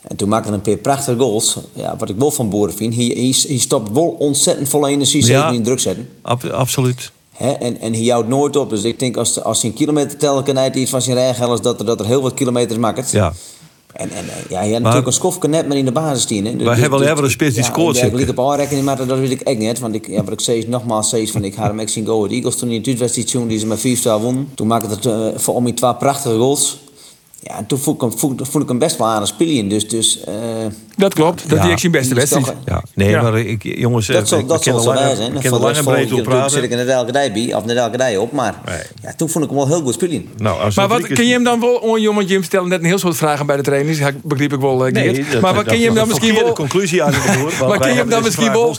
En 0.08 0.16
toen 0.16 0.28
maakte 0.28 0.52
een 0.52 0.60
paar 0.60 0.76
prachtige 0.76 1.18
goals. 1.18 1.56
Ja, 1.72 1.96
wat 1.96 2.08
ik 2.08 2.16
wel 2.16 2.30
van 2.30 2.50
boeren 2.50 2.74
vind. 2.74 2.94
Hij, 2.94 3.04
hij, 3.04 3.34
hij 3.48 3.58
stopt 3.58 3.90
wel 3.92 4.16
ontzettend 4.18 4.68
vol 4.68 4.88
energie. 4.88 5.26
Ja. 5.26 5.50
in 5.50 5.62
druk 5.62 5.80
zetten. 5.80 6.08
Ab- 6.22 6.44
absoluut. 6.44 7.12
En, 7.38 7.80
en 7.80 7.94
hij 7.94 8.04
houdt 8.04 8.28
nooit 8.28 8.56
op. 8.56 8.70
Dus 8.70 8.82
ik 8.82 8.98
denk 8.98 9.16
als, 9.16 9.42
als 9.42 9.60
hij 9.62 9.70
een 9.70 9.76
kilometer 9.76 10.18
tellen 10.18 10.44
kan 10.44 10.58
uit 10.58 10.74
iets 10.74 10.90
van 10.90 11.02
zijn 11.02 11.16
rijgeld, 11.16 11.62
dat 11.62 11.80
er, 11.80 11.86
dat 11.86 12.00
er 12.00 12.06
heel 12.06 12.22
wat 12.22 12.34
kilometers 12.34 12.78
maakt. 12.78 13.10
Ja. 13.10 13.32
En, 13.94 14.10
en 14.10 14.28
eh, 14.28 14.50
ja, 14.50 14.58
hij 14.58 14.70
had 14.70 14.80
natuurlijk 14.80 15.06
een 15.06 15.12
skofke 15.12 15.48
net 15.48 15.68
meer 15.68 15.78
in 15.78 15.84
de 15.84 15.92
basis 15.92 16.24
tien. 16.24 16.46
Hè. 16.46 16.56
Dus- 16.56 16.78
hebben 16.78 16.98
wel 16.98 17.08
even 17.08 17.24
een 17.24 17.30
spits 17.30 17.54
die 17.54 17.62
ja, 17.62 17.70
scoort, 17.70 17.96
Ja, 17.96 18.06
ik 18.06 18.12
liep 18.12 18.28
op 18.28 18.50
aanrekening, 18.50 18.84
maar 18.84 19.06
dat 19.06 19.18
weet 19.18 19.30
ik 19.30 19.40
echt 19.40 19.58
niet. 19.58 19.78
Want 19.78 19.94
ik, 19.94 20.08
ja, 20.08 20.24
wat 20.24 20.32
ik 20.32 20.40
zei, 20.40 20.64
nogmaals 20.68 21.08
zei, 21.08 21.28
van 21.28 21.44
ik 21.44 21.54
had 21.54 21.66
hem 21.66 21.80
echt 21.80 21.90
zien 21.90 22.06
go 22.06 22.16
Ahead 22.16 22.30
Eagles 22.30 22.56
toen 22.56 22.70
in 22.70 22.82
de 22.82 22.90
uitwedstrijd 22.90 23.30
toen 23.30 23.48
die 23.48 23.58
ze 23.58 23.66
met 23.66 23.80
4 23.80 23.96
staan 23.96 24.20
wonnen. 24.20 24.48
Toen 24.54 24.66
maakte 24.66 24.88
het 24.88 25.06
eh, 25.06 25.26
voor 25.36 25.54
om 25.54 25.64
die 25.64 25.74
twee 25.74 25.94
prachtige 25.94 26.36
goals. 26.36 26.78
Ja, 27.46 27.56
en 27.58 27.66
toen 27.66 27.78
vond 27.78 27.96
ik 28.02 28.08
hem, 28.10 28.18
vond, 28.18 28.48
vond 28.48 28.62
ik 28.62 28.68
hem 28.68 28.78
best 28.78 28.96
wel 28.96 29.06
aan 29.06 29.20
het 29.20 29.28
spelen. 29.28 29.68
Dus, 29.68 29.88
dus 29.88 30.24
eh, 30.24 30.34
Dat 30.96 31.14
klopt. 31.14 31.48
Dat 31.48 31.58
Ja. 31.58 31.64
die 31.64 31.72
ik 31.72 31.78
zijn 31.78 31.92
beste 31.92 32.08
is 32.14 32.16
wedstrijd. 32.30 32.56
Ja. 32.64 32.82
Nee, 32.94 33.08
Ja. 33.10 33.22
maar 33.22 33.38
ik, 33.38 33.62
jongens, 33.78 34.06
dat 34.06 34.16
eh, 34.22 34.24
zal, 34.28 34.38
we 34.38 34.46
dat 34.46 34.62
zal 34.64 34.80
zo 34.80 34.92
wij 34.92 35.14
zijn. 35.14 35.32
kunnen 35.32 35.42
voor 35.50 35.58
lang 35.60 35.72
de 35.72 35.78
en 35.78 35.84
breed 35.84 35.96
over 36.12 36.16
natuurlijk 36.16 36.50
zit 36.50 36.62
ik 36.62 36.68
praten. 36.68 36.86
net 36.86 36.94
elke 36.96 37.12
dag 37.12 37.32
bij, 37.32 37.54
of 37.54 37.64
net 37.64 37.76
elke 37.76 37.96
dag 37.96 38.16
op. 38.16 38.32
Maar 38.32 38.54
Nee. 38.66 38.78
ja, 39.02 39.12
toen 39.16 39.28
vond 39.28 39.44
ik 39.44 39.50
hem 39.50 39.58
wel 39.58 39.68
heel 39.68 39.80
goed 39.82 39.94
spelen. 39.94 40.28
Nou, 40.36 40.60
als 40.60 40.74
Maar 40.76 40.88
wat 40.88 41.06
kun 41.06 41.26
je 41.26 41.32
hem 41.32 41.44
dan 41.44 41.60
wel 41.60 41.74
onjong? 41.74 42.16
Want 42.16 42.28
Jim 42.28 42.42
stelde 42.42 42.68
net 42.68 42.78
een 42.80 42.84
heel 42.86 42.98
soort 42.98 43.16
vragen 43.16 43.46
bij 43.46 43.56
de 43.56 43.62
trainers. 43.62 43.98
Dat 43.98 44.22
begreep 44.22 44.52
ik 44.52 44.60
wel, 44.60 44.86
eh, 44.86 44.92
Nee, 44.92 45.24
dat- 45.32 45.40
maar 45.40 45.54
wat 45.54 45.64
kun 45.64 45.78
je 45.80 45.84
hem 45.84 45.94
dan 45.94 46.08
misschien 46.08 46.34
wel... 46.34 46.52
conclusie 46.52 47.02
uit 47.02 47.14
het 47.18 47.34
hoor. 47.36 47.68
Maar 47.68 47.78
kun 47.78 47.88
je 47.90 47.94
hem 47.96 48.08
dan 48.10 48.22
misschien 48.22 48.52
wel, 48.52 48.76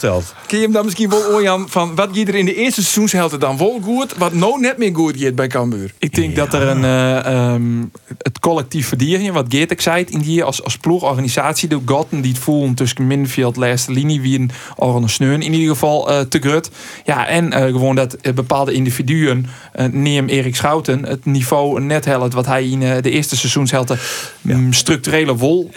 kun 0.47 0.57
je 0.57 0.63
hem 0.63 0.71
dan 0.73 0.83
misschien 0.85 1.09
wel 1.09 1.65
van 1.67 1.95
wat 1.95 2.09
je 2.11 2.25
er 2.25 2.35
in 2.35 2.45
de 2.45 2.55
eerste 2.55 2.81
seizoenshelft 2.81 3.39
dan 3.39 3.57
wel 3.57 3.79
goed, 3.83 4.13
wat 4.17 4.33
nou 4.33 4.59
net 4.59 4.77
meer 4.77 4.95
goed 4.95 5.13
gaat 5.17 5.35
bij 5.35 5.47
Cambuur? 5.47 5.93
Ik 5.99 6.15
denk 6.15 6.35
dat 6.35 6.53
er 6.53 6.61
een, 6.67 6.83
eh, 6.83 7.25
ehm, 7.25 7.63
het 8.17 8.39
collectief 8.55 8.87
verdienen, 8.87 9.33
wat 9.33 9.45
Geert 9.49 9.71
ik 9.71 9.81
zei, 9.81 10.05
in 10.09 10.19
die 10.19 10.43
als, 10.43 10.63
als 10.63 10.77
ploegorganisatie, 10.77 11.69
de 11.69 11.79
Gotten 11.85 12.21
die 12.21 12.31
het 12.31 12.41
voelen 12.41 12.73
tussen 12.73 13.07
middenveld, 13.07 13.55
laatste 13.55 13.91
linie, 13.91 14.21
wie 14.21 14.39
een 14.39 14.51
een 14.77 15.09
sneun 15.09 15.41
in 15.41 15.53
ieder 15.53 15.69
geval 15.69 16.09
eh, 16.09 16.19
te 16.19 16.39
grut. 16.39 16.69
Ja, 17.05 17.27
en 17.27 17.51
eh, 17.51 17.65
gewoon 17.65 17.95
dat 17.95 18.13
eh, 18.13 18.33
bepaalde 18.33 18.73
individuen, 18.73 19.45
neem 19.91 20.27
Erik 20.27 20.55
Schouten, 20.55 21.05
het 21.05 21.25
niveau 21.25 21.81
net 21.81 22.05
helpt 22.05 22.33
wat 22.33 22.45
hij 22.45 22.69
in 22.69 22.79
de 22.79 23.09
eerste 23.09 23.37
seizoenshelte 23.37 23.97
mm, 24.41 24.73
structurele 24.73 25.35
wol 25.35 25.71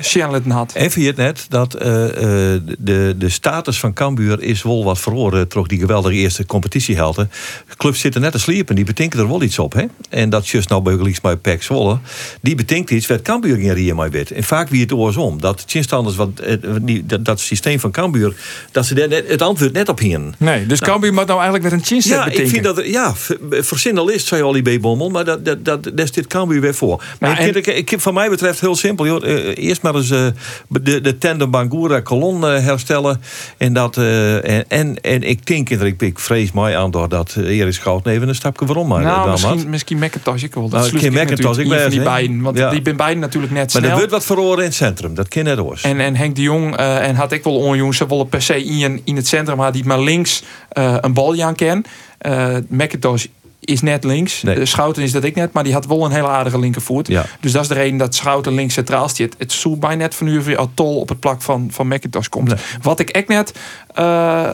had. 0.49 0.75
Even 0.75 1.01
je 1.01 1.07
het 1.07 1.17
net 1.17 1.47
dat 1.49 1.71
de, 1.71 3.15
de 3.19 3.29
status 3.29 3.81
van 3.81 3.93
Cambuur 3.93 4.43
is 4.43 4.63
wel 4.63 4.85
wat 4.85 4.99
verloren. 4.99 5.49
Toch 5.49 5.67
die 5.67 5.79
geweldige 5.79 6.15
eerste 6.15 6.47
competitiehelden. 6.47 7.31
Clubs 7.77 8.01
zitten 8.01 8.21
net 8.21 8.33
te 8.33 8.39
sliepen, 8.39 8.75
die 8.75 8.85
betinken 8.85 9.19
er 9.21 9.29
wel 9.29 9.43
iets 9.43 9.59
op. 9.59 9.73
Hè? 9.73 9.85
En 10.09 10.31
dat 10.31 10.49
just 10.49 10.69
nou 10.69 10.83
bij 10.83 10.97
bij 11.23 11.37
Pek 11.37 11.63
Zwolle. 11.63 11.99
Die 12.41 12.55
betinkt 12.69 12.91
iets 12.91 13.07
wat 13.07 13.23
Cambuur 13.23 13.57
geen 13.57 13.77
hier 13.77 13.95
mee 13.95 14.09
weet. 14.09 14.31
En 14.31 14.45
vaak 14.45 14.69
wie 14.69 14.81
het 14.81 14.93
oorsom. 14.93 15.41
Dat 15.41 15.65
chinstanders, 15.67 16.17
wat, 16.17 16.29
eh, 16.41 16.57
die, 16.83 17.07
dat, 17.07 17.25
dat 17.25 17.41
systeem 17.41 17.81
van 17.81 17.91
Cambuur, 17.91 18.35
dat 18.73 18.87
ze 18.87 18.95
net, 18.95 19.29
het 19.29 19.43
antwoord 19.43 19.73
net 19.73 19.89
op 19.89 19.99
hingen. 19.99 20.35
Nee, 20.39 20.67
dus 20.67 20.81
Cambuur 20.81 21.13
moet 21.13 21.27
nou 21.27 21.41
eigenlijk 21.41 21.69
weer 21.69 21.79
een 21.79 21.85
chinset 21.85 22.13
Ja, 22.13 22.27
ik 22.27 22.49
vind 22.49 22.65
dat 22.65 22.87
ja, 22.87 23.15
verzinnalist, 23.51 24.27
zei 24.27 24.43
Olly 24.43 24.63
B. 24.63 24.81
Bommel, 24.81 25.11
maar 25.11 25.25
dat, 25.25 25.45
dat, 25.45 25.65
dat, 25.65 25.91
daar 25.95 26.09
zit 26.13 26.27
Cambuur 26.27 26.61
weer 26.61 26.75
voor. 26.75 27.03
Maar 27.21 27.37
Nou, 27.39 27.49
ik, 27.49 27.67
ik, 27.67 27.91
ik, 27.91 28.01
van 28.01 28.15
mij 28.15 28.29
betreft 28.29 28.61
heel 28.61 28.77
simpel. 28.77 29.07
Joh. 29.07 29.25
Eh, 29.25 29.57
eerst 29.57 29.83
maar 29.83 29.95
eens 29.95 30.11
eh, 30.11 30.27
de, 30.69 31.01
de 31.01 31.19
tandem 31.19 31.51
Bangura 31.51 32.01
kolon 32.01 32.47
eh, 32.47 32.65
herstellen. 32.65 33.21
En, 33.57 33.73
dat, 33.73 33.97
eh, 33.97 34.51
en, 34.51 34.65
en, 34.69 35.01
en 35.01 35.23
ik 35.23 35.47
denk, 35.47 35.71
en 35.71 35.97
ik, 35.99 36.19
vrees 36.19 36.53
mij 36.53 36.77
aan 36.77 36.91
door 36.91 37.09
dat 37.09 37.35
eh, 37.39 37.59
Erik 37.59 37.73
Schouten 37.73 38.13
even 38.13 38.29
een 38.29 38.35
stapje 38.35 38.67
waarom 38.67 38.89
maar. 38.89 39.03
nou, 39.03 39.21
dan 39.23 39.31
misschien, 39.31 39.59
had. 39.59 39.67
misschien 39.67 39.99
McIntosh 39.99 40.43
ik 40.43 40.55
wel. 40.55 40.69
Dat 40.69 40.93
Nou, 40.93 41.07
ik 41.07 41.13
McIntosh, 41.13 41.57
natuurlijk 41.57 41.59
ik 41.59 41.73
in 41.73 41.81
van 41.81 41.91
die 41.91 42.03
beiden. 42.03 42.41
Want 42.41 42.58
Ja. 42.59 42.71
die 42.71 42.81
zijn 42.83 42.97
beiden 42.97 43.21
natuurlijk 43.21 43.53
net 43.53 43.73
Maar 43.73 43.83
snel. 43.83 43.91
er 43.91 43.97
wordt 43.97 44.13
wat 44.13 44.25
verloren 44.25 44.59
in 44.59 44.65
het 44.65 44.75
centrum. 44.75 45.15
Dat 45.15 45.29
ken 45.29 45.45
net 45.45 45.59
oors. 45.59 45.83
En, 45.83 46.01
en 46.01 46.17
Henk 46.17 46.35
de 46.35 46.43
Jong 46.43 46.77
eh, 46.77 47.09
en 47.09 47.15
had 47.15 47.33
ik 47.33 47.45
wel 47.45 47.57
onjongens, 47.57 47.97
ze 47.97 48.07
willen 48.07 48.29
per 48.29 48.43
se 48.43 48.65
in, 48.65 49.01
in 49.05 49.17
het 49.17 49.29
centrum 49.29 49.59
had 49.61 49.73
die 49.73 49.85
maar 49.85 50.01
links 50.01 50.43
eh, 50.69 50.97
een 51.01 51.13
bal 51.13 51.43
aan 51.43 51.55
ken. 51.55 51.85
Eh 52.19 52.57
McIntosh 52.69 53.25
is 53.61 53.81
net 53.81 54.05
links. 54.05 54.43
Nee. 54.43 54.67
Schouten 54.67 55.03
is 55.03 55.13
dat 55.13 55.25
ik 55.25 55.35
net, 55.35 55.53
maar 55.53 55.65
die 55.65 55.73
had 55.73 55.87
wel 55.87 56.05
een 56.05 56.11
hele 56.11 56.27
aardige 56.27 56.59
linkervoet. 56.59 57.09
Ja. 57.09 57.25
Dus 57.41 57.53
dat 57.53 57.63
is 57.63 57.69
de 57.69 57.75
reden 57.75 57.99
dat 57.99 58.15
Schouten 58.15 58.55
links 58.55 58.75
centraal 58.75 59.09
zit. 59.09 59.35
Het 59.39 59.53
zou 59.53 59.77
bij 59.77 59.97
net 59.97 60.15
van 60.15 60.27
u 60.27 60.43
weer 60.43 60.57
al 60.57 60.71
tol 60.75 61.01
op 61.01 61.09
het 61.09 61.21
plak 61.21 61.43
van, 61.43 61.69
van 61.71 61.89
McIntosh 61.89 62.27
komt. 62.27 62.49
Nee. 62.49 62.59
Wat 62.83 63.01
ik 63.01 63.11
echt 63.11 63.29
net 63.29 63.53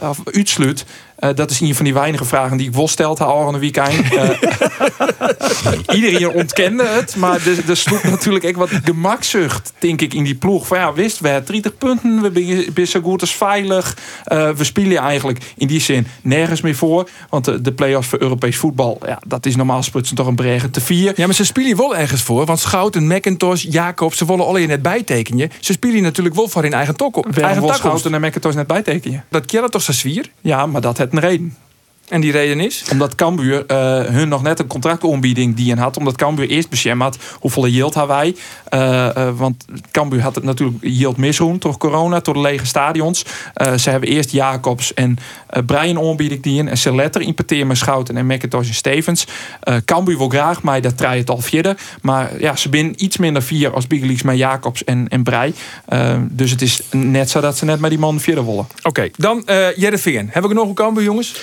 of 0.02 0.20
uitsluit, 0.24 0.84
eh, 1.16 1.30
dat 1.34 1.50
is 1.50 1.60
een 1.60 1.74
van 1.74 1.84
die 1.84 1.94
weinige 1.94 2.24
vragen 2.24 2.56
die 2.56 2.68
ik 2.68 2.74
wel 2.74 2.88
stelde 2.88 3.24
al 3.24 3.46
aan 3.46 3.52
de 3.52 3.58
weekend. 3.58 4.14
Eh, 4.14 4.30
iedereen 5.96 6.28
ontkende 6.28 6.86
het, 6.86 7.16
maar 7.16 7.46
er, 7.46 7.68
er 7.68 7.76
sloeg 7.76 8.02
natuurlijk 8.02 8.44
ook 8.44 8.56
wat 8.56 8.70
gemakzucht, 8.84 9.72
denk 9.78 10.00
ik, 10.00 10.14
in 10.14 10.24
die 10.24 10.34
ploeg. 10.34 10.66
Van 10.66 10.78
ja, 10.78 10.92
wist, 10.92 11.20
we 11.20 11.28
hebben 11.28 11.52
30 11.52 11.78
punten, 11.78 12.32
we 12.32 12.72
zijn 12.74 12.86
zo 12.86 13.00
goed 13.00 13.20
als 13.20 13.34
veilig. 13.34 13.96
Eh, 14.24 14.50
we 14.50 14.64
spelen 14.64 14.96
eigenlijk 14.96 15.52
in 15.56 15.66
die 15.66 15.80
zin 15.80 16.06
nergens 16.22 16.60
meer 16.60 16.74
voor. 16.74 17.08
Want 17.28 17.44
de, 17.44 17.60
de 17.60 17.72
play-offs 17.72 18.08
voor 18.08 18.20
Europees 18.20 18.56
voetbal, 18.56 18.98
ja, 19.06 19.18
dat 19.26 19.46
is 19.46 19.56
normaal 19.56 19.82
sprutsen 19.82 20.16
toch 20.16 20.26
een 20.26 20.34
bregen 20.34 20.70
te 20.70 20.80
vier. 20.80 21.12
Ja, 21.16 21.26
maar 21.26 21.34
ze 21.34 21.44
spelen 21.44 21.76
wel 21.76 21.96
ergens 21.96 22.22
voor. 22.22 22.44
Want 22.44 22.58
Schouten, 22.58 23.06
McIntosh, 23.06 23.64
Jacob, 23.68 24.14
ze 24.14 24.26
willen 24.26 24.46
alleen 24.46 24.68
net 24.68 24.82
bijtekenen. 24.82 25.50
Ze 25.60 25.72
spelen 25.72 26.02
natuurlijk 26.02 26.34
wel 26.34 26.48
voor 26.48 26.62
hun 26.62 26.72
eigen, 26.72 26.96
tok 26.96 27.14
Waarom 27.14 27.42
eigen. 27.42 27.74
Schouten 27.74 28.14
en 28.14 28.20
McIntosh 28.20 28.54
net 28.54 28.66
bijtekenen? 28.66 29.24
Dat 29.28 29.46
kennen 29.46 29.70
toch 29.70 29.82
zo 29.82 29.92
zwier? 29.92 30.30
Ja, 30.40 30.66
maar 30.66 30.80
dat 30.80 30.98
een 31.12 31.20
reden. 31.20 31.56
En 32.08 32.20
die 32.20 32.32
reden 32.32 32.60
is? 32.60 32.84
Omdat 32.90 33.14
Cambuur 33.14 33.66
eh, 33.66 34.00
hun 34.04 34.28
nog 34.28 34.42
net 34.42 34.58
een 34.58 34.66
contractontbieding 34.66 35.56
die 35.56 35.72
een 35.72 35.78
had. 35.78 35.96
Omdat 35.96 36.16
Cambuur 36.16 36.48
eerst 36.48 36.68
beschermd 36.68 37.02
had 37.02 37.18
hoeveel 37.40 37.66
yield 37.66 37.94
hadden 37.94 38.16
wij. 38.16 38.34
Eh, 38.68 39.16
eh, 39.16 39.36
want 39.36 39.64
Cambuur 39.90 40.20
had 40.20 40.34
het 40.34 40.44
natuurlijk 40.44 40.78
yield 40.80 41.16
misroen 41.16 41.58
door 41.58 41.78
corona, 41.78 42.20
door 42.20 42.34
de 42.34 42.40
lege 42.40 42.66
stadions. 42.66 43.24
Eh, 43.54 43.74
ze 43.74 43.90
hebben 43.90 44.08
eerst 44.08 44.30
Jacobs 44.30 44.94
en 44.94 45.18
Brian 45.66 45.96
ontbieding 45.96 46.42
die 46.42 46.58
in. 46.58 46.68
En 46.68 46.78
ze 46.78 46.94
letter 46.94 47.20
importeren 47.20 47.66
met 47.66 47.76
Schouten 47.76 48.16
en 48.16 48.26
McIntosh 48.26 48.68
en 48.68 48.74
Stevens. 48.74 49.26
Cambuur 49.84 50.18
wil 50.18 50.28
graag, 50.28 50.62
maar 50.62 50.80
dat 50.80 50.96
draait 50.96 51.20
het 51.20 51.30
al 51.30 51.40
verder. 51.40 51.76
Maar 52.02 52.40
ja, 52.40 52.56
ze 52.56 52.68
binnen 52.68 53.04
iets 53.04 53.16
minder 53.16 53.42
vier 53.42 53.72
als 53.72 53.86
Big 53.86 54.22
met 54.22 54.36
Jacobs 54.36 54.84
en, 54.84 55.08
en 55.08 55.22
Brei. 55.22 55.54
Dus 56.20 56.50
het 56.50 56.62
is 56.62 56.82
net 56.90 57.30
zo 57.30 57.40
dat 57.40 57.56
ze 57.56 57.64
net 57.64 57.80
met 57.80 57.90
die 57.90 57.98
man 57.98 58.20
verder 58.20 58.46
willen. 58.46 58.66
Oké, 58.78 58.88
okay, 58.88 59.12
dan 59.16 59.42
uh, 59.46 59.76
Jereveen. 59.76 60.28
Hebben 60.30 60.50
we 60.50 60.56
nog 60.56 60.68
een 60.68 60.74
Cambuur, 60.74 61.04
jongens? 61.04 61.34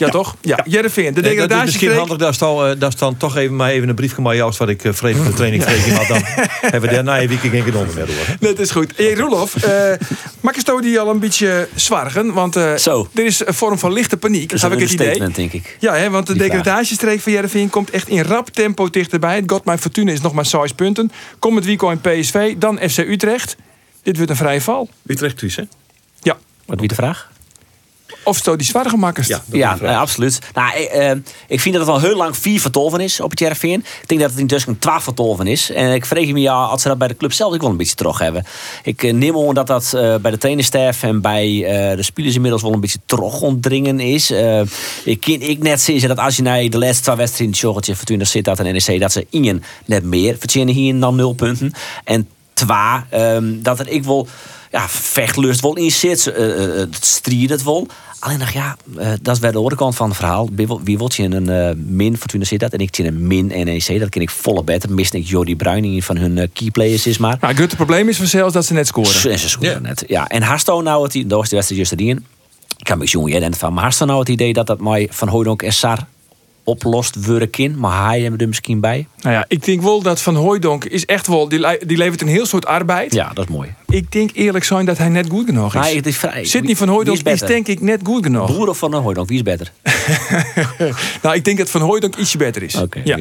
Ja, 0.00 0.06
ja, 0.06 0.12
toch? 0.12 0.36
Ja. 0.40 0.60
Jereveen. 0.64 1.14
De 1.14 1.20
degradatie. 1.20 1.48
Dat 1.48 1.58
is 1.58 1.64
misschien 1.64 1.92
handig, 1.92 2.16
dat 2.16 2.30
is, 2.32 2.38
dan, 2.38 2.70
uh, 2.70 2.74
dat 2.78 2.92
is 2.92 2.98
dan 2.98 3.16
toch 3.16 3.36
even, 3.36 3.56
maar 3.56 3.70
even 3.70 3.88
een 3.88 3.94
briefje 3.94 4.22
maar 4.22 4.34
juist 4.34 4.58
wat 4.58 4.68
ik 4.68 4.84
uh, 4.84 4.92
vrees 4.92 5.16
van 5.16 5.26
de 5.26 5.32
training 5.32 5.64
kreeg. 5.64 5.96
Maar 5.96 6.06
dan 6.06 6.22
hebben 6.72 6.80
we 6.80 6.94
daarna 6.94 7.20
een 7.20 7.28
week 7.28 7.38
geen 7.38 7.62
gedonder 7.62 7.94
meer 7.94 8.06
door. 8.06 8.36
Dat 8.40 8.58
is 8.58 8.70
goed. 8.70 8.92
Hey, 8.96 9.14
Roelof, 9.14 9.66
uh, 9.66 9.92
mag 10.40 10.54
je 10.54 10.78
die 10.80 11.00
al 11.00 11.10
een 11.10 11.18
beetje 11.18 11.68
zwargen? 11.74 12.32
Want 12.32 12.56
uh, 12.56 12.76
Zo. 12.76 13.08
er 13.14 13.24
is 13.24 13.46
een 13.46 13.54
vorm 13.54 13.78
van 13.78 13.92
lichte 13.92 14.16
paniek. 14.16 14.50
Dat 14.50 14.60
heb 14.60 14.72
ik 14.72 14.78
het 14.78 14.92
idee. 14.92 15.28
denk 15.28 15.52
ik. 15.52 15.76
Ja, 15.80 15.94
hè, 15.94 16.10
want 16.10 16.26
de 16.26 16.36
degradatiestreek 16.36 17.20
van 17.20 17.32
Jereveen 17.32 17.70
komt 17.70 17.90
echt 17.90 18.08
in 18.08 18.22
rap 18.22 18.48
tempo 18.48 18.90
dichterbij. 18.90 19.36
Het 19.36 19.50
God 19.50 19.64
mijn 19.64 19.78
Fortuna 19.78 20.12
is 20.12 20.20
nog 20.20 20.32
maar 20.32 20.46
6 20.46 20.72
punten. 20.72 21.12
Kom 21.38 21.56
het 21.56 21.64
weekend 21.64 22.06
in 22.06 22.20
PSV, 22.20 22.54
dan 22.56 22.78
FC 22.88 22.98
Utrecht. 22.98 23.56
Dit 24.02 24.16
wordt 24.16 24.30
een 24.30 24.36
vrije 24.36 24.60
val. 24.60 24.88
Utrecht 25.06 25.38
thuis, 25.38 25.56
hè? 25.56 25.62
Ja. 26.22 26.38
Wat 26.66 26.78
wie 26.78 26.88
de 26.88 26.94
vraag? 26.94 27.29
Of 28.24 28.36
sto 28.36 28.56
die 28.56 28.66
zware 28.66 28.88
gemakkers. 28.88 29.26
Ja, 29.26 29.42
dat 29.46 29.58
Ja, 29.58 30.00
absoluut. 30.00 30.38
Nou, 30.54 30.78
ik, 30.78 30.88
eh, 30.88 31.10
ik 31.48 31.60
vind 31.60 31.74
dat 31.74 31.86
het 31.86 31.94
al 31.94 32.00
heel 32.00 32.16
lang 32.16 32.36
vier 32.36 32.60
vertolven 32.60 33.00
is 33.00 33.20
op 33.20 33.30
het 33.30 33.38
Jervin. 33.38 33.84
Ik 34.02 34.08
denk 34.08 34.20
dat 34.20 34.30
het 34.30 34.38
intussen 34.38 34.78
twaalf 34.78 35.02
vertolven 35.02 35.46
is. 35.46 35.70
En 35.70 35.92
ik 35.92 36.06
vreeg 36.06 36.32
me 36.32 36.40
ja, 36.40 36.54
als 36.54 36.82
ze 36.82 36.88
dat 36.88 36.98
bij 36.98 37.08
de 37.08 37.16
club 37.16 37.32
zelf 37.32 37.54
ook 37.54 37.60
wel 37.60 37.70
een 37.70 37.76
beetje 37.76 37.94
terug 37.94 38.18
hebben. 38.18 38.44
Ik 38.82 39.02
eh, 39.02 39.12
neem 39.12 39.38
aan 39.38 39.54
dat 39.54 39.66
dat 39.66 39.92
eh, 39.94 40.14
bij 40.16 40.30
de 40.30 40.38
trainerstaf 40.38 41.02
en 41.02 41.20
bij 41.20 41.64
eh, 41.64 41.96
de 41.96 42.02
spelers 42.02 42.34
inmiddels 42.34 42.62
wel 42.62 42.72
een 42.72 42.80
beetje 42.80 42.98
terug 43.06 43.40
ontdringen 43.40 44.00
is. 44.00 44.30
Eh, 44.30 44.60
ik 45.04 45.26
ik 45.26 45.62
net 45.62 45.80
zeggen 45.80 46.08
dat 46.08 46.18
als 46.18 46.36
je 46.36 46.42
naar 46.42 46.68
de 46.68 46.78
laatste 46.78 47.02
twee 47.02 47.16
wedstrijden 47.16 47.56
Sjoggertje, 47.56 47.96
Fortuna 47.96 48.24
Sittard 48.24 48.58
en 48.58 48.72
NEC, 48.72 49.00
dat 49.00 49.12
ze 49.12 49.26
ingen 49.30 49.62
net 49.84 50.04
meer 50.04 50.36
verdienen 50.38 50.74
hier 50.74 51.00
dan 51.00 51.16
nul 51.16 51.32
punten. 51.32 51.72
En 52.04 52.28
twa, 52.64 53.06
ehm, 53.10 53.44
dat 53.62 53.78
er 53.80 53.88
ik 53.88 54.04
wel 54.04 54.28
ja, 54.70 54.88
vechtlust 54.88 55.60
wel 55.60 55.76
in 55.76 55.90
zit, 55.90 56.26
eh, 56.26 56.64
eh, 56.64 56.70
het 56.90 57.04
strijden 57.04 57.50
het 57.50 57.62
wel. 57.62 57.86
Alleen 58.18 58.38
nog 58.38 58.50
ja, 58.50 58.76
eh, 58.98 59.08
dat 59.22 59.34
is 59.34 59.40
weer 59.40 59.50
de 59.52 59.56
andere 59.56 59.76
kant 59.76 59.96
van 59.96 60.08
het 60.08 60.16
verhaal. 60.16 60.48
Wie 60.52 60.66
wil- 60.66 60.80
Wie 60.84 60.98
wordt 60.98 61.14
je 61.14 61.22
een 61.22 61.48
eh, 61.48 61.74
min 61.76 62.16
Fortuna 62.16 62.44
Sittard 62.44 62.72
en 62.72 62.78
ik 62.78 62.94
zie 62.94 63.06
een 63.06 63.26
min 63.26 63.46
NEC. 63.46 64.00
Dat 64.00 64.08
ken 64.08 64.22
ik 64.22 64.30
volle 64.30 64.62
beter. 64.64 64.92
Mist 64.92 65.14
ik 65.14 65.26
Jordi 65.26 65.56
Bruin 65.56 65.82
die 65.82 66.04
van 66.04 66.16
hun 66.16 66.50
key 66.52 66.70
players 66.70 67.06
is 67.06 67.18
maar. 67.18 67.36
Nou, 67.40 67.54
het 67.54 67.76
probleem 67.76 68.08
is 68.08 68.16
vanzelf 68.16 68.52
dat 68.52 68.64
ze 68.66 68.72
net 68.72 68.86
scoren. 68.86 69.30
En 69.30 69.38
ze 69.38 69.48
scoren 69.48 69.82
net. 69.82 70.04
Ja, 70.06 70.28
en 70.28 70.42
Harsto 70.42 70.80
nou 70.80 71.02
het 71.02 71.14
idee, 71.14 71.28
dat 71.28 71.38
was 71.38 71.48
de 71.48 71.54
wedstrijd 71.56 71.88
juist 71.88 72.00
erin. 72.02 72.24
Ik 72.76 72.84
kan 72.84 72.98
me 72.98 73.04
jongen 73.04 73.30
jij 73.40 73.50
van, 73.52 73.72
maar 73.72 73.82
Harsto 73.82 74.04
nou 74.04 74.18
het 74.18 74.28
idee 74.28 74.52
dat 74.52 74.66
dat 74.66 74.80
mij 74.80 75.08
van 75.10 75.28
Hooydonk 75.28 75.62
en 75.62 75.72
Sar 75.72 76.06
oplost 76.70 77.16
kind, 77.50 77.76
maar 77.76 78.06
hij 78.06 78.20
hebben 78.20 78.40
er 78.40 78.48
misschien 78.48 78.80
bij. 78.80 79.06
Nou 79.22 79.34
ja, 79.34 79.44
ik 79.48 79.64
denk 79.64 79.82
wel 79.82 80.02
dat 80.02 80.20
Van 80.20 80.34
Hooijdonk 80.34 80.84
is 80.84 81.04
echt 81.06 81.26
wel... 81.26 81.48
Die, 81.48 81.58
le- 81.58 81.78
die 81.86 81.96
levert 81.96 82.20
een 82.20 82.28
heel 82.28 82.46
soort 82.46 82.66
arbeid. 82.66 83.14
Ja, 83.14 83.30
dat 83.34 83.48
is 83.48 83.54
mooi. 83.54 83.74
Ik 83.88 84.12
denk 84.12 84.30
eerlijk 84.34 84.64
zijn 84.64 84.84
dat 84.86 84.98
hij 84.98 85.08
net 85.08 85.26
goed 85.30 85.44
genoeg 85.46 85.74
is. 85.74 85.94
Het 85.94 86.06
is 86.06 86.16
vrij. 86.16 86.44
Sidney 86.44 86.76
van 86.76 86.88
Hooijdonk 86.88 87.18
is, 87.22 87.40
denk 87.40 87.66
ik 87.68 87.80
net 87.80 88.00
goed 88.04 88.24
genoeg. 88.24 88.46
Broer 88.52 88.68
of 88.68 88.78
van 88.78 88.94
Hooydonk, 88.94 89.28
wie 89.28 89.36
is 89.36 89.42
beter? 89.42 89.72
Nou, 91.22 91.34
ik 91.34 91.44
denk 91.44 91.58
dat 91.58 91.70
Van 91.70 91.80
Hooijdonk 91.80 92.16
ietsje 92.16 92.38
beter 92.38 92.62
is. 92.62 92.74
Oké, 92.74 93.00
ja. 93.04 93.18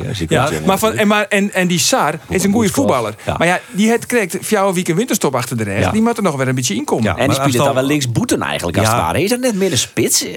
Maar, 0.65 0.77
van, 0.79 0.93
en, 0.93 1.07
maar 1.07 1.25
en, 1.29 1.53
en 1.53 1.67
die 1.67 1.79
Sar 1.79 2.19
is 2.29 2.43
een 2.43 2.51
goede 2.51 2.67
goed 2.67 2.75
voetballer. 2.75 3.15
Ja. 3.25 3.35
Maar 3.37 3.47
ja, 3.47 3.59
die 3.71 3.89
het 3.89 4.05
krijgt 4.05 4.37
jouw 4.49 4.73
week 4.73 4.87
een 4.87 4.95
winterstop 4.95 5.35
achter 5.35 5.57
de 5.57 5.63
rest. 5.63 5.85
Ja. 5.85 5.91
Die 5.91 6.01
moet 6.01 6.17
er 6.17 6.23
nog 6.23 6.35
wel 6.35 6.47
een 6.47 6.55
beetje 6.55 6.73
inkomen. 6.75 7.03
Ja. 7.03 7.15
En 7.17 7.27
die 7.27 7.35
speelt 7.35 7.53
dan 7.53 7.73
wel 7.73 7.83
links 7.83 8.11
boeten 8.11 8.41
eigenlijk, 8.41 8.77
als 8.77 8.87
Ja. 8.87 8.93
het 8.95 9.01
ware. 9.01 9.23
Is 9.23 9.29
dat 9.29 9.39
net 9.39 9.55
meer 9.55 9.69
de 9.69 9.75
spits? 9.75 10.23
Eh, 10.25 10.31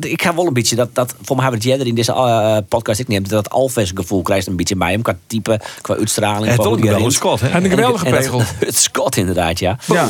Ik 0.00 0.22
ga 0.22 0.34
wel 0.34 0.46
een 0.46 0.52
beetje 0.52 0.76
dat, 0.76 0.88
dat 0.94 1.14
voor 1.22 1.36
mij 1.36 1.44
hebben 1.44 1.62
we 1.62 1.68
het 1.70 1.78
jij 1.78 1.88
in 1.88 1.94
deze 1.94 2.12
eh, 2.12 2.56
podcast 2.62 3.00
ik 3.00 3.08
neem 3.08 3.22
dat 3.22 3.30
dat 3.30 3.50
Alves 3.50 3.90
gevoel 3.94 4.22
krijgt 4.22 4.46
een 4.46 4.56
beetje 4.56 4.76
bij 4.76 4.90
hem 4.92 5.02
qua 5.02 5.16
type, 5.26 5.60
qua 5.80 5.94
uitstraling. 5.96 6.46
Het 6.50 6.58
is 6.58 6.64
wel 6.64 6.76
die 6.76 6.90
een 6.90 7.10
Scott, 7.10 7.40
hè? 7.40 7.46
Heeft 7.46 7.58
een 7.58 7.70
En- 7.70 7.76
geweldige 7.76 8.06
en 8.06 8.12
pegel. 8.12 8.42
Het 8.58 8.76
Scott 8.76 9.16
inderdaad, 9.16 9.58
ja. 9.58 9.78
Ja. 9.86 10.08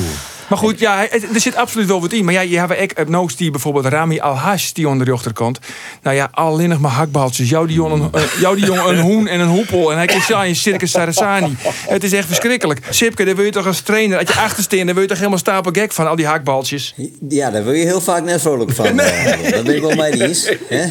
Maar 0.48 0.58
goed, 0.58 0.78
ja, 0.78 1.10
er 1.10 1.40
zit 1.40 1.54
absoluut 1.54 1.88
wel 1.88 2.00
wat 2.00 2.12
in. 2.12 2.24
Maar 2.24 2.34
ja, 2.34 2.40
je 2.40 2.58
hebt 2.58 2.80
ook 2.80 2.98
op 2.98 3.08
Noost 3.08 3.38
die 3.38 3.50
bijvoorbeeld 3.50 3.84
Rami 3.84 4.20
Al-Hash 4.20 4.70
die 4.72 4.88
onder 4.88 5.06
de 5.06 5.12
achterkant. 5.12 5.58
Nou 6.02 6.16
ja, 6.16 6.28
alleen 6.32 6.68
nog 6.68 6.78
maar 6.80 6.90
hakbaltjes. 6.90 7.48
Jou 7.48 7.66
die 7.66 7.76
jongen 7.76 8.00
een, 8.00 8.08
eh, 8.12 8.40
jou 8.40 8.56
die 8.56 8.64
jongen 8.64 8.88
een 8.88 9.00
hoen 9.00 9.26
en 9.26 9.40
een 9.40 9.48
hoepel. 9.48 9.90
En 9.90 9.96
hij 9.96 10.06
kan 10.06 10.20
staan 10.20 10.44
in 10.44 10.56
Circus 10.56 10.90
Sarasani. 10.90 11.56
Het 11.88 12.04
is 12.04 12.12
echt 12.12 12.26
verschrikkelijk. 12.26 12.80
Sipke, 12.90 13.24
daar 13.24 13.36
wil 13.36 13.44
je 13.44 13.50
toch 13.50 13.66
als 13.66 13.80
trainer, 13.80 14.18
als 14.18 14.28
je 14.28 14.40
achtersteent, 14.40 14.84
dan 14.84 14.92
wil 14.92 15.02
je 15.02 15.08
toch 15.08 15.18
helemaal 15.18 15.38
stapel 15.38 15.72
gek 15.72 15.92
van 15.92 16.08
al 16.08 16.16
die 16.16 16.26
hakbaltjes. 16.26 16.94
Ja, 17.28 17.50
daar 17.50 17.64
wil 17.64 17.72
je 17.72 17.84
heel 17.84 18.00
vaak 18.00 18.24
net 18.24 18.40
vrolijk 18.40 18.72
van. 18.72 18.86
eh, 19.00 19.52
dat 19.52 19.64
ben 19.64 19.74
ik 19.74 19.82
wel 19.82 19.96
mee 19.96 20.22
eens. 20.22 20.50
hè. 20.68 20.84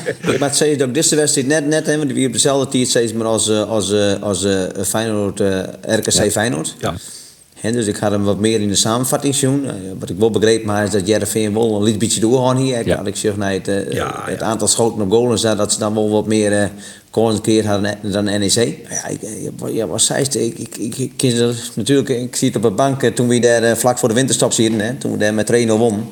Zeggen 0.51 0.77
dat 0.77 0.87
ik 0.87 0.93
deze 0.93 1.15
wedstrijd 1.15 1.47
net, 1.47 1.67
net 1.67 1.85
hè, 1.85 1.97
want 1.97 2.11
we 2.11 2.25
op 2.25 2.33
dezelfde 2.33 2.67
tijd 2.67 2.87
steeds 2.87 3.13
maar 3.13 3.27
als, 3.27 3.49
eh, 3.49 3.69
als, 3.69 3.93
eh, 3.93 4.21
als 4.21 4.43
eh, 4.43 4.83
Feyenoord, 4.85 5.39
eh, 5.39 5.59
RKC 5.81 6.31
Feyenoord. 6.31 6.75
Ja. 6.79 6.93
Dus 7.61 7.87
ik 7.87 7.97
ga 7.97 8.11
hem 8.11 8.23
wat 8.23 8.39
meer 8.39 8.61
in 8.61 8.67
de 8.67 8.75
samenvatting 8.75 9.35
zien. 9.35 9.65
Eh, 9.65 9.73
wat 9.99 10.09
ik 10.09 10.17
wel 10.17 10.29
begreep 10.31 10.63
maar 10.63 10.83
is 10.83 10.91
dat 10.91 11.07
Jereveen 11.07 11.53
wel 11.53 11.75
een 11.75 11.83
licht 11.83 11.99
beetje 11.99 12.19
doorgaan 12.19 12.57
hier. 12.57 12.87
Ja. 12.87 12.97
had 12.97 13.07
ik 13.07 13.15
zeg 13.15 13.37
naar 13.37 13.51
het, 13.51 13.67
eh, 13.67 13.91
Ja, 13.91 14.23
het 14.25 14.39
ja. 14.39 14.45
aantal 14.45 14.67
schoten 14.67 15.01
op 15.01 15.11
goal 15.11 15.37
zo, 15.37 15.55
dat 15.55 15.73
ze 15.73 15.79
dan 15.79 15.93
wel 15.93 16.09
wat 16.09 16.27
meer 16.27 16.51
eh 16.53 16.65
geconcentreerd 17.17 17.65
hadden 17.65 17.97
dan 18.01 18.23
NEC. 18.23 18.77
Ja, 18.89 19.07
ik, 19.07 19.21
eh, 19.21 19.75
ja, 19.75 19.87
wat 19.87 20.01
zei 20.01 20.25
ze? 20.31 20.45
Ik, 20.45 20.77
ik, 20.77 21.23
natuurlijk, 21.73 22.09
ik 22.09 22.35
zie 22.35 22.47
het 22.47 22.57
op 22.57 22.63
de 22.63 22.71
bank 22.71 23.03
eh, 23.03 23.11
toen 23.11 23.27
we 23.27 23.39
daar 23.39 23.63
eh, 23.63 23.75
vlak 23.75 23.97
voor 23.97 24.09
de 24.09 24.15
winterstop 24.15 24.53
zitten, 24.53 24.79
hè, 24.79 24.93
toen 24.93 25.11
we 25.11 25.17
daar 25.17 25.33
met 25.33 25.45
2-0 25.45 25.77
wonnen. 25.77 26.09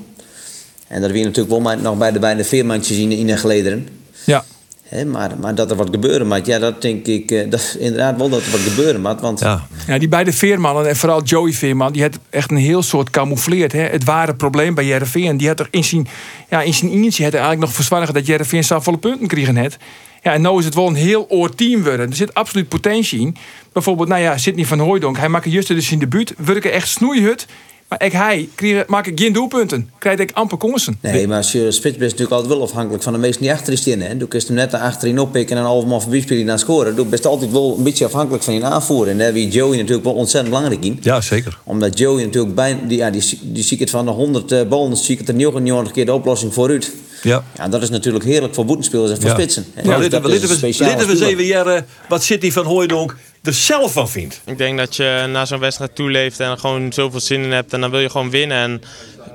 En 0.88 1.01
dat 1.01 1.12
we 1.12 1.17
natuurlijk 1.17 1.49
wel 1.49 1.60
maar 1.60 1.81
nog 1.81 1.97
bij 1.97 2.12
de, 2.12 2.19
bij 2.19 2.36
de 2.36 2.43
veermandjes 2.43 2.97
in, 2.97 3.12
in 3.12 3.27
de 3.27 3.38
gelederen. 3.38 3.88
Ja. 4.25 4.45
Hè, 4.89 5.06
maar, 5.06 5.32
maar 5.39 5.56
dat 5.56 5.71
er 5.71 5.78
wat 5.78 5.89
gebeuren 5.91 6.28
moet, 6.28 6.45
ja, 6.45 6.60
dat 6.60 6.82
denk 6.82 7.06
ik 7.06 7.32
eh, 7.32 7.50
dat, 7.50 7.76
inderdaad 7.80 8.17
wel 8.17 8.30
dat 8.30 8.45
er 8.45 8.52
wat 8.52 8.60
gebeuren 8.60 9.02
moet. 9.02 9.21
Want 9.21 9.39
Ja. 9.39 9.67
Ja, 9.88 9.98
die 9.98 10.08
beide 10.08 10.34
Veermannen 10.34 10.88
en 10.88 10.95
vooral 10.95 11.24
Joey 11.24 11.54
Veerman, 11.54 11.93
die 11.93 12.02
had 12.02 12.19
echt 12.30 12.52
een 12.52 12.58
heel 12.58 12.84
soort 12.84 13.10
camoufleerd. 13.10 13.71
Hè? 13.71 13.82
Het 13.82 14.04
ware 14.04 14.36
probleem 14.36 14.74
bij 14.74 14.86
Jereveen. 14.86 15.38
Die 15.38 15.48
had 15.48 15.60
er 15.60 15.67
in 15.71 15.84
zijn, 15.84 16.08
ja, 16.50 16.62
in 16.62 16.74
zijn 16.74 16.91
eentje 16.91 17.24
had 17.24 17.34
eigenlijk 17.34 17.62
nog 17.63 17.74
verzwargen 17.74 18.13
dat 18.13 18.26
Jereveen 18.26 18.63
volle 18.63 18.98
punten 18.98 19.28
kregen 19.28 19.58
had. 19.58 19.78
Ja, 20.24 20.34
en 20.34 20.41
nu 20.41 20.58
is 20.58 20.65
het 20.65 20.76
wel 20.76 20.88
een 20.88 20.95
heel 20.95 21.26
oor 21.30 21.56
team 21.56 21.84
worden. 21.84 22.10
Er 22.10 22.15
zit 22.15 22.34
absoluut 22.34 22.67
potentie 22.67 23.19
in. 23.19 23.36
Bijvoorbeeld, 23.74 24.08
nou 24.08 24.21
ja, 24.21 24.38
Sidney 24.38 24.65
van 24.65 24.80
Hooijdonk. 24.80 25.17
Hij 25.17 25.30
maakt 25.30 25.52
juist 25.52 25.67
dus 25.67 25.91
in 25.91 26.00
debuut. 26.00 26.34
Werken 26.38 26.71
echt 26.71 26.88
snoeihut. 26.88 27.45
Maar 27.89 28.04
ik 28.04 28.12
hij 28.12 28.50
kreeg, 28.56 28.88
maak 28.88 29.08
ik 29.08 29.19
geen 29.19 29.34
doelpunten. 29.34 29.89
Krijg 30.00 30.19
ik 30.19 30.32
amper 30.34 30.58
kansen. 30.58 30.98
Nee, 31.02 31.28
maar 31.28 31.38
als 31.38 31.52
je 31.52 31.71
spits 31.71 31.82
bent, 31.82 31.95
is 31.95 32.02
natuurlijk 32.12 32.32
altijd 32.32 32.54
wel 32.54 32.62
afhankelijk 32.63 33.04
van 33.04 33.13
de 33.13 33.19
meesten 33.19 33.41
die 33.41 33.52
achterin 33.52 33.78
staan. 33.78 34.00
Hè. 34.00 34.17
Doe 34.17 34.28
je 34.32 34.41
hem 34.45 34.56
net 34.56 34.74
achterin 34.74 35.19
oppikken 35.19 35.56
en 35.56 35.62
een 35.62 35.67
half 35.67 35.86
man 35.86 36.02
voorbij 36.02 36.21
spelen 36.21 36.41
en 36.41 36.48
dan 36.48 36.60
scoren. 36.60 36.95
Doe 36.95 37.06
best 37.06 37.26
altijd 37.26 37.52
wel 37.52 37.76
een 37.78 37.84
beetje 37.84 38.06
afhankelijk 38.06 38.43
van 38.43 38.54
je 38.54 38.63
aanvoer. 38.63 39.08
En 39.08 39.17
daar 39.17 39.34
wie 39.34 39.48
Joey 39.50 39.78
natuurlijk 39.78 40.04
wel 40.04 40.13
ontzettend 40.13 40.54
belangrijk 40.54 40.86
in. 40.86 41.00
ja, 41.02 41.21
zeker. 41.21 41.60
Omdat 41.63 41.98
Joey 41.98 42.24
natuurlijk 42.24 42.56
bijna, 42.56 42.80
die, 42.88 42.98
ja, 42.98 43.10
die, 43.10 43.39
die 43.41 43.63
ziet 43.63 43.80
het 43.80 43.89
van 43.89 44.06
de 44.06 44.12
100 44.12 44.52
uh, 44.52 44.62
ballen, 44.63 44.98
ziet 44.98 45.19
het 45.19 45.28
er 45.28 45.34
99 45.36 45.93
keer 45.93 46.06
de 46.06 46.13
oplossing 46.13 46.54
vooruit. 46.54 46.91
Ja. 47.24 47.43
Ja, 47.58 47.67
dat 47.67 47.82
is 47.82 47.89
natuurlijk 47.89 48.26
heerlijk 48.26 48.54
voor 48.54 48.65
boetenspelers 48.65 49.12
en 49.12 49.15
voor 49.21 49.30
Ja. 49.30 49.36
spitsen. 49.36 49.65
laten 49.84 50.10
dat 50.10 50.21
we- 50.21 50.34
is 50.34 50.39
we- 50.41 50.56
speciale 50.56 50.91
laten 50.91 51.06
we 51.06 51.12
eens 51.12 51.21
speler. 51.21 51.39
even 51.39 51.45
jaren 51.54 51.86
wat 52.10 52.24
City 52.24 52.52
van 52.52 52.65
Hooijdonk 52.65 53.15
er 53.45 53.53
zelf 53.53 53.93
van 53.93 54.10
vindt. 54.10 54.41
Ik 54.45 54.58
denk 54.58 54.77
dat 54.77 54.95
je 54.95 55.25
na 55.29 55.45
zo'n 55.45 55.60
wedstrijd 55.60 55.95
toeleeft 55.95 56.39
en 56.39 56.49
er 56.49 56.58
gewoon 56.58 56.93
zoveel 56.93 57.19
zin 57.19 57.43
in 57.43 57.51
hebt. 57.51 57.73
En 57.73 57.81
dan 57.81 57.91
wil 57.91 57.99
je 57.99 58.10
gewoon 58.10 58.29
winnen 58.29 58.58
en 58.58 58.81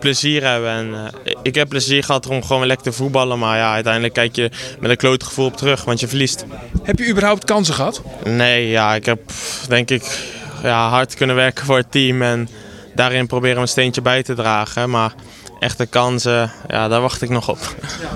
plezier 0.01 0.43
hebben. 0.43 0.71
En, 0.71 0.95
eh, 1.25 1.35
ik 1.43 1.55
heb 1.55 1.69
plezier 1.69 2.05
gehad 2.05 2.27
om 2.27 2.45
gewoon 2.45 2.67
lekker 2.67 2.87
te 2.87 2.93
voetballen. 2.93 3.39
Maar 3.39 3.57
ja, 3.57 3.73
uiteindelijk 3.73 4.15
kijk 4.15 4.37
je 4.37 4.51
met 4.81 4.91
een 4.91 4.97
kloot 4.97 5.23
gevoel 5.23 5.47
op 5.47 5.57
terug, 5.57 5.85
want 5.85 6.01
je 6.01 6.09
verliest. 6.09 6.45
Heb 6.83 6.99
je 6.99 7.09
überhaupt 7.09 7.45
kansen 7.45 7.75
gehad? 7.75 8.03
Nee, 8.25 8.69
ja, 8.69 8.95
ik 8.95 9.07
heb 9.07 9.21
denk 9.69 9.91
ik 9.91 10.19
ja, 10.63 10.89
hard 10.89 11.15
kunnen 11.15 11.37
werken 11.37 11.65
voor 11.65 11.77
het 11.77 11.93
team. 11.93 12.23
En 12.23 12.49
daarin 12.95 13.27
proberen 13.27 13.57
we 13.57 13.63
een 13.63 13.69
steentje 13.69 14.03
bij 14.03 14.23
te 14.23 14.35
dragen. 14.35 14.91
Maar 14.91 15.15
echte 15.61 15.87
kansen, 15.87 16.53
ja, 16.69 16.89
daar 16.89 17.01
wacht 17.01 17.23
ik 17.23 17.29
nog 17.29 17.49
op. 17.49 17.59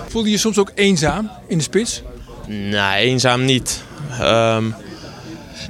Voelde 0.09 0.31
je 0.31 0.39
soms 0.39 0.59
ook 0.59 0.73
eenzaam 0.75 1.31
in 1.49 1.59
de 1.59 1.65
spits? 1.65 2.03
Nee, 2.47 3.05
eenzaam 3.05 3.45
niet. 3.45 3.83
Ehm, 4.21 4.65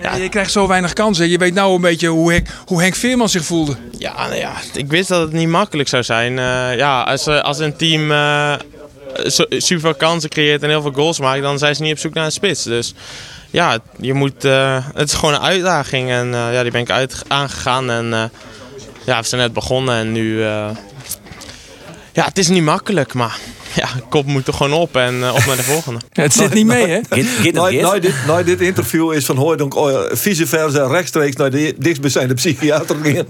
Ja. 0.02 0.14
Je 0.14 0.28
krijgt 0.28 0.52
zo 0.52 0.66
weinig 0.66 0.92
kansen. 0.92 1.28
Je 1.28 1.38
weet 1.38 1.54
nou 1.54 1.74
een 1.74 1.80
beetje 1.80 2.08
hoe 2.08 2.32
Henk, 2.32 2.46
hoe 2.66 2.80
Henk 2.80 2.94
Veerman 2.94 3.28
zich 3.28 3.44
voelde. 3.44 3.76
Ja, 3.98 4.14
nou 4.26 4.34
ja, 4.34 4.52
ik 4.74 4.88
wist 4.88 5.08
dat 5.08 5.20
het 5.20 5.32
niet 5.32 5.48
makkelijk 5.48 5.88
zou 5.88 6.02
zijn. 6.02 6.38
Eh, 6.38 6.76
ja, 6.76 7.02
als, 7.02 7.26
eh, 7.26 7.40
als 7.42 7.58
een 7.58 7.76
team 7.76 8.10
eh, 8.12 8.54
zo- 9.26 9.46
super 9.48 9.80
veel 9.80 9.94
kansen 9.94 10.30
creëert 10.30 10.62
en 10.62 10.68
heel 10.68 10.82
veel 10.82 10.92
goals 10.92 11.18
maakt, 11.18 11.42
dan 11.42 11.58
zijn 11.58 11.74
ze 11.74 11.82
niet 11.82 11.92
op 11.92 11.98
zoek 11.98 12.14
naar 12.14 12.24
een 12.24 12.32
spits. 12.32 12.62
Dus 12.62 12.94
ja, 13.50 13.78
je 14.00 14.14
moet, 14.14 14.44
eh, 14.44 14.84
het 14.94 15.08
is 15.08 15.14
gewoon 15.14 15.34
een 15.34 15.40
uitdaging 15.40 16.10
en 16.10 16.34
eh, 16.34 16.52
ja, 16.52 16.62
die 16.62 16.70
ben 16.72 16.80
ik 16.80 16.90
uit, 16.90 17.22
aangegaan. 17.28 17.90
En 17.90 18.12
eh, 18.12 18.24
ja, 19.04 19.20
we 19.20 19.26
zijn 19.26 19.40
net 19.40 19.52
begonnen 19.52 19.96
en 19.96 20.12
nu... 20.12 20.42
eh, 20.44 20.70
ja, 22.12 22.24
het 22.24 22.38
is 22.38 22.48
niet 22.48 22.62
makkelijk, 22.62 23.14
maar 23.14 23.38
ja, 23.80 23.88
kop 24.08 24.26
moet 24.26 24.46
er 24.46 24.54
gewoon 24.54 24.72
op 24.72 24.96
en 24.96 25.22
eh, 25.22 25.34
op 25.34 25.44
naar 25.46 25.56
de 25.56 25.62
volgende. 25.62 26.00
Ja, 26.12 26.22
het 26.28 26.32
zit 26.32 26.54
niet 26.54 26.66
mee, 26.66 26.86
hè? 26.86 27.00
Na, 28.26 28.42
dit, 28.42 28.46
dit 28.46 28.60
interview 28.60 29.12
is 29.12 29.24
Van 29.24 29.36
Hooijdonk 29.36 29.74
uh, 29.74 30.00
vice 30.10 30.46
versa 30.46 30.86
rechtstreeks 30.86 31.36
naar 31.36 31.50
de 31.50 31.74
dichtstbijzijnde 31.78 32.34
psychiater 32.34 32.96
gegaan. 33.02 33.26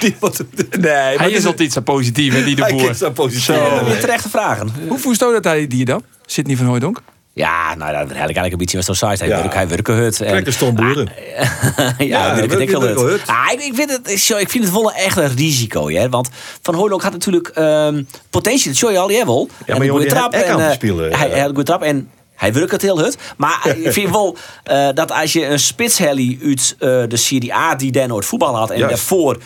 Die 0.00 0.16
wat, 0.20 0.44
nee, 0.56 0.80
maar 0.80 1.18
Hij 1.18 1.30
is 1.30 1.46
altijd 1.46 1.72
zo 1.72 1.80
positief, 1.80 2.34
hè, 2.34 2.44
die 2.44 2.56
de 2.56 2.62
Hij 2.62 2.72
boer. 2.72 2.90
is 2.90 2.98
zo 2.98 3.10
positief. 3.10 3.46
Weer 3.86 4.00
terechte 4.00 4.28
vragen. 4.28 4.72
Hoe 4.88 4.98
voest 4.98 5.20
dat 5.20 5.44
hij 5.44 5.66
die 5.66 5.84
dan? 5.84 6.02
Sidney 6.26 6.56
van 6.56 6.66
Hooijdonk? 6.66 7.02
Ja, 7.32 7.74
nou, 7.74 7.78
dat 7.78 7.88
eigenlijk 7.92 8.18
eigenlijk 8.20 8.52
een 8.52 8.58
beetje 8.58 8.76
wat 8.76 8.86
zo 8.86 8.92
saai. 8.92 9.16
Hij 9.18 9.28
Ja. 9.28 9.36
werkt, 9.38 9.54
hij 9.54 9.68
werkt 9.68 9.86
hut. 9.86 10.16
Kijk, 10.16 10.44
de 10.44 10.50
stomboeren. 10.50 11.08
ja, 11.36 11.94
Ja, 11.98 12.36
ja 12.36 12.42
ik 12.42 12.50
hut. 12.70 13.00
hut. 13.00 13.22
Ah, 13.26 13.52
ik, 13.52 13.60
ik 13.62 13.74
vind 13.74 13.90
het, 13.90 14.10
ik 14.40 14.50
vind 14.50 14.64
het 14.64 14.72
wel 14.72 14.92
echt 14.92 15.16
een 15.16 15.34
risico, 15.36 15.88
hè? 15.88 16.08
Want 16.08 16.28
Van 16.62 16.74
Hooydonk 16.74 17.02
had 17.02 17.12
natuurlijk 17.12 17.48
ehm, 17.48 18.02
potentie. 18.30 18.66
Dat 18.68 18.76
show 18.76 18.90
je 18.90 18.98
al, 18.98 19.08
wel. 19.08 19.48
maar 19.66 19.76
een 19.80 19.84
jongen, 19.86 20.08
trap. 20.08 20.32
en, 20.32 20.60
eh, 20.60 20.72
spelen, 20.72 21.12
Hij, 21.12 21.26
eh. 21.26 21.30
hij 21.32 21.38
had 21.40 21.48
een 21.48 21.54
goede 21.54 21.62
trap 21.62 21.82
en 21.82 22.10
hij 22.34 22.52
werkt 22.52 22.70
het 22.72 22.82
heel 22.82 22.98
hut. 22.98 23.16
Maar 23.36 23.60
ik 23.82 23.92
vind 23.92 24.10
wel 24.10 24.36
eh, 24.64 24.88
dat 24.94 25.12
als 25.12 25.32
je 25.32 25.46
een 25.46 25.58
spitsheli 25.60 26.38
uit 26.44 26.76
eh, 26.78 26.88
de 27.08 27.16
Serie 27.16 27.54
A 27.54 27.74
die 27.74 27.92
daar 27.92 28.08
nooit 28.08 28.24
voetbal 28.24 28.56
had 28.56 28.70
en 28.70 28.78
Juist. 28.78 28.94
daarvoor 28.94 29.38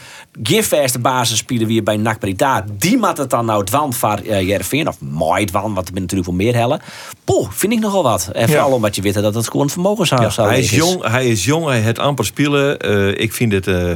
geen 0.42 0.64
vaste 0.64 0.98
basis 0.98 1.38
spelen 1.38 1.66
weer 1.66 1.82
bij 1.82 1.96
NAC 1.96 2.18
Breda. 2.18 2.64
Die 2.78 2.98
moet 2.98 3.18
het 3.18 3.30
dan 3.30 3.46
nou 3.46 3.64
dwan 3.64 3.92
van 3.92 4.18
uh. 4.24 4.86
Of 4.86 5.00
mooi 5.00 5.44
dwan, 5.44 5.74
want 5.74 5.86
er 5.86 5.92
ben 5.92 6.02
natuurlijk 6.02 6.30
wel 6.30 6.38
meer 6.38 6.54
hellen. 6.54 6.80
Poeh, 7.24 7.48
vind 7.50 7.72
ik 7.72 7.78
nogal 7.78 8.02
wat. 8.02 8.30
En 8.32 8.48
vooral 8.48 8.72
omdat 8.72 8.96
je 8.96 9.02
weet 9.02 9.14
dat 9.14 9.34
het 9.34 9.48
gewoon 9.50 9.70
vermogen 9.70 10.06
zou, 10.06 10.22
Ja, 10.22 10.30
zou 10.30 10.48
hij, 10.48 10.58
is 10.58 10.70
jong, 10.70 11.08
hij 11.08 11.26
is 11.26 11.44
jong, 11.44 11.66
hij 11.66 11.80
heeft 11.80 11.98
amper 11.98 12.24
spelen. 12.24 12.78
Eh, 12.78 13.20
ik 13.20 13.32
vind 13.32 13.52
het, 13.52 13.66
eh, 13.66 13.90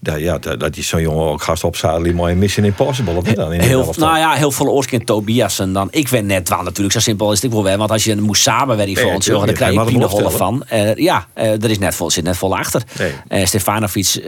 dat, 0.00 0.18
ja, 0.18 0.38
dat, 0.38 0.60
dat 0.60 0.76
is 0.76 0.88
zo'n 0.88 1.00
jongen 1.00 1.26
ook 1.26 1.42
gast 1.42 1.64
op 1.64 1.76
zadel, 1.76 2.12
mooi 2.12 2.34
Mission 2.34 2.66
Impossible. 2.66 3.14
Of 3.14 3.24
niet 3.24 3.36
dan? 3.36 3.52
In 3.52 3.60
Heel, 3.60 3.94
nou 3.96 4.18
ja, 4.18 4.32
heel 4.32 4.50
veel 4.50 4.68
oorskant 4.68 5.06
Tobias. 5.06 5.58
En 5.58 5.72
dan, 5.72 5.88
ik 5.90 6.08
ben 6.10 6.26
net 6.26 6.44
dwan 6.44 6.64
natuurlijk. 6.64 6.94
Zo 6.94 7.00
simpel 7.00 7.32
is 7.32 7.42
het 7.42 7.52
wel 7.52 7.64
wel. 7.64 7.76
Want 7.76 7.90
als 7.90 8.04
je 8.04 8.16
moest 8.16 8.42
samenwerken 8.42 8.96
voor 8.96 9.12
ons, 9.12 9.26
dan 9.26 9.52
krijg 9.52 9.72
je 9.72 9.84
pinehollen 9.84 10.22
mag 10.22 10.36
van. 10.36 10.64
Eh, 10.68 10.94
ja, 10.94 11.26
er 11.34 11.70
is 11.70 11.78
net 11.78 11.94
vol, 11.94 12.10
zit 12.10 12.24
net 12.24 12.36
vol 12.36 12.56
achter. 12.56 12.82
Nee. 13.28 13.46
Stefanovic 13.46 14.20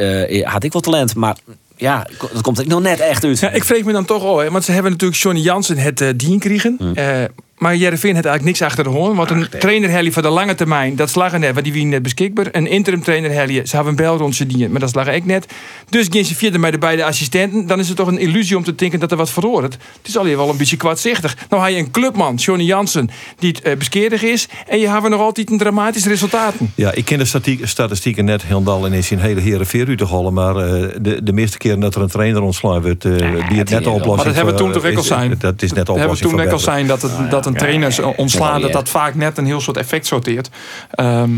had 0.45 0.65
ik 0.65 0.73
wel 0.73 0.83
talent. 0.83 1.15
Maar 1.15 1.37
ja, 1.79 2.07
dat 2.33 2.43
komt 2.43 2.67
nog 2.67 2.81
net 2.81 3.01
echt 3.01 3.25
uit. 3.25 3.39
Ja, 3.39 3.51
ik 3.51 3.65
vreeg 3.65 3.85
me 3.85 3.93
dan 3.93 4.05
toch 4.05 4.23
al, 4.23 4.39
hè, 4.39 4.51
want 4.51 4.65
ze 4.65 4.73
hebben 4.73 4.93
natuurlijk 4.93 5.21
Johnny 5.21 5.41
Jansen 5.41 5.79
het 5.79 6.01
eh 6.01 6.09
dien 6.17 6.39
kregen. 6.39 6.77
Hm. 6.79 7.27
Maar 7.59 7.77
Jereveen 7.77 8.15
had 8.15 8.25
eigenlijk 8.25 8.45
niks 8.45 8.63
achter 8.63 8.85
de 8.85 8.91
hoorn. 8.91 9.17
Want 9.17 9.31
een 9.31 9.49
trainer 9.59 9.91
Helly 9.91 10.13
voor 10.13 10.23
de 10.23 10.29
lange 10.29 10.55
termijn, 10.55 10.97
dat 10.97 11.11
slagen 11.11 11.41
net, 11.41 11.53
want 11.53 11.65
die 11.65 11.73
wie 11.73 11.85
net 11.85 12.03
beschikbaar. 12.03 12.47
Een 12.53 12.67
interim 12.67 13.03
trainer 13.03 13.31
Helly, 13.31 13.67
ze 13.67 13.75
hebben 13.75 13.93
een 13.93 13.99
bel 14.05 14.17
rond 14.17 14.35
ze 14.35 14.47
dienen, 14.47 14.71
maar 14.71 14.81
dat 14.81 14.91
slagen 14.91 15.15
ik 15.15 15.25
net. 15.25 15.47
Dus 15.89 16.07
gaan 16.11 16.25
ze 16.25 16.35
verder 16.35 16.61
met 16.61 16.73
de 16.73 16.79
beide 16.79 17.05
assistenten. 17.05 17.67
Dan 17.67 17.79
is 17.79 17.89
het 17.89 17.97
toch 17.97 18.07
een 18.09 18.19
illusie 18.19 18.57
om 18.57 18.65
te 18.65 18.75
denken 18.75 19.01
dat 19.01 19.11
er 19.11 19.17
wat 19.17 19.31
verloren. 19.31 19.71
Het 19.71 19.79
is 20.03 20.17
alweer 20.17 20.37
wel 20.37 20.49
een 20.51 20.57
beetje 20.57 20.77
kwaadzichtig. 20.77 21.37
Nou 21.49 21.69
je 21.71 21.79
een 21.79 21.91
clubman, 21.91 22.35
Johnny 22.35 22.65
Jansen, 22.65 23.11
die 23.39 23.51
het 23.51 23.63
eh, 23.63 23.77
beskeerdig 23.77 24.23
is. 24.23 24.49
En 24.67 24.79
je 24.79 24.89
hebt 24.89 25.09
nog 25.09 25.21
altijd 25.21 25.51
een 25.51 25.59
dramatisch 25.59 26.07
resultaten. 26.07 26.73
Ja, 26.75 26.93
ik 26.93 27.05
ken 27.05 27.19
de 27.19 27.57
statistieken 27.63 28.25
net 28.25 28.43
helemaal 28.43 28.87
in 28.87 29.05
zijn 29.05 29.21
hele 29.21 29.41
heren 29.41 29.67
veer 29.67 29.97
te 29.97 30.05
hollen. 30.05 30.33
Maar 30.33 30.57
eh, 30.57 30.89
de, 31.01 31.23
de 31.23 31.33
meeste 31.33 31.59
keren 31.59 31.81
dat 31.81 31.95
er 31.95 32.03
een 32.03 32.09
trainer 32.09 32.43
ontslaan 32.43 32.83
wordt, 32.83 33.05
eh 33.05 33.13
die 33.49 33.59
het 33.59 33.71
net 33.71 33.85
de 33.85 33.91
oplossing 33.91 34.07
Maar 34.07 34.25
dat 34.25 34.35
hebben 34.35 34.55
we 34.55 34.61
toen 34.61 34.73
toch 34.73 34.85
ook 34.85 34.95
al 34.95 35.01
is- 35.01 35.07
zijn. 35.07 35.35
Dat 35.39 35.63
is 35.63 35.73
net 35.73 35.87
Dat 35.87 35.97
hebben 35.97 36.17
we 36.17 36.23
toen 36.23 36.41
ook 36.41 36.51
al 36.51 36.59
zijn 36.59 36.87
dat, 36.87 37.03
het, 37.03 37.31
dat 37.31 37.47
een 37.49 37.55
trainer 37.55 38.17
ontslaan, 38.17 38.61
dat 38.61 38.73
dat 38.73 38.89
vaak 38.89 39.15
net 39.15 39.39
een 39.39 39.47
heel 39.47 39.61
soort 39.61 39.77
effect 39.77 40.07
sorteert. 40.07 40.51
Ehm, 40.91 41.31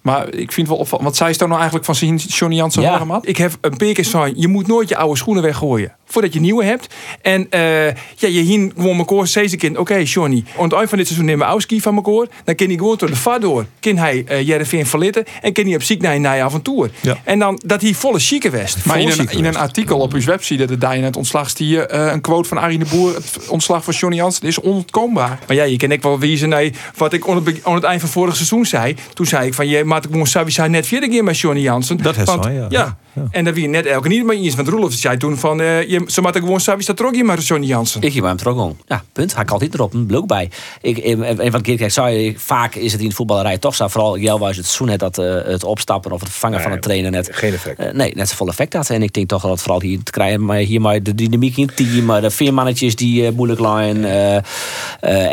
maar 0.00 0.34
ik 0.34 0.52
vind 0.52 0.68
wel 0.68 0.76
opvallend. 0.76 1.08
Wat 1.08 1.16
zei 1.16 1.32
ze 1.32 1.38
nou 1.42 1.54
eigenlijk 1.54 1.84
van 1.84 1.94
zien 1.94 2.16
Johnny 2.16 2.56
Jansen 2.56 2.82
Ja. 2.82 3.18
Ik 3.22 3.36
heb 3.36 3.52
een 3.60 3.76
paar 3.76 3.78
keer 3.78 3.94
gezegd, 3.94 4.32
je 4.36 4.48
moet 4.48 4.66
nooit 4.66 4.88
je 4.88 4.96
oude 4.96 5.16
schoenen 5.16 5.42
weggooien. 5.42 5.96
Voordat 6.06 6.32
je 6.32 6.40
nieuwe 6.40 6.64
hebt. 6.64 6.94
En 7.22 7.46
eh, 7.50 7.86
ja, 7.86 7.94
je 8.28 8.40
hien 8.40 8.72
gewoon 8.76 8.96
mijn 8.96 9.26
steeds 9.26 9.56
kind. 9.56 9.76
Oké, 9.78 9.94
Johnny. 9.94 10.44
Aan 10.56 10.64
het 10.64 10.72
eind 10.72 10.88
van 10.88 10.98
dit 10.98 11.06
seizoen 11.06 11.28
neem 11.28 11.40
ik 11.40 11.46
oude 11.46 11.80
van 11.80 11.92
mijn 11.92 12.04
koor. 12.04 12.28
Dan 12.44 12.54
kan 12.54 12.66
hij 12.66 12.76
gewoon 12.76 12.96
door 12.96 13.08
de 13.08 13.16
vaart 13.16 13.42
door. 13.42 13.66
Kan 13.80 13.96
hij 13.96 14.24
uh, 14.30 14.46
Jereveen 14.46 14.86
verlitten. 14.86 15.24
En 15.42 15.52
kan 15.52 15.64
hij 15.64 15.74
op 15.74 15.82
ziek 15.82 16.02
naar 16.02 16.14
een 16.14 16.20
nieuwe 16.20 16.42
avontuur. 16.42 16.90
Ja. 17.00 17.18
En 17.24 17.38
dan 17.38 17.60
dat 17.64 17.82
hij 17.82 17.94
volle 17.94 18.18
chique 18.18 18.50
west. 18.50 18.84
Maar 18.84 19.00
in 19.00 19.10
een, 19.10 19.28
in 19.30 19.44
een 19.44 19.56
artikel 19.56 19.98
op 19.98 20.12
uw 20.12 20.24
website, 20.24 20.64
de 20.64 20.78
Dijn 20.78 21.04
het 21.04 21.16
ontslag, 21.16 21.50
zie 21.50 21.68
je 21.68 21.86
eh, 21.86 22.12
een 22.12 22.20
quote 22.20 22.48
van 22.48 22.58
Arie 22.58 22.78
de 22.78 22.84
Boer. 22.90 23.14
Het 23.14 23.48
ontslag 23.48 23.84
van 23.84 23.94
Johnny 23.94 24.18
Jansen 24.18 24.46
is 24.46 24.60
onontkoombaar. 24.60 25.38
Maar 25.46 25.56
ja, 25.56 25.64
je 25.64 25.76
kan 25.76 25.90
ik 25.90 26.02
wel 26.02 26.18
wijzen 26.18 26.48
naar 26.48 26.70
wat 26.96 27.12
ik 27.12 27.28
aan 27.28 27.36
het, 27.36 27.60
aan 27.64 27.74
het 27.74 27.84
eind 27.84 28.00
van 28.00 28.10
vorig 28.10 28.36
seizoen 28.36 28.66
zei. 28.66 28.96
Toen 29.14 29.26
zei 29.26 29.46
ik 29.46 29.54
van, 29.54 29.68
je 29.68 29.84
maakt 29.84 30.04
ik 30.04 30.10
gewoon 30.10 30.26
sowieso 30.26 30.66
net 30.66 30.86
vierde 30.86 31.08
keer 31.08 31.24
met 31.24 31.38
Johnny 31.38 31.62
Jansen. 31.62 31.96
Dat 31.96 32.16
Want- 32.16 32.44
zij, 32.44 32.66
ja. 32.68 32.98
Ja. 33.16 33.22
En 33.30 33.44
dat 33.44 33.54
wie 33.54 33.68
net 33.68 33.86
elke 33.86 34.08
niet 34.08 34.24
maar 34.24 34.34
eens. 34.36 34.54
Want 34.54 34.68
Roelof 34.68 34.92
zei 34.92 35.16
toen 35.16 35.36
van, 35.38 35.60
eh, 35.60 35.88
je, 35.88 36.02
ze 36.06 36.20
maakt 36.20 36.36
gewoon 36.36 36.60
sowieso 36.60 36.94
trok 36.94 37.14
je 37.14 37.24
maar 37.24 37.38
Johnny 37.38 37.66
Jansen. 37.66 38.02
Ik 38.02 38.14
heb 38.14 38.24
hem 38.24 38.36
terug 38.36 38.54
om. 38.56 38.76
Ja, 38.86 39.04
punt. 39.12 39.34
Hij 39.34 39.44
altijd 39.44 39.74
erop. 39.74 39.94
Een 39.94 40.06
blok 40.06 40.26
bij. 40.26 40.50
Ik, 40.80 40.98
een 41.04 41.22
een 41.44 41.50
van 41.50 41.60
de 41.60 41.60
keer, 41.62 41.76
kijk, 41.76 41.90
zei 41.90 42.16
je, 42.18 42.34
vaak 42.36 42.74
is 42.74 42.92
het 42.92 43.00
in 43.00 43.08
de 43.08 43.14
voetballerij 43.14 43.58
toch 43.58 43.74
zo. 43.74 43.88
Vooral 43.88 44.14
het 44.14 44.54
seizoen 44.54 44.88
het 44.88 45.00
dat 45.00 45.18
eh, 45.18 45.34
het 45.44 45.64
opstappen 45.64 46.12
of 46.12 46.20
het 46.20 46.28
vervangen 46.28 46.60
van 46.60 46.72
een 46.72 46.80
trainer 46.80 47.10
net. 47.10 47.28
geen 47.32 47.52
effect. 47.52 47.78
eh, 47.78 47.92
nee, 47.92 48.12
net 48.14 48.28
zo 48.28 48.34
vol 48.36 48.48
effect 48.48 48.72
had. 48.72 48.90
En 48.90 49.02
ik 49.02 49.12
denk 49.12 49.28
toch 49.28 49.42
dat 49.42 49.50
het 49.50 49.60
vooral 49.60 49.80
hier 49.80 50.02
te 50.02 50.10
krijgen. 50.10 50.44
Maar 50.44 50.56
hier 50.56 50.80
maar 50.80 51.02
de 51.02 51.14
dynamiek 51.14 51.56
in 51.56 51.66
het 51.66 51.76
team. 51.76 52.04
maar 52.04 52.20
De 52.20 52.30
veermannetjes 52.30 52.96
die 52.96 53.26
eh, 53.26 53.32
moeilijk 53.32 53.60
eh, 54.04 54.36
eh, 54.36 54.42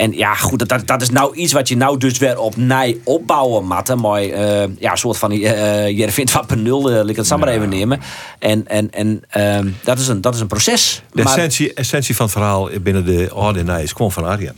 en 0.01 0.11
ja, 0.13 0.33
goed, 0.35 0.59
dat- 0.59 0.69
dat, 0.69 0.87
dat 0.87 1.01
is 1.01 1.09
nou 1.09 1.35
iets 1.35 1.53
wat 1.53 1.67
je 1.67 1.77
nou 1.77 1.97
dus 1.97 2.17
weer 2.17 2.39
op 2.39 2.55
nij 2.57 2.97
opbouwen 3.03 3.65
matten. 3.65 3.99
Maar 3.99 4.21
eh, 4.21 4.63
ja, 4.79 4.91
een 4.91 4.97
soort 4.97 5.17
van 5.17 5.31
uh, 5.31 5.97
je 5.97 6.11
vindt 6.11 6.31
van 6.31 6.45
per 6.45 6.57
nul. 6.57 6.91
Uh, 6.91 7.09
ik 7.09 7.15
het 7.15 7.27
samen 7.27 7.47
even 7.47 7.69
nemen. 7.73 8.01
En, 8.39 8.67
en, 8.67 8.91
en 8.91 9.23
ehm, 9.29 9.67
dat, 9.83 9.99
is 9.99 10.07
een, 10.07 10.21
dat 10.21 10.35
is 10.35 10.39
een 10.41 10.47
proces. 10.47 11.03
De 11.11 11.23
Maar- 11.23 11.33
essentie, 11.33 11.73
essentie 11.73 12.15
van 12.15 12.25
het 12.25 12.33
verhaal 12.33 12.69
binnen 12.81 13.05
de 13.05 13.29
orde 13.33 13.59
en 13.59 13.81
is 13.81 13.93
kwam 13.93 14.11
van 14.11 14.25
Arjen. 14.25 14.55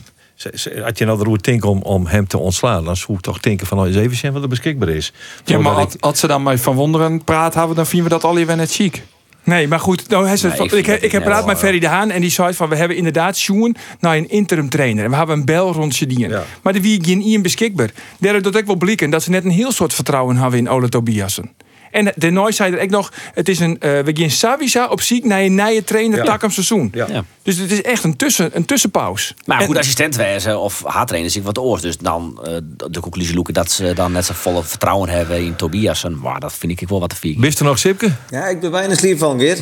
Had 0.82 0.98
je 0.98 1.04
nou 1.04 1.18
de 1.18 1.24
route 1.24 1.50
denken 1.50 1.68
om, 1.68 1.82
om 1.82 2.06
hem 2.06 2.26
te 2.26 2.38
ontslaan, 2.38 2.84
dan 2.84 2.96
zou 2.96 3.18
ik 3.18 3.24
toch 3.24 3.40
denken 3.40 3.66
van 3.66 3.76
nou, 3.76 3.88
eens 3.88 3.96
even 3.96 4.16
zien 4.16 4.32
wat 4.32 4.42
er 4.42 4.48
beschikbaar 4.48 4.88
is. 4.88 5.12
Ja, 5.44 5.58
maar 5.58 5.86
als, 6.00 6.20
ze 6.20 6.26
dan 6.26 6.42
met 6.42 6.60
Van 6.60 6.74
Wonderen 6.74 7.24
praat 7.24 7.54
hebben, 7.54 7.76
dan 7.76 7.86
vinden 7.86 8.08
we 8.08 8.14
dat 8.14 8.24
alweer 8.24 8.56
net 8.56 8.72
chic. 8.72 9.02
Nee, 9.44 9.68
maar 9.68 9.80
goed. 9.80 10.08
Nou, 10.08 10.26
hij 10.26 10.36
zei 10.36 10.48
Nee, 10.52 10.68
van- 10.68 10.78
ik 10.78 10.86
ik, 10.86 11.02
heb- 11.02 11.12
ik 11.12 11.24
praat 11.24 11.46
met 11.46 11.58
Ferry 11.58 11.78
de 11.78 11.88
Haan 11.88 12.10
en 12.10 12.20
die 12.20 12.30
zei 12.30 12.54
van... 12.54 12.68
we 12.68 12.76
hebben 12.76 12.96
inderdaad 12.96 13.36
Sjoen 13.36 13.76
naar 14.00 14.16
een 14.16 14.28
interim 14.28 14.68
trainer. 14.68 15.04
En 15.04 15.10
we 15.10 15.16
hebben 15.16 15.38
een 15.38 15.44
bel 15.44 15.72
rond 15.72 15.96
je 15.96 16.06
dien. 16.06 16.28
Ja. 16.28 16.44
Maar 16.62 16.72
de 16.72 16.80
wie 16.80 17.04
geen 17.04 17.20
Ian 17.22 17.42
beschikbaar. 17.42 17.90
Daardoor 18.18 18.42
dat 18.42 18.56
ik 18.56 18.66
wel 18.66 18.76
blikken 18.76 19.10
dat 19.10 19.22
ze 19.22 19.30
net 19.30 19.44
een 19.44 19.50
heel 19.50 19.72
soort 19.72 19.94
vertrouwen 19.94 20.36
hebben 20.36 20.58
in 20.58 20.68
Ole 20.68 20.88
Tobiasen. 20.88 21.50
En 21.90 22.12
de 22.16 22.30
Nooi 22.30 22.52
zei 22.52 22.74
er 22.74 22.82
ook 22.82 22.90
nog... 22.90 23.12
het 23.34 23.48
is 23.48 23.58
een, 23.60 23.76
eh 23.80 23.90
we 24.00 24.16
gaan 24.16 24.30
Savisa 24.30 24.86
op 24.88 25.00
ziek 25.00 25.24
naar 25.24 25.40
een 25.40 25.54
nieuwe 25.54 25.84
trainer 25.84 26.18
Ja. 26.18 26.24
tak 26.24 26.40
hem 26.40 26.50
seizoen. 26.50 26.90
Ja. 26.94 27.06
Ja. 27.10 27.24
Dus 27.42 27.56
het 27.58 27.70
is 27.72 27.82
echt 27.82 28.04
een, 28.04 28.16
tussen, 28.16 28.50
een 28.52 28.64
tussenpauze. 28.64 29.34
Maar 29.44 29.60
En- 29.60 29.66
goed, 29.66 29.76
assistent 29.76 30.16
wezen 30.16 30.60
of 30.60 30.82
haattrainer 30.84 31.30
is 31.30 31.36
ik 31.36 31.42
wat 31.44 31.58
oors. 31.58 31.82
Dus 31.82 31.98
dan 31.98 32.40
eh, 32.44 32.52
de 32.90 33.00
conclusie 33.00 33.34
loeken 33.34 33.54
dat 33.54 33.70
ze 33.70 33.92
dan 33.94 34.12
net 34.12 34.24
zo 34.24 34.32
volle 34.36 34.62
vertrouwen 34.64 35.08
hebben 35.08 35.36
in 35.44 35.56
Tobias. 35.56 36.04
En 36.04 36.18
maar 36.18 36.40
dat 36.40 36.52
vind 36.52 36.80
ik 36.80 36.88
wel 36.88 37.00
wat 37.00 37.08
te 37.10 37.16
vier. 37.16 37.34
Wist 37.40 37.58
er 37.58 37.64
nog 37.64 37.78
Sipke? 37.78 38.10
Ja, 38.30 38.46
ik 38.46 38.60
ben 38.60 38.70
bijna 38.70 38.94
sliep 38.94 39.18
van 39.18 39.36
weer. 39.38 39.56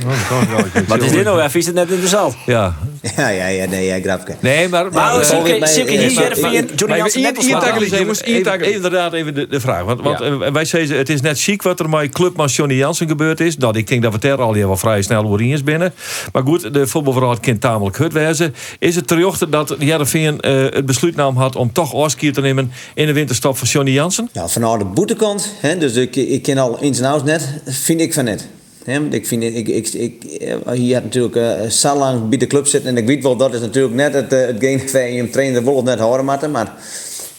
Wat 0.88 1.02
is 1.02 1.10
dit 1.10 1.24
nou? 1.24 1.38
Ja, 1.40 1.50
vies 1.50 1.66
het 1.66 1.74
net 1.74 1.90
interessant. 1.90 2.36
Ja. 2.46 2.74
Ja, 3.16 3.28
ja, 3.28 3.46
ja, 3.46 3.66
nee, 3.66 3.86
ja, 3.86 4.00
grapje. 4.00 4.34
Nee, 4.40 4.68
maar... 4.68 4.90
Nou, 4.90 5.20
eh, 5.20 5.26
Sipke, 5.26 5.58
bij- 5.58 5.68
Sipke 5.68 5.92
eh, 5.92 6.08
hier, 6.08 6.14
maar- 6.14 6.40
maar- 6.40 6.52
Johnny 6.52 6.86
maar 6.86 6.98
Jansen 6.98 7.22
net 7.22 7.38
even 7.38 8.72
inderdaad 8.72 9.12
even 9.12 9.34
de, 9.50 9.60
vraag. 9.60 9.82
Want, 9.84 10.20
eh, 10.20 10.50
wij 10.52 10.64
zeggen, 10.64 10.96
het 10.96 11.08
is 11.08 11.20
net 11.20 11.40
chic 11.40 11.62
wat 11.62 11.80
er 11.80 11.88
met 12.24 12.32
clubman 12.32 12.56
Johnny 12.56 12.74
Jansen 12.74 13.08
gebeurd 13.08 13.40
is. 13.40 13.56
Nou, 13.56 13.78
ik 13.78 13.86
denk 13.86 14.02
dat 14.02 14.12
we 14.20 14.28
er 14.28 14.40
al 14.40 14.54
hier 14.54 14.66
wel 14.66 14.76
vrij 14.76 15.02
snel 15.02 15.38
eens 15.38 15.62
binnen. 15.62 15.94
Maar 16.32 16.42
goed, 16.42 16.74
de 16.74 16.86
voetbalverhaal 16.86 17.38
kan 17.40 17.58
tamelijk 17.58 17.96
wezen. 18.12 18.54
Is 18.78 18.96
het 18.96 19.06
terjochten 19.06 19.50
dat 19.50 19.76
Jereveen 19.78 20.40
eh 20.40 20.62
het 20.62 20.86
besluit 20.86 21.16
nam 21.16 21.36
had 21.36 21.56
om 21.56 21.72
toch 21.72 21.92
Oskier 21.92 22.32
te 22.32 22.40
nemen 22.40 22.72
in 22.94 23.06
de 23.06 23.12
winterstop 23.12 23.56
van 23.56 23.68
Johnny 23.68 23.92
Jansen? 23.92 24.28
Ja, 24.32 24.48
vanuit 24.48 24.80
de 24.80 24.86
boetekant, 24.86 25.54
hè, 25.60 25.78
dus 25.78 25.94
ik, 25.94 26.16
ik 26.16 26.42
ken 26.42 26.58
al 26.58 26.80
ins 26.80 27.00
en 27.00 27.24
net, 27.24 27.60
vind 27.64 28.00
ik 28.00 28.14
van 28.14 28.24
net. 28.24 28.48
Want 28.84 29.14
ik 29.14 29.26
vind, 29.26 29.42
ik, 29.42 29.68
ik, 29.68 29.88
ik, 29.88 30.24
eh, 30.24 30.72
hier 30.72 31.02
natuurlijk 31.02 31.36
eh 31.36 31.70
zo 31.70 31.96
lang 31.96 32.28
bij 32.28 32.38
de 32.38 32.46
club 32.46 32.66
zitten 32.66 32.90
en 32.90 32.96
ik 32.96 33.06
weet 33.06 33.22
wel, 33.22 33.36
dat 33.36 33.54
is 33.54 33.60
natuurlijk 33.60 33.94
net 33.94 34.14
het, 34.14 34.32
eh, 34.32 34.46
hetgeen 34.80 35.12
je 35.12 35.18
hem 35.18 35.30
trainer 35.30 35.64
wil 35.64 35.82
net 35.82 35.98
moeten, 36.24 36.50
maar 36.50 36.72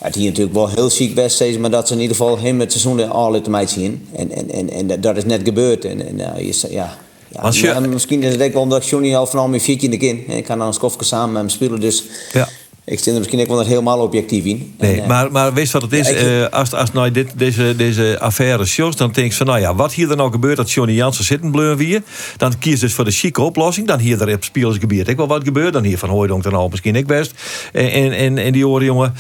het 0.06 0.16
hier 0.16 0.26
natuurlijk 0.30 0.56
wel 0.56 0.70
heel 0.70 0.90
ziek 0.90 1.16
best 1.16 1.36
steeds, 1.36 1.58
maar 1.58 1.70
dat 1.70 1.88
ze 1.88 1.94
in 1.94 2.00
ieder 2.02 2.16
geval 2.16 2.40
hem 2.40 2.60
het 2.60 2.72
seizoen 2.72 3.10
al 3.10 3.34
uit 3.34 3.44
de 3.46 3.50
meid 3.50 3.70
zien. 3.70 4.08
En, 4.16 4.32
en, 4.32 4.52
en, 4.52 4.70
en 4.90 5.02
dat- 5.02 5.18
is 5.18 5.26
net 5.26 5.42
gebeurd. 5.44 5.86
En, 5.86 5.98
je, 6.38 6.68
ja, 6.70 6.98
ja, 7.30 7.40
Als 7.42 7.60
je- 7.60 7.68
ja, 7.68 7.80
misschien 7.80 8.24
is 8.24 8.32
het 8.34 8.42
ook 8.42 8.54
wel 8.54 8.62
omdat 8.62 8.88
Johnny 8.88 9.16
al 9.16 9.26
vanaf 9.28 9.48
mijn 9.48 9.62
viertje 9.62 9.86
in 9.86 9.92
de 9.92 9.98
kin. 9.98 10.24
Ik 10.28 10.44
kan 10.44 10.58
dan 10.58 10.68
een 10.68 10.74
skofje 10.74 11.04
samen 11.04 11.32
met 11.32 11.42
hem 11.42 11.50
spelen, 11.50 11.80
dus 11.80 12.04
Ja. 12.34 12.48
Ik 12.86 13.00
zit 13.00 13.08
er 13.14 13.18
misschien 13.20 13.40
ook 13.40 13.48
wel 13.48 13.66
helemaal 13.66 14.00
objectief 14.00 14.44
in. 14.46 14.76
Nee, 14.80 14.96
En, 14.96 15.02
eh, 15.02 15.08
maar, 15.08 15.32
maar 15.32 15.54
weet 15.54 15.66
je 15.66 15.72
wat 15.72 15.82
het 15.82 15.94
is? 15.94 16.10
Ja, 16.10 16.16
ik- 16.16 16.22
Eh, 16.52 16.60
als 16.60 16.74
als 16.74 16.92
nou 16.92 17.12
dit, 17.12 17.32
deze, 17.36 17.74
deze 17.78 18.18
affaire 18.20 18.66
shows, 18.66 18.96
dan 18.96 19.12
denk 19.12 19.32
je 19.32 19.38
van, 19.38 19.46
nou 19.46 19.60
ja, 19.60 19.76
wat 19.76 19.94
hier 19.94 20.08
dan 20.08 20.18
nou 20.18 20.32
gebeurt 20.32 20.58
dat 20.58 20.72
Johnny 20.72 20.94
Jansen 20.96 21.24
zitten 21.26 21.52
bleuren 21.52 21.78
weer, 21.78 22.02
dan 22.38 22.58
kies 22.60 22.80
dus 22.80 22.94
voor 22.94 23.06
de 23.06 23.12
chique 23.12 23.42
oplossing. 23.44 23.88
Dan 23.88 24.00
hier 24.00 24.22
er 24.22 24.36
op 24.36 24.44
spelersgebied 24.44 25.10
ook 25.10 25.18
wel 25.18 25.28
wat 25.28 25.44
gebeurt. 25.44 25.74
Dan 25.74 25.84
hier 25.84 25.98
van 25.98 26.10
Hooydonk 26.10 26.44
dan 26.44 26.54
al 26.54 26.68
misschien 26.70 26.96
ik 26.96 27.08
best. 27.08 27.32
En, 27.74 27.92
en, 27.92 28.12
en, 28.12 28.38
en 28.38 28.52
die 28.52 28.68
oren 28.68 28.86
jongen. 28.86 29.14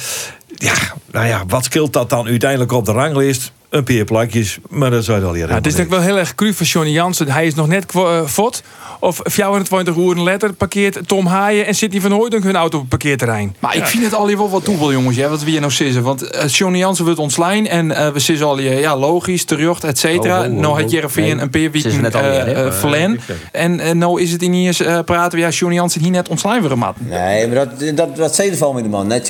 Ja, 0.58 0.74
nou 1.12 1.28
ja, 1.28 1.44
wat 1.48 1.64
scheelt 1.64 1.94
dat 1.94 2.10
dan 2.10 2.28
uiteindelijk 2.28 2.72
op 2.72 2.86
de 2.86 2.92
ranglijst? 2.92 3.52
Een 3.70 3.84
paar 3.84 4.04
plakjes, 4.04 4.58
maar 4.70 4.92
dat 4.92 5.04
zou 5.04 5.20
je 5.20 5.26
al 5.26 5.34
hier 5.34 5.48
Ja, 5.48 5.54
het 5.54 5.66
is 5.66 5.72
natuurlijk 5.72 6.02
wel 6.02 6.08
heel 6.12 6.18
erg 6.20 6.36
cru 6.36 6.54
voor 6.54 6.66
Johnny 6.66 6.92
Jansen. 6.92 7.32
Hij 7.32 7.46
is 7.46 7.54
nog 7.54 7.68
net 7.68 7.86
eh, 7.96 8.26
fot. 8.26 8.64
Of 9.00 9.20
24 9.24 9.96
uur 9.96 10.16
letter 10.16 10.54
parkeert 10.54 11.00
Tom 11.08 11.26
Haaien 11.26 11.66
en 11.66 11.76
Sidney 11.76 12.02
van 12.02 12.12
Hooydonk 12.12 12.44
hun 12.44 12.56
auto 12.56 12.76
op 12.76 12.82
het 12.82 12.90
parkeerterrein. 12.90 13.56
Maar 13.60 13.76
ik 13.76 13.86
vind 13.86 14.04
het 14.04 14.14
al 14.14 14.28
hier 14.28 14.38
wel 14.38 14.50
wat 14.50 14.64
toebel, 14.64 14.92
jongens. 14.92 15.16
Ja, 15.16 15.30
wat 15.30 15.44
we 15.44 15.50
hier 15.50 15.60
nou 15.60 15.72
zitten. 15.72 16.04
Want 16.04 16.22
eh, 16.22 16.48
Johnny 16.48 16.78
Jansen 16.78 17.06
wordt 17.06 17.20
ontslaan. 17.20 17.66
En 17.66 17.92
eh, 17.92 18.10
we 18.10 18.20
zitten 18.20 18.46
al 18.46 18.58
hier, 18.58 18.80
ja, 18.80 18.98
logisch, 18.98 19.44
terjocht, 19.44 19.84
et 19.84 19.98
cetera. 19.98 20.40
Oh, 20.40 20.46
oh, 20.46 20.52
oh, 20.52 20.60
nou 20.60 20.74
oh. 20.74 20.80
had 20.80 20.92
Jereveen 20.92 21.24
Nee, 21.24 21.42
een 21.44 21.50
paar 21.50 21.72
weken 21.72 22.46
hè? 22.46 22.66
uh, 22.66 22.72
verlen. 22.72 23.20
En 23.52 23.98
nou 23.98 24.22
is 24.22 24.32
het 24.32 24.42
in 24.42 24.54
hier 24.54 25.04
praten 25.06 25.40
we, 25.40 25.46
ja, 25.46 25.50
Johnny 25.50 25.76
Jansen 25.76 26.02
hier 26.02 26.12
net 26.12 26.30
ontslaan 26.30 26.62
weer 26.62 26.78
mat. 26.78 26.96
Nee, 27.00 27.48
maar 27.48 27.56
dat, 27.56 27.96
dat, 27.96 28.16
dat 28.16 28.36
zei 28.36 28.50
de 28.50 28.58
van 28.58 28.76
met 28.76 28.84
de 28.84 28.90
man. 28.90 29.04
Je, 29.04 29.10
dat 29.10 29.28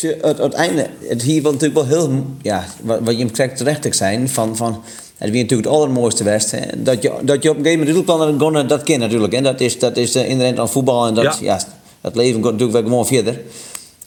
je, 0.00 0.18
het, 0.22 0.38
het 0.38 0.52
einde, 0.52 0.86
het 1.08 1.22
hier 1.22 1.42
wil 1.42 1.52
natuurlijk 1.52 1.88
wel 1.88 1.98
heel, 1.98 2.26
ja, 2.42 2.64
wat, 2.82 2.98
wat 3.02 3.14
je 3.14 3.18
hem 3.18 3.30
krijgt 3.30 3.56
terecht 3.56 3.79
te 3.80 3.94
zijn, 3.94 4.28
van, 4.28 4.56
van 4.56 4.82
het 5.18 5.30
weer 5.30 5.42
natuurlijk 5.42 5.68
het 5.68 5.78
allermooiste 5.78 6.24
best. 6.24 6.50
Hè. 6.50 6.82
Dat, 6.82 7.02
je, 7.02 7.12
dat 7.22 7.42
je 7.42 7.50
op 7.50 7.56
een 7.56 7.62
gegeven 7.64 7.78
moment 7.78 8.08
natuurlijk 8.08 8.38
wel 8.38 8.52
gaan, 8.52 8.66
dat 8.66 8.82
kind 8.82 9.00
natuurlijk. 9.00 9.32
En 9.32 9.42
dat 9.42 9.60
is, 9.60 9.78
dat 9.78 9.96
is 9.96 10.16
uh, 10.16 10.28
inherent 10.28 10.58
aan 10.58 10.68
voetbal 10.68 11.06
en 11.06 11.14
dat, 11.14 11.24
Ja. 11.24 11.36
ja. 11.40 11.60
dat 12.00 12.16
leven 12.16 12.34
gaat 12.34 12.52
natuurlijk 12.52 12.72
wel 12.72 12.82
gewoon 12.82 13.06
verder. 13.06 13.40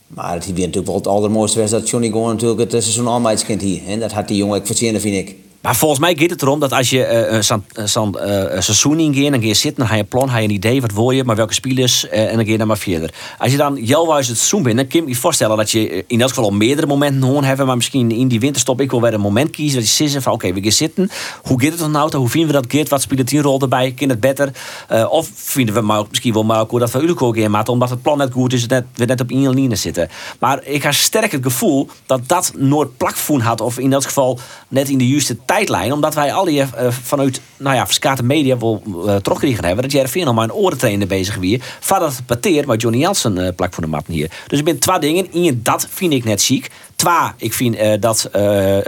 Maar 0.07 0.33
het 0.33 0.43
is 0.43 0.51
weer 0.51 0.59
natuurlijk 0.59 0.87
wel 0.87 0.95
het 0.95 1.07
allermooiste 1.07 1.59
best 1.59 1.71
dat 1.71 1.89
Johnny 1.89 2.09
gewoon 2.09 2.29
natuurlijk 2.29 2.59
het 2.59 2.71
seizoen 2.71 3.07
aanmaatskind 3.07 3.61
hier. 3.61 3.81
En 3.87 3.99
dat 3.99 4.11
had 4.11 4.27
die 4.27 4.37
jongen 4.37 4.59
ook 4.59 4.65
verzinnen, 4.65 5.01
vind 5.01 5.15
ik. 5.15 5.35
Maar 5.63 5.75
volgens 5.75 5.99
mij 5.99 6.15
gaat 6.15 6.29
het 6.29 6.41
erom 6.41 6.59
dat 6.59 6.71
als 6.71 6.89
je 6.89 7.29
uh, 7.31 7.85
zo'n, 7.85 8.17
eh, 8.19 8.59
seizoen 8.59 8.97
dan 8.97 9.13
ga 9.13 9.47
je 9.47 9.53
zitten, 9.53 9.79
dan 9.79 9.87
ga 9.87 9.95
je 9.95 10.03
plan, 10.03 10.29
ga 10.29 10.37
je 10.37 10.43
een 10.43 10.53
idee, 10.53 10.81
wat 10.81 10.93
wil 10.93 11.11
je, 11.11 11.23
maar 11.23 11.35
welke 11.35 11.53
spelers, 11.53 12.07
eh, 12.09 12.29
en 12.29 12.35
dan 12.35 12.45
ga 12.45 12.51
je 12.51 12.57
dan 12.57 12.67
maar 12.67 12.77
verder. 12.77 13.13
Als 13.37 13.51
je 13.51 13.57
dan 13.57 13.75
jouwhuis 13.83 14.27
het 14.27 14.37
seizoen 14.37 14.63
bent, 14.63 14.75
dan 14.75 14.87
kun 14.87 15.01
je 15.01 15.07
je 15.07 15.15
voorstellen 15.15 15.57
dat 15.57 15.71
je 15.71 15.89
eh, 15.89 16.03
in 16.07 16.21
elk 16.21 16.29
geval 16.29 16.43
al 16.43 16.51
meerdere 16.51 16.87
momenten 16.87 17.21
gewoon 17.23 17.43
hebben, 17.43 17.65
maar 17.65 17.75
misschien 17.75 18.11
in 18.11 18.27
die 18.27 18.39
winterstop 18.39 18.81
ik 18.81 18.91
wil 18.91 19.01
weer 19.01 19.13
een 19.13 19.19
moment 19.19 19.49
kiezen 19.49 19.79
dat 19.79 19.97
je 19.97 20.07
zegt 20.07 20.23
van 20.23 20.33
oké, 20.33 20.53
we 20.53 20.61
gaan 20.61 20.71
zitten. 20.71 21.09
Hoe 21.43 21.61
gaat 21.61 21.69
het 21.69 21.79
dan 21.79 21.91
nou? 21.91 22.15
Hoe 22.15 22.29
vinden 22.29 22.55
we 22.55 22.61
dat 22.61 22.73
gaat? 22.73 22.89
Wat 22.89 23.01
speelt 23.01 23.27
die 23.27 23.41
rol 23.41 23.59
erbij? 23.59 23.91
Kan 23.91 24.09
het 24.09 24.19
beter? 24.19 24.51
Eh, 24.87 25.11
of 25.11 25.29
vinden 25.33 25.75
we 25.75 25.81
maar 25.81 26.03
misschien 26.09 26.33
wel 26.33 26.65
hoe 26.67 26.79
dat 26.79 26.91
we 26.91 26.99
jullie 26.99 27.19
ook 27.19 27.35
in 27.35 27.51
maken, 27.51 27.73
omdat 27.73 27.89
het 27.89 28.01
plan 28.01 28.17
net 28.17 28.31
goed 28.31 28.53
is, 28.53 28.67
net, 28.67 28.85
we 28.95 29.05
net 29.05 29.21
op 29.21 29.29
één 29.29 29.49
linie 29.49 29.75
zitten. 29.75 30.09
Maar 30.39 30.63
ik 30.63 30.83
heb 30.83 30.93
sterk 30.93 31.31
het 31.31 31.43
gevoel 31.43 31.89
dat 32.05 32.27
dat 32.27 32.51
nooit 32.57 32.97
plakvoen 32.97 33.41
had, 33.41 33.61
of 33.61 33.77
in 33.79 33.89
dat 33.89 34.05
geval 34.05 34.39
net 34.67 34.89
in 34.89 34.97
de 34.97 35.07
juiste 35.07 35.35
tijdlijn, 35.53 35.91
omdat 35.93 36.13
wij 36.13 36.33
al 36.33 36.45
die 36.45 36.61
eh, 36.61 36.87
vanuit 37.03 37.41
nou 37.57 37.75
ja, 37.75 37.85
verschillende 37.85 38.23
media 38.23 38.57
wel 38.57 38.83
uh, 38.87 39.15
teruggekregen 39.15 39.65
hebben 39.65 39.83
dat 39.83 39.91
Jervin 39.91 40.27
al 40.27 40.33
maar 40.33 40.43
een 40.43 40.53
orentrainer 40.53 41.07
bezig 41.07 41.35
weer. 41.35 41.61
Vader 41.79 42.07
het 42.07 42.25
pateert, 42.25 42.65
maar 42.65 42.77
Johnny 42.77 42.99
Jansen 42.99 43.37
uh, 43.37 43.47
plak 43.55 43.73
voor 43.73 43.83
de 43.83 43.89
mat 43.89 44.03
hier. 44.07 44.31
Dus 44.47 44.59
ik 44.59 44.65
ben 44.65 44.79
twee 44.79 44.99
dingen. 44.99 45.31
In 45.31 45.59
dat 45.63 45.87
vind 45.89 46.13
ik 46.13 46.23
net 46.23 46.41
ziek. 46.41 46.69
Twee, 46.95 47.13
ik 47.37 47.53
vind 47.53 48.01
dat 48.01 48.29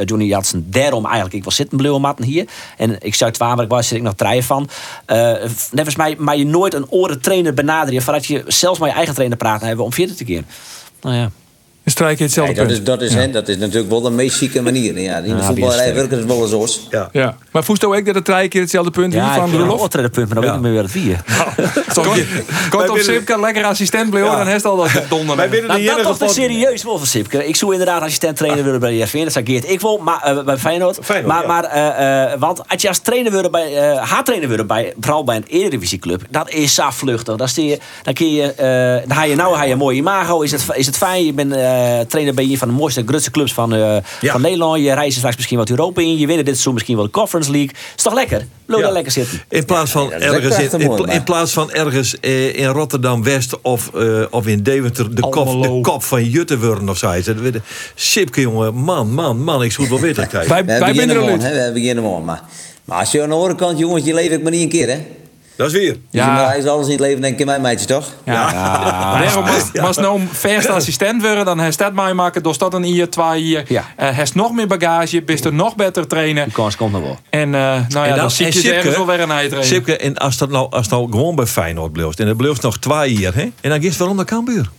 Johnny 0.06 0.26
Jansen 0.26 0.72
daarom 0.72 1.06
eigenlijk 1.06 1.36
ik 1.36 1.44
wil 1.44 1.52
zitten 1.52 1.78
blauwe 1.78 2.00
matten 2.00 2.26
hier. 2.26 2.46
En 2.78 2.98
ik 3.02 3.16
zou 3.16 3.32
waar, 3.38 3.56
maar 3.56 3.66
ik 3.66 3.72
was 3.72 3.90
er 3.90 3.96
ik 3.96 4.02
nog 4.02 4.14
draaien 4.14 4.44
van. 4.44 4.70
Uh, 5.08 5.34
als 5.86 5.96
mij, 5.96 6.16
maar 6.18 6.38
je 6.38 6.46
nooit 6.46 6.74
een 6.74 6.90
orentrainer 6.90 7.54
benaderen 7.54 8.02
voordat 8.02 8.26
je 8.26 8.44
zelfs 8.48 8.80
met 8.80 8.90
je 8.90 8.96
eigen 8.96 9.14
trainer 9.14 9.38
praten 9.38 9.68
hebben 9.68 9.86
om 9.86 9.94
verder 9.94 10.16
te 10.16 10.24
keren. 10.24 10.46
Nou 11.02 11.16
ja. 11.16 11.32
Dan 11.86 11.94
strijk 11.94 12.18
je 12.18 12.24
hetzelfde 12.24 12.54
Nee, 12.54 12.62
dat, 12.68 12.76
punt. 12.78 12.88
is, 12.90 12.94
dat, 12.94 13.02
is, 13.02 13.14
hè, 13.26 13.32
dat 13.32 13.48
is 13.48 13.58
natuurlijk 13.58 13.90
wel 13.90 14.02
de 14.02 14.10
meest 14.10 14.38
chique 14.38 14.62
manier. 14.62 15.00
Ja, 15.00 15.18
in 15.18 15.24
de 15.24 15.30
Ja, 15.30 15.44
voetballerij 15.44 15.94
werken 15.94 16.18
het 16.18 16.26
wel 16.28 16.42
eens 16.42 16.50
zo. 16.50 16.88
Ja. 16.90 17.10
Ja. 17.12 17.38
Maar 17.52 17.64
voest 17.64 17.84
ook 17.86 18.06
dat 18.06 18.16
het 18.16 18.26
drie 18.26 18.48
keer 18.48 18.62
hetzelfde 18.62 18.92
punt 18.92 19.14
Ja, 19.14 19.34
ik 19.36 19.40
van 19.42 19.52
Roelof? 19.58 19.82
oortrainer 19.82 20.14
punt, 20.14 20.34
maar 20.34 20.36
dan 20.36 20.46
Ja. 20.46 20.50
weet 20.50 20.58
ik 20.58 20.64
meer 20.64 20.72
weer 20.74 20.82
het 20.82 20.92
vier. 20.92 21.24
Kort 22.70 22.90
op 22.90 22.98
Sipke, 22.98 23.40
lekker 23.40 23.64
assistent 23.64 24.10
blijven, 24.10 24.32
Ja. 24.32 24.38
dan 24.38 24.48
heeft 24.48 24.66
al 24.66 24.78
dat 24.78 24.90
donder. 25.10 25.36
Wij 25.36 25.50
binnen 25.50 25.72
de 25.72 25.74
Nou, 25.84 25.86
dat 25.96 26.06
toch 26.06 26.18
te 26.18 26.26
pod- 26.26 26.34
serieus 26.34 26.84
wel 26.84 26.98
van 26.98 27.08
Sipke. 27.08 27.48
Ik 27.48 27.56
zou 27.56 27.72
inderdaad 27.72 28.02
assistent 28.02 28.38
trainer 28.38 28.64
willen 28.64 28.80
bij 28.80 28.92
de. 28.94 29.24
Dat 29.24 29.34
zei 29.34 29.46
Geert 29.46 29.70
ik 29.70 29.82
wil, 29.82 29.98
maar 29.98 30.22
eh, 30.24 30.44
bij 30.44 30.58
Feyenoord. 30.58 30.98
Feyenoord, 31.02 31.34
maar, 31.34 31.42
ja. 31.42 31.48
maar 31.48 31.64
eh, 31.64 32.34
eh, 32.34 32.40
want 32.40 32.62
als 32.70 32.82
je 32.82 32.88
als 32.88 33.00
trainer 33.00 33.32
willen 33.32 33.52
bij, 33.52 33.76
eh 33.78 34.10
haattrainer 34.10 34.50
willen 34.50 34.68
bij, 34.68 34.94
vooral 35.00 35.24
bij 35.24 35.36
een 35.36 35.46
eredivisieclub, 35.48 36.22
dat 36.30 36.50
is 36.50 36.74
zo 36.74 36.84
vluchtig. 36.90 37.36
Dan, 37.36 37.50
zie 37.50 37.66
je, 37.66 37.80
dan 38.04 38.14
kun 38.14 38.34
je, 38.34 38.54
eh, 38.54 39.08
dan 39.08 39.18
ga 39.18 39.24
je 39.24 39.36
nou 39.36 39.56
je 39.64 39.72
een 39.72 39.78
mooie 39.78 39.98
imago. 39.98 40.42
Is 40.42 40.52
het, 40.52 40.66
is 40.74 40.86
het 40.86 40.98
fijn? 40.98 41.26
Je 41.26 41.34
bent 41.34 41.54
trainer 42.08 42.34
bij 42.34 42.44
een 42.44 42.58
van 42.58 42.68
de 42.68 42.74
mooiste, 42.74 43.04
grootste 43.06 43.32
clubs 43.32 43.54
van, 43.54 43.74
eh, 43.74 43.80
Ja. 44.22 44.32
van 44.32 44.42
Nederland. 44.42 44.84
Je 44.84 44.94
reist 44.94 45.18
straks 45.18 45.36
misschien 45.36 45.58
wat 45.58 45.70
Europa 45.70 46.02
in. 46.02 46.18
Je 46.18 46.28
wint 46.28 46.38
dit 46.38 46.48
seizoen 46.48 46.74
misschien 46.74 46.96
wel 46.96 47.06
de 47.06 47.12
Conference 47.12 47.52
League. 47.52 47.70
Is 47.96 48.04
toch 48.04 48.14
lekker? 48.14 48.46
Loop 48.66 48.80
Ja. 48.80 48.86
daar 48.86 48.94
lekker 48.94 49.12
zitten. 49.12 49.42
In 49.50 49.66
plaats 49.66 49.92
van 49.92 50.12
ergens 50.12 50.58
in, 50.74 50.96
pla- 50.96 51.22
plaats 51.24 51.52
van 51.54 51.72
ergens 51.72 52.20
eh, 52.20 52.56
in 52.60 52.66
Rotterdam 52.68 53.24
West 53.24 53.62
of, 53.62 53.90
eh, 53.96 54.22
of 54.30 54.48
in 54.48 54.64
Deventer 54.64 55.16
de 55.16 55.22
kop, 55.22 55.62
de 55.64 55.80
kop 55.82 56.04
van 56.04 56.24
Jutte 56.30 56.60
worden 56.60 56.90
of 56.90 56.98
zo. 56.98 57.12
Dat 57.12 57.36
weet- 57.36 57.60
Sipke 57.96 58.42
jongen, 58.42 58.76
man, 58.76 59.12
man, 59.14 59.44
man, 59.44 59.64
ik 59.64 59.72
zou 59.72 59.88
het 59.88 59.96
wel 60.00 60.06
weten. 60.08 60.28
Kijk. 60.36 60.48
Wij, 60.48 60.66
We 60.66 60.80
wij 60.80 61.08
er 61.10 61.24
uit. 61.32 61.42
hè, 61.44 61.72
we 61.72 62.02
man. 62.02 62.26
Maar, 62.26 62.42
maar 62.86 63.00
als 63.00 63.12
je 63.12 63.22
aan 63.22 63.30
de 63.30 63.36
andere 63.36 63.56
kant, 63.56 63.80
jongens, 63.80 64.06
je 64.06 64.14
leeft 64.14 64.32
ik 64.32 64.42
maar 64.44 64.52
niet 64.52 64.62
een 64.62 64.70
keer, 64.70 64.88
hè? 64.90 65.06
Dat 65.56 65.68
is 65.68 65.74
weer. 65.74 65.98
Ja. 66.10 66.26
Ja. 66.26 66.34
Maar 66.34 66.48
hij 66.48 66.58
is 66.58 66.66
alles 66.66 66.86
in 66.86 66.92
het 66.92 67.02
leven, 67.02 67.22
denk 67.22 67.40
ik, 67.40 67.46
mijn 67.46 67.62
meidje, 67.62 67.86
toch? 67.86 68.12
Ja. 68.24 68.52
Daarom 69.20 69.46
was, 69.46 69.64
was 69.74 69.98
nou 69.98 70.20
een 70.20 70.30
verste 70.32 70.72
assistent 70.72 71.22
worden, 71.22 71.46
dan 71.46 71.60
heeft 71.60 71.78
dat 71.78 71.94
mij 71.94 72.14
maken. 72.14 72.44
Dus 72.44 72.58
dat 72.58 72.74
een 72.74 72.84
hier, 72.84 73.10
twee 73.10 73.42
hier. 73.42 73.64
Ja. 73.68 73.84
Eh, 73.96 74.10
heeft 74.10 74.36
nog 74.36 74.52
meer 74.52 74.68
bagage, 74.68 75.22
best 75.22 75.46
er 75.46 75.54
nog 75.54 75.76
beter 75.76 76.08
trainen. 76.08 76.44
Die 76.44 76.54
kans 76.54 76.76
komt 76.76 76.92
nog 76.92 77.02
wel. 77.02 77.18
En 77.30 77.56
eh, 77.56 77.62
nou 77.62 77.86
ja, 77.90 78.06
En 78.06 78.16
dan, 78.16 78.32
zie 78.32 78.46
je 78.46 78.52
ze 78.52 78.74
ergens 78.74 78.96
wel 78.96 79.06
weer 79.06 79.20
een 79.20 79.28
trainen. 79.28 79.66
Sipke, 79.66 79.98
en 79.98 80.18
als 80.18 80.38
dat 80.38 80.50
nou, 80.50 80.68
als 80.70 80.88
nou 80.88 81.12
gewoon 81.12 81.36
bij 81.36 81.46
Feyenoord 81.46 81.92
blijft, 81.92 82.20
en 82.20 82.28
er 82.28 82.36
blijft 82.36 82.62
nog 82.62 82.78
twee 82.78 83.14
jaar, 83.14 83.34
hè? 83.34 83.42
En 83.62 83.70
dan 83.70 83.82
is 83.82 83.86
het 83.86 83.98
waarom 83.98 84.16
naar 84.16 84.26
Cambuur. 84.26 84.70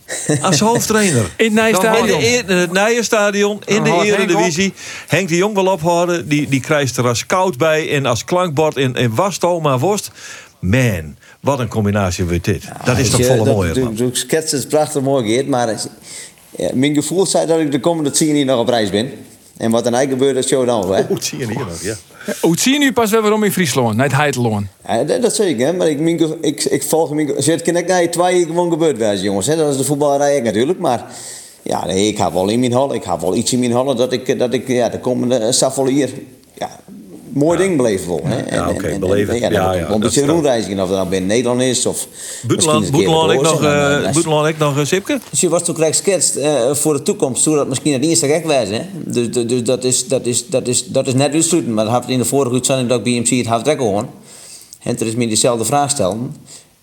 Als 0.42 0.60
hoofdtrainer. 0.60 1.24
In 1.36 1.56
het 1.56 1.72
Dan 1.72 1.94
In, 1.96 2.06
Nijstadion. 2.06 2.20
de, 2.20 2.26
in 2.26 2.56
het 2.56 2.72
Nijenstadion, 2.72 3.62
in 3.64 3.84
Dan 3.84 3.98
de 3.98 4.04
Eredivisie. 4.04 4.74
Henk 5.06 5.28
de 5.28 5.36
Jong 5.36 5.54
wil 5.54 5.66
ophouden. 5.66 6.28
Die, 6.28 6.48
die 6.48 6.60
krijgt 6.60 6.96
er 6.96 7.08
als 7.08 7.18
scout 7.18 7.56
bij. 7.56 7.90
En 7.90 8.06
als 8.06 8.24
klankbord 8.24 8.76
in, 8.76 8.94
in 8.94 9.14
Wasto, 9.14 9.60
maar 9.60 9.78
worst. 9.78 10.10
Man, 10.70 11.16
wat 11.40 11.58
een 11.58 11.68
combinatie 11.68 12.24
wordt 12.24 12.44
dit. 12.44 12.64
dat 12.84 12.98
is 12.98 13.10
toch 13.10 13.18
je, 13.20 13.24
volle 13.26 13.44
dat- 13.44 13.54
mooi, 13.54 13.72
de- 13.72 13.80
man. 13.80 13.94
De 13.94 14.08
skets 14.12 14.52
is 14.52 14.66
prachtig 14.66 15.02
mooi, 15.02 15.26
Geert, 15.26 15.48
maar 15.48 15.80
ja, 16.56 16.70
mijn 16.74 16.94
gevoel 16.94 17.26
zei 17.26 17.46
dat 17.46 17.58
ik 17.60 17.72
de 17.72 17.80
komende 17.80 18.10
tien 18.10 18.36
jaar 18.36 18.44
nog 18.44 18.60
op 18.60 18.68
reis 18.68 18.90
ben. 18.90 19.10
En 19.56 19.70
wat 19.70 19.84
er 19.84 19.90
nou 19.90 20.08
gebeurt, 20.08 20.34
dat 20.34 20.46
show 20.46 20.66
dan 20.66 20.80
wel, 20.80 20.92
hè? 20.96 21.04
Goed 21.04 21.24
zie 21.24 21.38
je 21.38 21.46
hier 21.46 21.58
nog, 21.58 21.82
ja. 21.82 21.94
Hoe 22.40 22.58
zie 22.58 22.72
je 22.72 22.78
nu 22.78 22.92
pas 22.92 23.10
weer 23.10 23.20
waarom 23.20 23.44
in 23.44 23.52
Friesland, 23.52 23.96
naar 23.96 24.06
het 24.06 24.16
Heidloon? 24.16 24.66
Ja, 24.86 25.04
dat, 25.04 25.22
dat 25.22 25.34
zeker, 25.34 25.66
hè? 25.66 25.72
maar 25.72 25.88
ik, 25.88 26.00
mijn 26.00 26.42
ik, 26.42 26.64
ik 26.64 26.82
volg 26.82 27.10
mijn... 27.10 27.26
kan 27.26 27.76
ik 27.76 27.86
naar 27.88 28.10
twee 28.10 28.38
jaar 28.38 28.46
gewoon 28.46 28.70
gebeurd 28.70 29.20
jongens. 29.20 29.46
Hè? 29.46 29.56
Dat 29.56 29.70
is 29.70 29.76
de 29.76 29.84
voetballerij 29.84 30.40
natuurlijk, 30.40 30.78
maar... 30.78 31.04
Ja, 31.62 31.86
nee, 31.86 32.06
ik 32.08 32.18
heb 32.18 32.32
wel 32.32 32.48
in 32.48 32.60
mijn 32.60 32.72
hal, 32.72 32.94
ik 32.94 33.04
heb 33.04 33.20
wel 33.20 33.34
iets 33.34 33.52
in 33.52 33.58
mijn 33.58 33.72
hal 33.72 33.94
dat 33.94 34.12
ik, 34.12 34.38
dat 34.38 34.52
ik 34.52 34.68
ja, 34.68 34.88
de 34.88 34.98
komende 35.00 35.40
uh, 35.40 35.50
Safol 35.50 35.86
hier... 35.86 36.10
Ja, 36.54 36.70
mooi 37.36 37.58
ding 37.58 37.76
beleven 37.76 38.06
wil. 38.06 38.20
Hè? 38.24 38.56
Ja, 38.56 38.70
oké, 38.70 38.98
beleven. 38.98 39.40
Ja, 39.40 39.50
Ja, 39.50 39.72
ja, 39.72 39.72
ja, 39.72 39.88
een 39.90 40.00
beetje 40.00 40.20
is 40.20 40.26
rondreizigen, 40.26 40.80
of 40.80 40.88
dat 40.88 40.96
nou 40.96 41.08
binnen 41.08 41.28
Nederland 41.28 41.60
is, 41.60 41.86
of... 41.86 42.06
een 42.42 42.48
Boeteland, 42.48 42.86
ik 42.86 43.40
nog, 43.40 43.52
oors. 43.54 43.60
En 43.60 43.60
dan, 43.60 44.04
eh, 44.04 44.12
Boeteland, 44.12 44.48
ik 44.48 44.58
nog, 44.58 44.86
Sipke? 44.86 45.20
dus 45.30 45.40
je 45.40 45.48
was 45.48 45.64
toen 45.64 45.74
krijg 45.74 45.94
sketst 45.94 46.36
eh, 46.36 46.74
voor 46.74 46.94
de 46.94 47.02
toekomst, 47.02 47.42
zou 47.42 47.56
dat 47.56 47.68
misschien 47.68 47.92
het 47.92 48.04
eerste 48.04 48.26
gek 48.26 48.46
wijzen. 48.46 48.74
Hè? 48.74 48.82
Dus, 48.92 49.30
dus, 49.30 49.46
dus 49.46 49.62
dat, 49.62 49.84
is, 49.84 50.08
dat, 50.08 50.26
is, 50.26 50.46
dat, 50.48 50.68
is, 50.68 50.86
dat 50.86 51.06
is 51.06 51.14
net 51.14 51.32
uitsluiten. 51.32 51.74
Maar 51.74 51.84
dat 51.84 51.92
had 51.92 52.08
in 52.08 52.18
de 52.18 52.24
vorige 52.24 52.54
uitzending 52.54 52.88
dat 52.88 52.98
ik 52.98 53.04
bij 53.04 53.20
MC 53.20 53.46
het 53.46 53.46
had 53.46 53.68
gewoon. 53.68 54.08
En 54.82 54.98
er 54.98 55.06
is 55.06 55.14
me 55.14 55.28
dezelfde 55.28 55.64
vraag 55.64 55.90
stellen. 55.90 56.36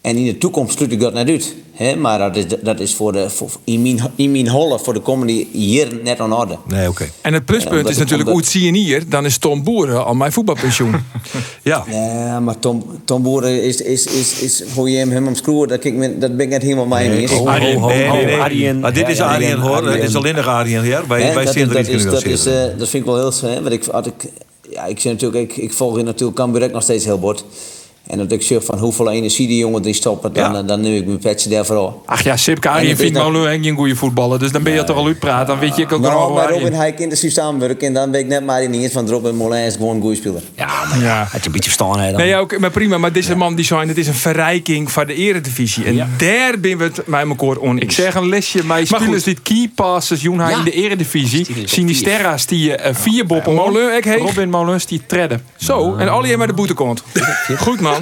En 0.04 0.18
in 0.18 0.26
de 0.26 0.38
toekomst 0.38 0.78
sluit 0.78 0.92
ik 0.92 1.00
dat 1.00 1.14
net 1.14 1.30
uit. 1.30 1.56
Hè? 1.72 1.96
Maar 1.96 2.18
dat 2.20 2.36
is, 2.36 2.46
dat 2.62 2.80
is 2.80 2.96
voor 2.96 3.12
de, 3.12 3.30
voor, 3.30 3.50
in, 3.64 3.82
mijn, 3.82 4.12
in 4.16 4.32
mijn 4.32 4.48
holle 4.48 4.80
voor 4.80 4.94
de 4.94 5.00
komende 5.00 5.46
jaren 5.52 6.00
net 6.04 6.20
aan 6.20 6.34
orde. 6.34 6.58
Nee, 6.68 6.90
oké. 6.90 7.10
En 7.22 7.34
het 7.34 7.46
pluspunt 7.46 7.90
is 7.90 7.98
natuurlijk, 7.98 8.30
hoe 8.30 8.44
zie 8.44 8.66
je 8.66 8.80
hier, 8.80 9.10
dan 9.10 9.26
is 9.26 9.38
Tom 9.38 9.64
Boeren 9.64 10.06
al 10.06 10.14
mijn 10.14 10.32
voetbalpensioen. 10.32 10.96
Ja. 11.62 11.84
Ja, 11.90 12.40
maar 12.40 12.60
Tom, 12.60 12.84
Tom 13.06 13.24
Boeren 13.24 13.64
is, 13.64 13.82
is, 13.82 14.06
is, 14.06 14.40
is 14.40 14.64
hoe 14.74 14.90
je 14.90 14.98
hem, 14.98 15.12
hem 15.12 15.28
omschroeven, 15.28 15.68
dat, 15.68 15.84
ik 15.84 16.22
dat 16.22 16.38
ben 16.38 16.46
ik 16.46 16.52
net 16.52 16.62
helemaal 16.62 16.86
mee 16.86 17.10
Nee, 17.10 17.22
eens. 17.22 17.46
Arjen, 17.46 17.78
oh, 17.78 17.86
nee, 17.86 18.10
nee, 18.10 18.26
nee. 18.26 18.40
Arjen. 18.40 18.80
Maar 18.80 18.94
dit 18.94 19.08
is 19.08 19.18
Ja, 19.18 19.34
Arjen, 19.34 19.60
hoor. 19.60 19.88
Het 19.88 20.04
is 20.04 20.16
alleen 20.16 20.36
nog 20.36 20.48
Arjen, 20.48 20.86
ja. 20.86 21.08
Wij, 21.08 21.22
Hè, 21.22 21.34
wij 21.34 21.46
dat, 21.46 21.54
zien 21.54 21.68
er 21.68 21.74
dat, 21.74 21.88
iets 21.88 21.90
is, 21.90 22.04
dat, 22.04 22.26
is, 22.26 22.46
eh, 22.46 22.54
dat 22.78 22.90
vind 22.90 22.94
ik 22.94 23.06
wel 23.06 23.16
heel 23.16 23.50
hè, 23.50 23.62
want 23.62 23.74
ik, 23.74 23.84
had 23.92 24.06
ik, 24.06 24.26
ja, 24.70 24.86
ik, 24.86 25.00
zie 25.00 25.12
natuurlijk, 25.12 25.52
ik, 25.52 25.58
ik 25.58 25.74
volg 25.74 25.96
hier 25.96 26.04
natuurlijk 26.04 26.38
Cambuur 26.38 26.70
nog 26.72 26.84
steeds 26.84 27.06
heel 27.06 27.20
bord. 27.20 27.46
En 28.08 28.18
dat 28.18 28.32
ik 28.32 28.42
zeg 28.42 28.64
van 28.64 28.78
hoeveel 28.78 29.12
energie 29.12 29.48
die 29.48 29.58
jongen 29.58 29.82
die 29.82 29.94
stoppen, 29.94 30.34
dan, 30.34 30.52
Ja. 30.54 30.60
eh, 30.60 30.68
dan 30.68 30.82
neem 30.82 30.96
ik 30.96 31.06
mijn 31.06 31.18
petje 31.18 31.50
daarvoor. 31.50 31.94
Ach 32.06 32.24
ja, 32.24 32.38
Sipke 32.38 32.68
En 32.68 32.74
Arjen 32.74 32.90
het 32.90 33.00
is 33.00 33.06
vindt 33.12 33.46
en 33.48 33.64
geen 33.64 33.76
goede 33.76 33.96
voetballer. 33.96 34.40
Dus 34.40 34.52
dan 34.52 34.64
ben 34.64 34.74
je 34.74 34.84
toch 34.84 34.98
al 34.98 35.06
uitpraat. 35.06 35.48
Dan 35.48 35.60
weet 35.60 35.76
je 35.76 35.84
ook 35.84 36.00
Maar 36.00 36.12
nog 36.12 36.34
bij 36.34 36.44
Robin 36.44 36.56
Arjen. 36.64 36.74
Heijk 36.74 37.00
in 37.00 37.10
de 37.10 37.16
systeem 37.16 37.60
werken 37.60 37.88
en 37.88 37.94
dan 37.94 38.12
ben 38.12 38.20
ik 38.20 38.28
net 38.28 38.46
maar 38.46 38.70
niet 38.70 38.82
eens 38.84 38.92
van 38.94 39.10
Robin 39.10 39.36
Molijn 39.36 39.66
is 39.66 39.76
gewoon 39.76 39.96
een 39.96 40.02
goede 40.02 40.16
speler. 40.16 40.42
Ja, 40.56 40.86
maar 40.90 41.00
ja. 41.02 41.28
Je 41.32 41.38
een 41.46 41.52
beetje 41.52 41.72
verstaan 41.72 42.00
hè, 42.00 42.10
dan. 42.12 42.20
Nee, 42.20 42.28
ja, 42.28 42.40
ook, 42.40 42.58
maar 42.60 42.72
prima. 42.72 42.98
Maar 42.98 43.12
deze 43.12 43.36
man 43.36 43.56
die 43.56 43.66
zei, 43.66 43.88
het 43.88 43.98
is 43.98 44.08
een 44.08 44.14
verrijking 44.14 44.92
van 44.92 45.08
de 45.08 45.14
eredivisie. 45.14 45.84
En 45.86 45.96
Ja. 45.96 46.08
daar 46.18 46.60
ben 46.60 46.78
we 46.78 46.84
het 46.84 47.08
met 47.08 47.28
elkaar 47.28 47.58
oneens. 47.58 47.82
Ik 47.84 47.92
zeg 47.92 48.16
een 48.16 48.30
lesje, 48.30 48.58
mijn 48.66 48.86
Maar 48.90 49.02
spelers 49.02 49.24
die 49.24 49.38
key 49.44 49.72
passes 49.76 50.22
Ja. 50.22 50.50
in 50.58 50.64
de 50.64 50.72
eredivisie. 50.72 51.48
Is 51.64 51.72
Sinisterra's 51.72 52.46
die 52.46 52.76
eh, 52.76 52.96
vier 52.96 53.26
boppen 53.26 53.54
Molen, 53.54 53.96
ik 53.98 54.04
heet. 54.04 54.20
Robin 54.20 54.50
Molens 54.50 54.86
die 54.86 55.02
tredden. 55.06 55.42
Zo, 55.56 55.96
en 55.96 56.10
al 56.10 56.26
je 56.26 56.38
met 56.38 56.48
de 56.48 56.54
boete 56.54 56.74
komt. 56.74 57.04
Goed, 57.58 57.80
man. 57.80 57.93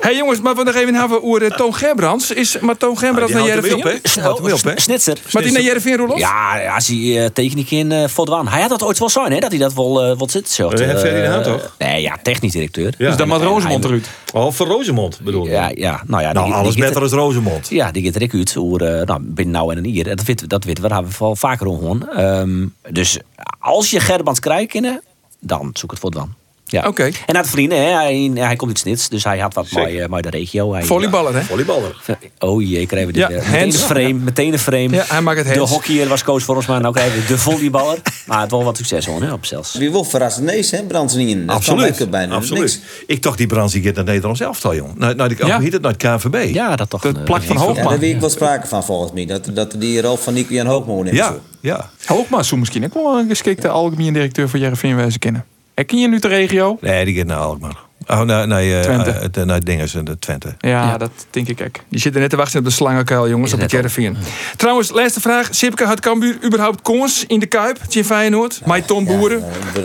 Hey, 0.00 0.16
jongens, 0.16 0.40
maar 0.40 0.54
we 0.54 0.62
nog 0.62 0.74
even 0.74 0.94
hebben 0.94 1.22
over 1.22 1.42
uh, 1.42 1.50
Toon 1.50 1.74
Gerbrands. 1.74 2.30
Is 2.30 2.58
maar 2.58 2.76
Toon 2.76 2.98
Gerbrands 2.98 3.32
naar 3.32 3.42
hem 3.42 3.50
Jereveen? 3.50 3.74
op, 3.76 3.82
hè? 3.82 4.20
Houdt 4.22 4.38
hem 4.42 4.52
op, 4.52 4.62
hè? 4.64 4.80
Snitser. 4.80 5.18
Maar 5.32 5.42
die 5.42 5.52
naar 5.52 5.62
Jereveen, 5.62 5.96
Roelof? 5.96 6.18
Ja, 6.18 6.74
als 6.74 6.86
hij 6.86 6.96
uh, 6.96 7.24
techniek 7.26 7.70
in 7.70 7.90
uh, 7.90 8.08
voldwaan. 8.08 8.48
Hij 8.48 8.60
had 8.60 8.70
dat 8.70 8.82
ooit 8.82 8.98
wel 8.98 9.08
zijn, 9.08 9.32
hè? 9.32 9.38
Dat 9.38 9.50
hij 9.50 9.58
dat 9.60 9.74
wel 9.74 10.10
uh, 10.10 10.18
wat 10.18 10.30
zit. 10.30 10.48
Zo, 10.50 10.68
Eh, 10.68 10.98
Ferdinand 10.98 11.44
toch? 11.44 11.74
Nee, 11.78 12.02
ja, 12.02 12.16
technisch 12.22 12.52
directeur. 12.52 12.94
Ja. 12.98 13.06
Dus 13.08 13.16
dan 13.16 13.32
Rosemond 13.42 13.82
hij- 13.84 13.92
eruit. 13.92 14.08
Oh, 14.32 14.52
voor 14.52 14.66
Rosemond 14.66 15.20
bedoel 15.20 15.44
je? 15.44 15.50
Ja, 15.50 15.70
ja, 15.74 16.02
nou 16.06 16.22
ja. 16.22 16.32
Nou, 16.32 16.46
die- 16.46 16.54
alles 16.54 16.74
beter 16.74 16.96
er- 16.96 17.02
als 17.02 17.12
Rosemond. 17.12 17.68
Ja, 17.68 17.90
die 17.90 18.12
gaat 18.12 18.22
ook 18.22 18.34
uit. 18.34 18.56
Eh, 18.56 19.06
nou, 19.06 19.20
binnen 19.22 19.54
nou 19.54 19.72
en 19.72 19.78
een 19.78 19.84
hier. 19.84 20.04
Dat 20.16 20.22
weten, 20.24 20.48
dat 20.48 20.64
weten 20.64 20.82
we, 20.82 20.88
daar 20.88 20.98
hebben 20.98 21.16
we 21.18 21.24
wel 21.24 21.36
vaker 21.36 21.66
om 21.66 21.78
gewoon. 21.78 22.08
Ehm, 22.10 22.66
dus 22.90 23.18
als 23.58 23.90
je 23.90 24.00
Gerbrands 24.00 24.40
krijgt, 24.40 24.70
kennen, 24.70 25.02
dan 25.40 25.70
zoek 25.72 25.90
het 25.90 26.00
van. 26.00 26.34
Ja. 26.68 26.86
Oké. 26.86 27.02
En 27.04 27.12
hij 27.26 27.36
had 27.36 27.48
vrienden, 27.48 27.78
hè? 27.78 27.90
Hij, 27.92 28.30
hij 28.34 28.56
komt 28.56 28.70
uit 28.70 28.78
Snits, 28.78 29.08
dus 29.08 29.24
hij 29.24 29.38
had 29.38 29.54
wat 29.54 29.66
uh, 29.70 30.04
bij 30.06 30.22
de 30.22 30.30
regio. 30.30 30.72
Hij, 30.72 30.82
Volleyballer, 30.82 31.34
hè? 31.34 31.42
Volleyballer. 31.42 31.96
Oh 32.38 32.62
jee, 32.68 32.86
krijgen 32.86 33.12
we 33.12 33.18
dit 33.18 33.22
Ja, 33.22 33.28
weer. 33.28 33.42
Meteen 33.44 33.60
hands. 33.60 33.80
een 33.80 33.86
frame, 33.86 34.12
meteen 34.12 34.52
een 34.52 34.58
frame. 34.58 34.90
Ja, 34.90 35.04
hij 35.08 35.20
maakt 35.20 35.44
het 35.44 35.54
De 35.54 35.60
hockeyer 35.60 36.08
was 36.08 36.24
coach 36.24 36.42
voor 36.42 36.56
ons, 36.56 36.66
maar 36.66 36.80
nou 36.80 36.94
krijgen 36.94 37.20
we 37.20 37.26
de 37.26 37.38
volleyballer. 37.38 37.98
maar 38.26 38.40
het 38.40 38.50
was 38.50 38.58
wel 38.60 38.64
wat 38.68 38.76
succes 38.76 39.06
hoor, 39.06 39.22
hè, 39.22 39.32
op 39.32 39.44
zelfs. 39.46 39.74
Wie 39.74 39.90
wil 39.90 40.04
verrassen? 40.04 40.44
Nee, 40.44 40.66
hè? 40.70 40.82
Brands 40.82 41.14
niet 41.14 41.28
in. 41.28 41.36
Dat 41.38 41.46
kan 41.46 41.56
Absoluut. 41.56 41.82
lekker 41.84 42.08
bijna. 42.08 42.34
Absoluut. 42.34 42.62
Niks. 42.62 42.80
Ik 43.06 43.22
dacht 43.22 43.38
die 43.38 43.46
Brands 43.46 43.72
die 43.72 43.82
gaat 43.82 43.90
naar 43.94 44.04
het 44.04 44.06
Nederlands 44.12 44.40
elftal, 44.40 44.74
jong. 44.74 44.98
Naar, 44.98 45.16
naar, 45.16 45.28
de, 45.28 45.34
Ja. 45.38 45.54
hoe 45.54 45.62
heet 45.64 45.72
het, 45.72 45.82
naar 45.82 45.94
het 45.98 46.02
KNVB. 46.02 46.54
Ja, 46.54 46.76
dat 46.76 46.90
toch. 46.90 47.02
Dat 47.02 47.16
een, 47.16 47.22
plak 47.22 47.40
eh, 47.40 47.46
van 47.46 47.56
Ja, 47.56 47.62
Hoogma. 47.62 47.88
daar 47.88 47.98
weet 47.98 48.14
ik 48.14 48.20
wel 48.20 48.30
sprake 48.30 48.66
van 48.66 48.84
volgens 48.84 49.12
mij. 49.12 49.26
Dat, 49.26 49.50
dat 49.54 49.74
die 49.78 50.00
rol 50.00 50.16
van 50.16 50.34
Nico 50.34 50.54
Jan 50.54 50.66
Hoogmoon 50.66 51.06
in. 51.06 51.14
Ja, 51.14 51.34
ja. 51.60 51.90
Hoogma 52.06 52.42
zou 52.42 52.60
misschien 52.60 52.84
ook 52.84 52.94
wel 52.94 53.18
een 53.18 53.28
geschikte 53.28 53.68
algemeen 53.68 54.12
directeur 54.12 54.48
voor 54.48 54.58
Jereveen 54.58 54.96
wezen 54.96 55.18
kennen. 55.20 55.44
Herken 55.76 55.98
je 55.98 56.08
nu 56.08 56.18
de 56.18 56.28
regio? 56.28 56.78
Nee, 56.80 57.04
die 57.04 57.14
gaat 57.16 57.26
naar 57.26 57.36
Alkmaar. 57.36 57.76
Oh, 58.06 58.20
naar, 58.20 58.46
naar, 58.46 58.62
eh, 58.62 58.80
Twente. 58.80 59.28
de- 59.30 59.44
naar 59.44 59.60
Dinges, 59.60 59.92
de 59.92 60.18
Twente. 60.18 60.54
Ja, 60.58 60.68
Ja. 60.70 60.96
dat 60.98 61.10
denk 61.30 61.48
ik 61.48 61.60
ook. 61.60 61.76
Die 61.88 62.00
zitten 62.00 62.20
net 62.20 62.30
te 62.30 62.36
wachten 62.36 62.58
op 62.58 62.64
de 62.64 62.70
slangenkuil, 62.70 63.28
jongens, 63.28 63.48
Is 63.48 63.54
op 63.54 63.60
het 63.60 63.70
de. 63.70 63.76
Jervin. 63.76 64.16
Trouwens, 64.56 64.90
laatste 64.90 65.20
vraag. 65.20 65.48
Sipke, 65.50 65.84
had 65.84 66.00
Cambuur 66.00 66.36
überhaupt 66.44 66.82
kans 66.82 67.24
in 67.26 67.38
de 67.40 67.46
Kuip? 67.46 67.78
Tje 67.88 68.04
Feyenoord? 68.04 68.60
Mij 68.64 68.80
Tom 68.82 69.04
Boeren? 69.04 69.38
Ja, 69.74 69.82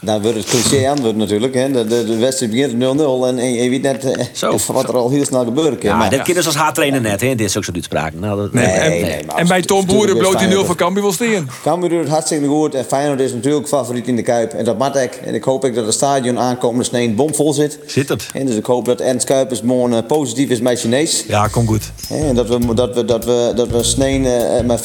dan 0.00 0.22
wordt 0.22 0.36
het- 0.36 0.46
cliché 0.46 0.88
antwoord 0.90 1.16
natuurlijk. 1.16 1.54
Hè. 1.54 1.70
De, 1.70 1.86
de, 1.86 2.04
de 2.04 2.16
wedstrijd 2.16 2.52
begint 2.52 2.72
op 2.86 3.22
0-0 3.24 3.28
en, 3.28 3.38
en 3.38 3.52
je 3.52 3.70
weet 3.70 3.82
net 3.82 4.04
eh, 4.04 4.24
Zo. 4.32 4.56
wat 4.66 4.88
er 4.88 4.96
al 4.96 5.10
heel 5.10 5.24
snel 5.24 5.44
gebeuren 5.44 5.78
kan. 5.78 5.88
Ja, 5.90 5.96
Maar- 5.96 6.10
dat 6.10 6.22
kinderen 6.22 6.44
als 6.52 6.56
haattrainer 6.60 7.00
net, 7.00 7.20
hè? 7.20 7.28
Dit 7.34 7.40
is 7.48 7.56
ook 7.56 7.64
zo'n 7.64 7.74
uitspraak. 7.74 8.12
Nou, 8.14 8.40
dat, 8.40 8.52
Nee, 8.52 8.66
Nee, 8.66 8.74
en, 8.76 8.90
nee, 8.90 9.24
maar 9.26 9.36
en 9.36 9.46
bij 9.46 9.62
Tom 9.62 9.86
Boeren 9.86 10.16
bloot 10.16 10.18
die 10.18 10.24
is 10.26 10.32
nul 10.32 10.40
Feyenoord- 10.40 10.66
van 10.66 10.76
Cambuur 10.76 11.02
wel 11.02 11.12
steen. 11.12 11.48
Cambuur 11.62 11.88
doet 11.88 11.98
het 12.00 12.08
hartstikke 12.08 12.46
goed 12.46 12.74
en 12.74 12.84
Feyenoord 12.84 13.20
is 13.20 13.32
natuurlijk 13.32 13.68
favoriet 13.68 14.06
in 14.06 14.16
de 14.16 14.22
Kuip. 14.22 14.52
En 14.52 14.64
dat 14.64 14.78
mag 14.78 14.94
ik. 14.94 15.20
En 15.24 15.34
ik 15.34 15.44
hoop 15.44 15.64
ook 15.64 15.74
dat 15.74 15.84
het 15.84 15.94
stadion 15.94 16.38
aankomende 16.38 16.84
snee 16.84 17.10
bomvol 17.10 17.52
zit. 17.52 17.78
Zit 17.86 18.08
het? 18.08 18.26
En 18.32 18.46
dus 18.46 18.56
ik 18.56 18.66
hoop 18.66 18.84
dat 18.84 19.00
Ernst 19.00 19.26
Kuipers 19.26 19.62
morgen 19.62 19.96
eh, 19.96 20.06
positief 20.06 20.48
is 20.50 20.60
met 20.60 20.80
Chinees. 20.80 21.24
Ja, 21.28 21.46
kom 21.46 21.66
goed. 21.66 21.82
Hè, 22.08 22.28
En 22.28 22.34
dat 22.34 22.48
we, 22.48 22.74
dat 22.74 22.94
we, 22.94 23.04
dat 23.04 23.24
we, 23.24 23.52
dat 23.56 23.68
we 23.68 23.82
snee 23.82 24.28
eh, 24.28 24.64
met 24.64 24.80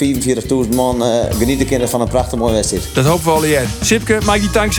44.000 0.67 0.75
man 0.75 1.03
genieten 1.37 1.65
kunnen 1.67 1.89
van 1.89 2.01
een 2.01 2.07
prachtig 2.07 2.39
mooie 2.39 2.53
wedstrijd. 2.53 2.83
Dat 2.93 3.05
hopen 3.05 3.25
we 3.25 3.31
al 3.31 3.43
hier. 3.43 3.61
Sipke, 3.81 4.17
maak 4.25 4.39
die 4.39 4.51
dank 4.51 4.71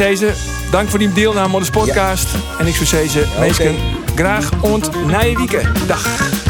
Dank 0.71 0.89
voor 0.89 0.99
die 0.99 1.13
deelname 1.13 1.57
aan 1.57 1.63
de 1.63 1.71
podcast. 1.71 2.29
En 2.59 2.67
ik 2.67 2.75
zou 2.75 2.87
zeggen, 2.87 3.29
mensen, 3.41 3.77
graag 4.15 4.51
ont 4.61 4.91
weekend. 5.37 5.89
Dag. 5.89 6.44